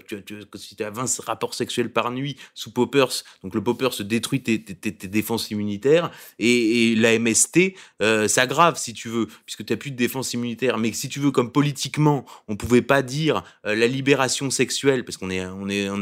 [0.55, 4.41] si tu as 20 rapports sexuels par nuit sous poppers, donc le popper se détruit
[4.41, 9.77] tes, défenses immunitaires et, et la MST euh, s'aggrave, si tu veux, puisque tu n'as
[9.77, 10.77] plus de défense immunitaire.
[10.77, 15.17] Mais si tu veux, comme politiquement, on pouvait pas dire euh, la libération sexuelle, parce
[15.17, 15.43] qu'on est,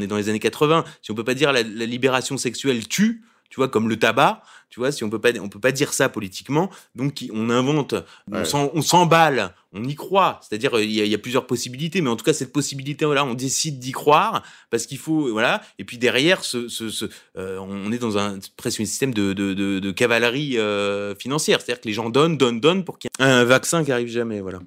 [0.07, 3.23] dans les années 80, si on peut pas dire la libération sexuelle tue,
[3.53, 4.41] tu vois, comme le tabac.
[4.71, 6.71] Tu vois, si on peut pas, on peut pas dire ça politiquement.
[6.95, 7.93] Donc, on invente,
[8.31, 8.41] Ouais.
[8.73, 10.39] on s'emballe, on y croit.
[10.41, 13.23] C'est-à-dire, il y, a, il y a plusieurs possibilités, mais en tout cas, cette possibilité-là,
[13.23, 14.41] on décide d'y croire
[14.71, 15.61] parce qu'il faut, voilà.
[15.77, 17.05] Et puis derrière, ce, ce, ce,
[17.37, 21.61] euh, on est dans un presque un système de, de, de, de cavalerie euh, financière.
[21.61, 24.07] C'est-à-dire que les gens donnent, donnent, donnent pour qu'il y ait un vaccin qui arrive
[24.07, 24.57] jamais, voilà.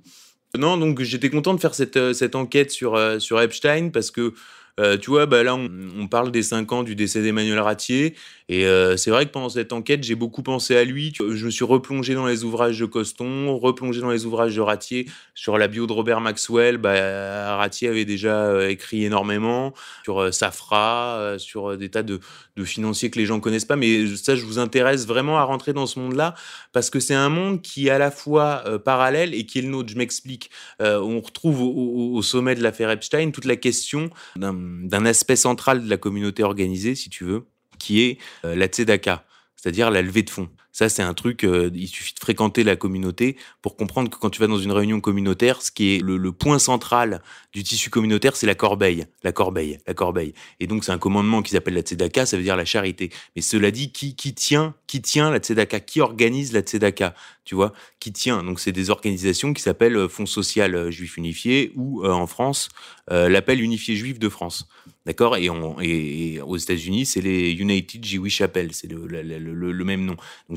[0.57, 4.35] Non, donc j'étais content de faire cette, euh, cette enquête sur, sur Epstein parce que,
[4.79, 8.15] euh, tu vois, bah là, on, parle des cinq ans du décès d'Emmanuel Ratier.
[8.49, 11.13] Et euh, c'est vrai que pendant cette enquête, j'ai beaucoup pensé à lui.
[11.19, 15.07] Je me suis replongé dans les ouvrages de Coston, replongé dans les ouvrages de Ratier.
[15.35, 19.73] Sur la bio de Robert Maxwell, bah, Ratier avait déjà euh, écrit énormément.
[20.05, 22.21] Sur Safra, sur des tas de,
[22.63, 23.77] financiers que les gens connaissent pas.
[23.77, 26.35] Mais ça, je vous intéresse vraiment à rentrer dans ce monde-là
[26.73, 29.69] parce que c'est un monde qui est à la fois parallèle et qui est le
[29.69, 29.89] nôtre.
[29.91, 30.51] Je m'explique.
[30.81, 35.85] On retrouve au- au sommet de l'affaire Epstein toute la question d'un d'un aspect central
[35.85, 37.47] de la communauté organisée, si tu veux,
[37.79, 39.25] qui est euh, la tzedaka,
[39.57, 40.49] c'est-à-dire la levée de fonds.
[40.77, 44.29] Ça, c'est un truc, euh, il suffit de fréquenter la communauté pour comprendre que quand
[44.29, 47.23] tu vas dans une réunion communautaire, ce qui est le, point central
[47.55, 50.35] du tissu communautaire, c'est la corbeille, la corbeille, la corbeille.
[50.61, 53.09] Et donc, c'est un commandement qui s'appelle la tzedaka, ça veut dire la charité.
[53.35, 57.15] Mais cela dit, qui, qui tient, qui tient la tzedaka, qui organise la tzedaka,
[57.47, 58.43] tu vois, qui tient?
[58.43, 62.69] Donc, c'est des organisations qui s'appellent euh, Fonds social euh, juif unifié ou en France,
[63.09, 64.69] l'appel unifié juif de France.
[65.07, 65.37] D'accord?
[65.37, 70.17] Et, aux États-Unis, c'est les United Jewish Appel, c'est le, même nom.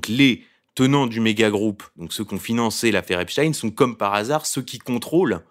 [0.09, 0.43] Les
[0.75, 4.45] tenants du méga groupe, donc ceux qui ont financé l'affaire Epstein, sont comme par hasard
[4.45, 5.41] ceux qui contrôlent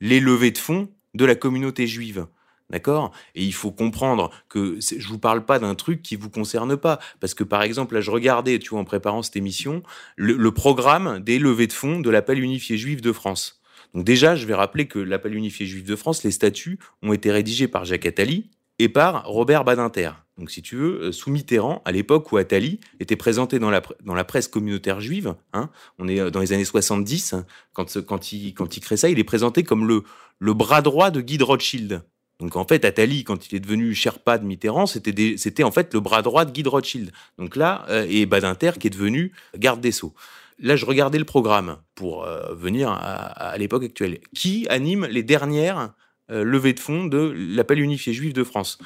[0.00, 2.26] les levées de fonds de la communauté juive.
[2.70, 3.10] D'accord?
[3.34, 7.00] Et il faut comprendre que je vous parle pas d'un truc qui vous concerne pas.
[7.18, 9.82] Parce que par exemple, là, je regardais, tu vois, en préparant cette émission,
[10.16, 13.60] le, le programme des levées de fonds de l'appel unifié juif de France.
[13.92, 17.32] Donc déjà, je vais rappeler que l'appel unifié juif de France, les statuts ont été
[17.32, 20.12] rédigés par Jacques Attali et par Robert Badinter.
[20.40, 23.82] Donc si tu veux, euh, sous Mitterrand, à l'époque où Attali était présenté dans la,
[24.04, 25.68] dans la presse communautaire juive, hein,
[25.98, 29.10] on est euh, dans les années 70, hein, quand, quand, il, quand il crée ça,
[29.10, 30.02] il est présenté comme le,
[30.38, 32.02] le bras droit de Guy de Rothschild.
[32.40, 36.00] Donc en fait, Attali, quand il est devenu Sherpa de Mitterrand, c'était en fait le
[36.00, 37.12] bras droit de Guy de Rothschild.
[37.36, 40.14] Donc là, euh, et Badinter qui est devenu garde des Sceaux.
[40.58, 44.20] Là, je regardais le programme pour euh, venir à, à l'époque actuelle.
[44.34, 45.92] Qui anime les dernières
[46.30, 48.78] levées de fonds de l'appel unifié juif de France?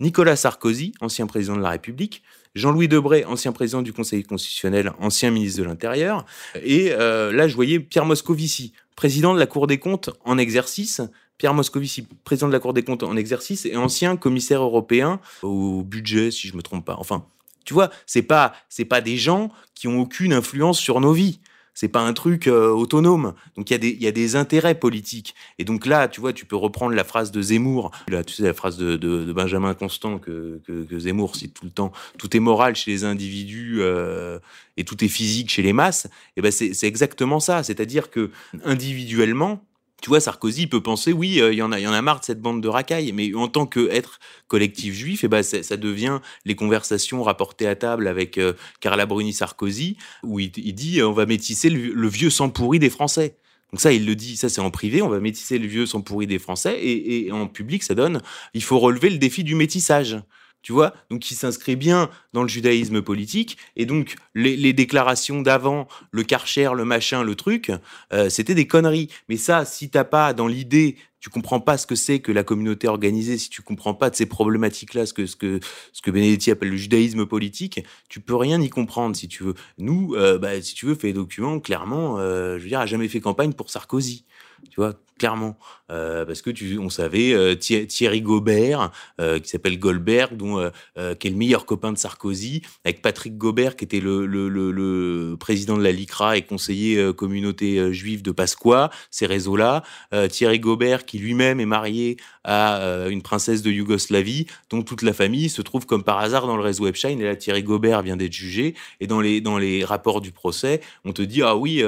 [0.00, 2.22] Nicolas Sarkozy, ancien président de la République,
[2.54, 6.24] Jean-Louis Debré, ancien président du Conseil constitutionnel, ancien ministre de l'Intérieur,
[6.62, 11.00] et euh, là, je voyais Pierre Moscovici, président de la Cour des comptes en exercice,
[11.38, 15.82] Pierre Moscovici, président de la Cour des comptes en exercice et ancien commissaire européen au
[15.82, 16.96] budget, si je me trompe pas.
[16.98, 17.24] Enfin,
[17.64, 21.40] tu vois, c'est pas c'est pas des gens qui ont aucune influence sur nos vies.
[21.80, 23.32] C'est pas un truc euh, autonome.
[23.56, 25.34] Donc il y a des intérêts politiques.
[25.58, 27.90] Et donc là, tu vois, tu peux reprendre la phrase de Zemmour,
[28.26, 30.60] tu sais la phrase de, Benjamin Constant que,
[30.98, 31.90] Zemmour cite tout le temps.
[32.18, 34.38] Tout est moral chez les individus euh,
[34.76, 36.06] et tout est physique chez les masses.
[36.36, 37.62] Et ben c'est c'est exactement ça.
[37.62, 38.30] C'est-à-dire que
[38.62, 39.64] individuellement
[40.00, 42.02] tu vois, Sarkozy peut penser, oui, euh, il y en a, il y en a
[42.02, 44.18] marre de cette bande de racailles, mais en tant que être
[44.48, 49.32] collectif juif, et ben ça, devient les conversations rapportées à table avec euh, Carla Bruni
[49.32, 53.36] Sarkozy, où il, dit, euh, on va métisser le, vieux sang pourri des Français.
[53.72, 56.00] Donc ça, il le dit, ça c'est en privé, on va métisser le vieux sang
[56.00, 58.20] pourri des Français, et en public, ça donne,
[58.54, 60.18] il faut relever le défi du métissage.
[60.62, 65.88] Tu vois, donc il s'inscrit bien dans le judaïsme politique, et donc les, déclarations d'avant,
[66.10, 67.72] le karcher, le machin, le truc,
[68.12, 69.08] euh, c'était des conneries.
[69.28, 72.44] Mais ça, si t'as pas dans l'idée, tu comprends pas ce que c'est que la
[72.44, 77.26] communauté organisée, si tu comprends pas de ces problématiques-là, ce que Benedetti appelle le judaïsme
[77.26, 79.54] politique, tu peux rien y comprendre si tu veux.
[79.78, 83.08] Nous, euh, bah, si tu veux, fait document clairement, euh, je veux dire, a jamais
[83.08, 84.24] fait campagne pour Sarkozy,
[84.70, 85.58] tu vois, clairement,
[85.90, 88.90] euh, parce que tu, on savait euh, Thi- Thierry Gobert,
[89.20, 90.70] euh, qui s'appelle Goldberg, dont
[91.18, 95.36] qui est le meilleur copain de Sarkozy, avec Patrick Gobert, qui était le, le, le,
[95.38, 99.82] président de la LICRA et conseiller communauté juive de Pasqua, ces réseaux-là.
[100.30, 105.48] Thierry Gobert, qui lui-même est marié à une princesse de Yougoslavie, dont toute la famille
[105.50, 107.18] se trouve comme par hasard dans le réseau Epstein.
[107.18, 108.74] Et là, Thierry Gobert vient d'être jugé.
[109.00, 111.82] Et dans les, dans les rapports du procès, on te dit, ah oui,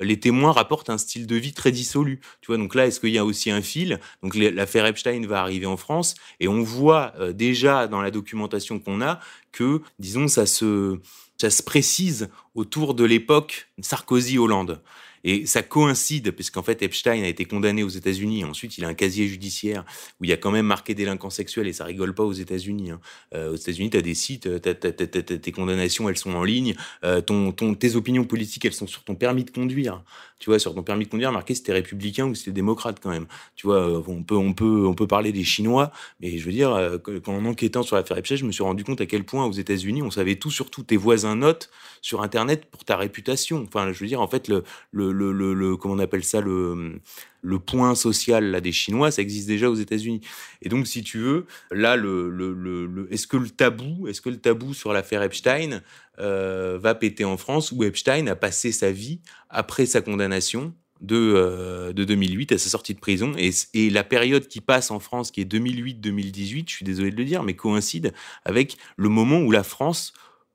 [0.00, 2.11] les témoins rapportent un style de vie très dissolu.
[2.40, 4.00] Tu vois, donc là, est-ce qu'il y a aussi un fil?
[4.22, 8.78] Donc l'affaire Epstein va arriver en France et on voit euh, déjà dans la documentation
[8.78, 9.20] qu'on a
[9.52, 10.98] que, disons, ça se,
[11.38, 14.80] ça se précise autour de l'époque Sarkozy-Hollande.
[15.24, 18.44] Et ça coïncide, puisqu'en fait, Epstein a été condamné aux États-Unis.
[18.44, 19.84] Ensuite, il a un casier judiciaire
[20.20, 22.90] où il y a quand même marqué délinquant sexuel et ça rigole pas aux États-Unis.
[22.90, 23.00] Hein.
[23.34, 26.74] Euh, aux États-Unis, tu as des sites, tes condamnations, elles sont en ligne.
[27.04, 30.02] Euh, ton, ton, tes opinions politiques, elles sont sur ton permis de conduire.
[30.42, 32.98] Tu vois, sur ton permis de conduire, marqué si t'es républicain ou si t'es démocrate
[33.00, 33.26] quand même.
[33.54, 36.50] Tu vois, euh, on peut, on peut, on peut parler des Chinois, mais je veux
[36.50, 39.22] dire, euh, quand en enquêtant sur l'affaire Epstein, je me suis rendu compte à quel
[39.22, 40.82] point aux États-Unis, on savait tout sur tout.
[40.82, 41.70] Tes voisins notes
[42.02, 43.64] sur Internet pour ta réputation.
[43.66, 47.00] Enfin, je veux dire, en fait, le, le, le, comment on appelle ça, le,
[47.40, 50.20] le point social là des Chinois, ça existe déjà aux États-Unis.
[50.60, 54.28] Et donc, si tu veux, là, le, le, le est-ce que le tabou, est-ce que
[54.28, 55.80] le tabou sur l'affaire Epstein
[56.18, 61.16] euh, va péter en France, où Epstein a passé sa vie après sa condamnation de,
[61.16, 63.32] euh, de 2008 à sa sortie de prison.
[63.38, 67.16] Et, et, la période qui passe en France, qui est 2008-2018, je suis désolé de
[67.16, 68.12] le dire, mais coïncide
[68.44, 70.12] avec le moment où la France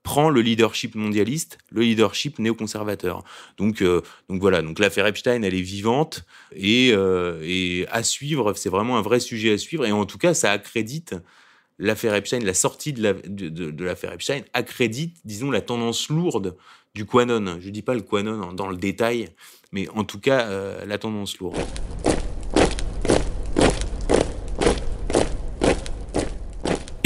[0.08, 3.24] prend le leadership mondialiste, le leadership néoconservateur.
[3.58, 6.24] Donc, euh, donc voilà, donc l'affaire Epstein, elle est vivante
[6.56, 9.84] et, euh, et à suivre, c'est vraiment un vrai sujet à suivre.
[9.84, 11.14] Et en tout cas, ça accrédite
[11.78, 16.56] l'affaire Epstein, la sortie de l'affaire Epstein accrédite, disons, la tendance lourde
[16.94, 17.58] du Quanon.
[17.60, 19.28] Je dis pas le Quanon dans le détail,
[19.72, 21.60] mais en tout cas, euh, la tendance lourde.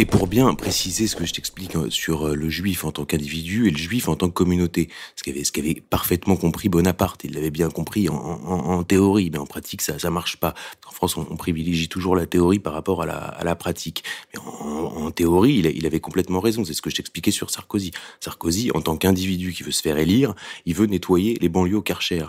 [0.02, 3.04] Et pour bien préciser ce que je t'explique euh, sur euh, le juif en tant
[3.04, 7.52] qu'individu et le juif en tant que communauté, ce qu'avait parfaitement compris Bonaparte, il l'avait
[7.52, 10.54] bien compris en, théorie, mais en pratique ça ça marche pas.
[10.88, 14.02] En France, on, privilégie toujours la théorie par rapport à la, pratique.
[14.34, 16.64] Mais en, théorie, il, avait complètement raison.
[16.64, 17.92] C'est ce que je t'expliquais sur Sarkozy.
[18.18, 20.34] Sarkozy, en tant qu'individu qui veut se faire élire,
[20.66, 22.26] il veut nettoyer les banlieues au Karcher.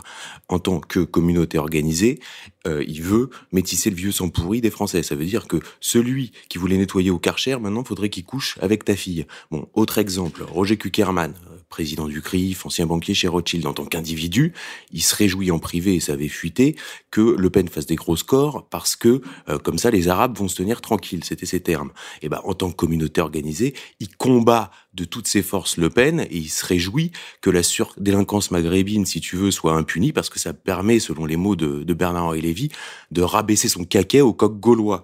[0.47, 2.19] En tant que communauté organisée,
[2.67, 5.03] euh, il veut métisser le vieux sang pourri des Français.
[5.03, 8.85] Ça veut dire que celui qui voulait nettoyer au Karcher maintenant, faudrait qu'il couche avec
[8.85, 9.25] ta fille.
[9.49, 13.85] Bon, autre exemple, Roger Kuckerman, euh, président du CRIF, ancien banquier chez Rothschild en tant
[13.85, 14.53] qu'individu,
[14.91, 16.75] il se réjouit en privé et ça avait fuité
[17.09, 20.47] que Le Pen fasse des gros scores parce que euh, comme ça les Arabes vont
[20.47, 21.91] se tenir tranquilles, c'était ses termes.
[22.21, 26.19] Et ben en tant que communauté organisée, il combat de toutes ses forces Le Pen
[26.19, 27.11] et il se réjouit
[27.41, 31.37] que la surdélinquance maghrébine, si tu veux, soit impunie parce que ça permet, selon les
[31.37, 32.69] mots de, de Bernard-Henri Lévy,
[33.09, 35.03] de rabaisser son caquet au coq gaulois.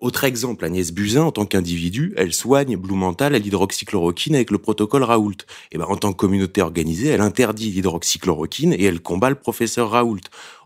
[0.00, 5.02] Autre exemple, Agnès Buzyn, en tant qu'individu, elle soigne Blumenthal à l'hydroxychloroquine avec le protocole
[5.02, 5.36] Raoult.
[5.72, 9.90] Et ben, en tant que communauté organisée, elle interdit l'hydroxychloroquine et elle combat le professeur
[9.90, 10.20] Raoult.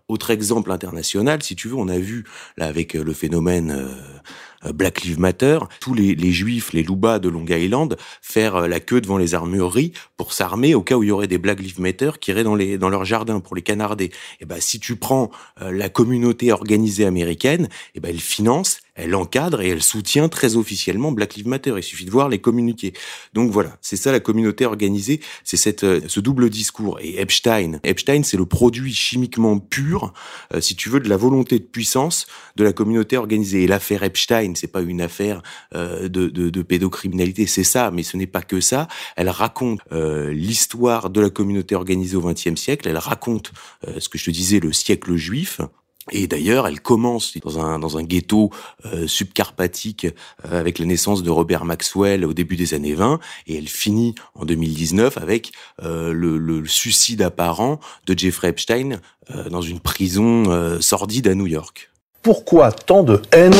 [0.09, 2.25] Autre exemple international, si tu veux, on a vu
[2.57, 7.29] là avec le phénomène euh, Black Lives Matter, tous les, les juifs, les loubas de
[7.29, 11.09] Long Island, faire euh, la queue devant les armureries pour s'armer au cas où il
[11.09, 13.63] y aurait des Black Lives Matter qui iraient dans, les, dans leur jardin pour les
[13.63, 14.11] canarder.
[14.41, 15.31] Et ben, si tu prends
[15.63, 20.57] euh, la communauté organisée américaine, et ben, elle finance elle encadre et elle soutient très
[20.57, 21.75] officiellement Black Lives Matter.
[21.77, 22.93] Il suffit de voir les communiqués.
[23.35, 26.99] Donc voilà, c'est ça la communauté organisée, c'est cette euh, ce double discours.
[27.01, 30.13] Et Epstein, Epstein, c'est le produit chimiquement pur,
[30.55, 33.65] euh, si tu veux, de la volonté de puissance de la communauté organisée.
[33.65, 35.43] Et l'affaire Epstein, c'est pas une affaire
[35.75, 38.89] euh, de, de, de, pédocriminalité, c'est ça, mais ce n'est pas que ça.
[39.17, 42.89] Elle raconte l'histoire de la communauté organisée au XXe siècle.
[42.89, 43.53] Elle raconte
[43.99, 45.61] ce que je te disais, le siècle juif.
[46.13, 48.51] Et d'ailleurs, elle commence dans un, dans un ghetto
[48.87, 50.07] euh, subcarpatique
[50.45, 54.15] euh, avec la naissance de Robert Maxwell au début des années 20, et elle finit
[54.35, 55.53] en 2019 avec
[55.83, 59.01] euh, le, le, suicide apparent de Jeffrey Epstein
[59.35, 61.91] euh, dans une prison euh, sordide à New York.
[62.23, 63.55] Pourquoi tant de haine?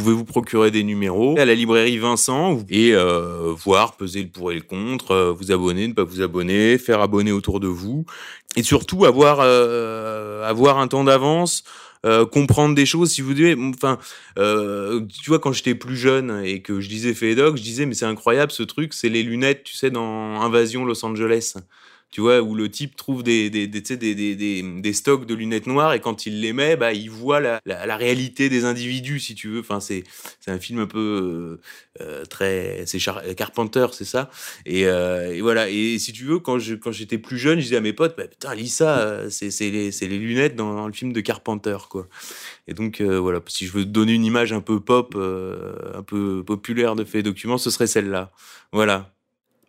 [0.00, 4.52] Pouvez vous procurer des numéros à la librairie Vincent et euh, voir, peser le pour
[4.52, 8.04] et le contre, euh, vous abonner, ne pas vous abonner, faire abonner autour de vous,
[8.56, 11.64] et surtout avoir euh, avoir un temps d'avance.
[12.32, 13.98] Comprendre des choses si vous dites enfin
[14.34, 18.06] tu vois quand j'étais plus jeune et que je disais Fedoc je disais mais c'est
[18.06, 21.56] incroyable ce truc c'est les lunettes tu sais dans Invasion Los Angeles
[22.10, 26.00] tu vois, où le type trouve des, des, des, des, stocks de lunettes noires et
[26.00, 27.60] quand il les met, bah, il voit la,
[27.96, 29.60] réalité des individus, si tu veux.
[29.60, 30.02] Enfin, c'est,
[30.48, 31.60] un film un peu
[32.00, 32.84] euh, euh très.
[32.86, 32.98] C'est
[33.36, 34.28] Carpenter, c'est ça.
[34.66, 35.70] Et, euh, et, voilà.
[35.70, 38.16] Et si tu veux, quand, je, quand j'étais plus jeune, je disais à mes potes,
[38.16, 42.08] bah, putain, lis ça, c'est, les, les lunettes dans, le film de Carpenter, quoi.
[42.66, 46.96] Et donc, voilà, si je veux donner une image un peu pop, un peu populaire
[46.96, 48.32] de fait document, ce serait celle-là.
[48.72, 49.12] Voilà.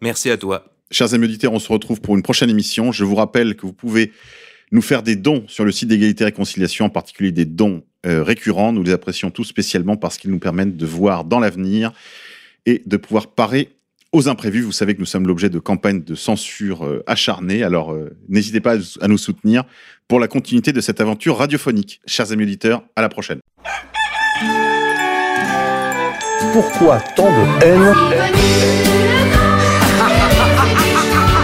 [0.01, 0.65] Merci à toi.
[0.91, 2.91] Chers amis auditeurs, on se retrouve pour une prochaine émission.
[2.91, 4.11] Je vous rappelle que vous pouvez
[4.73, 8.22] nous faire des dons sur le site d'égalité et réconciliation, en particulier des dons euh,
[8.23, 8.73] récurrents.
[8.73, 11.93] Nous les apprécions tous spécialement parce qu'ils nous permettent de voir dans l'avenir
[12.65, 13.69] et de pouvoir parer
[14.11, 14.63] aux imprévus.
[14.63, 18.59] Vous savez que nous sommes l'objet de campagnes de censure euh, acharnées, alors euh, n'hésitez
[18.59, 19.63] pas à nous soutenir
[20.09, 22.01] pour la continuité de cette aventure radiophonique.
[22.05, 23.39] Chers amis auditeurs, à la prochaine.
[26.51, 29.00] Pourquoi tant de haine?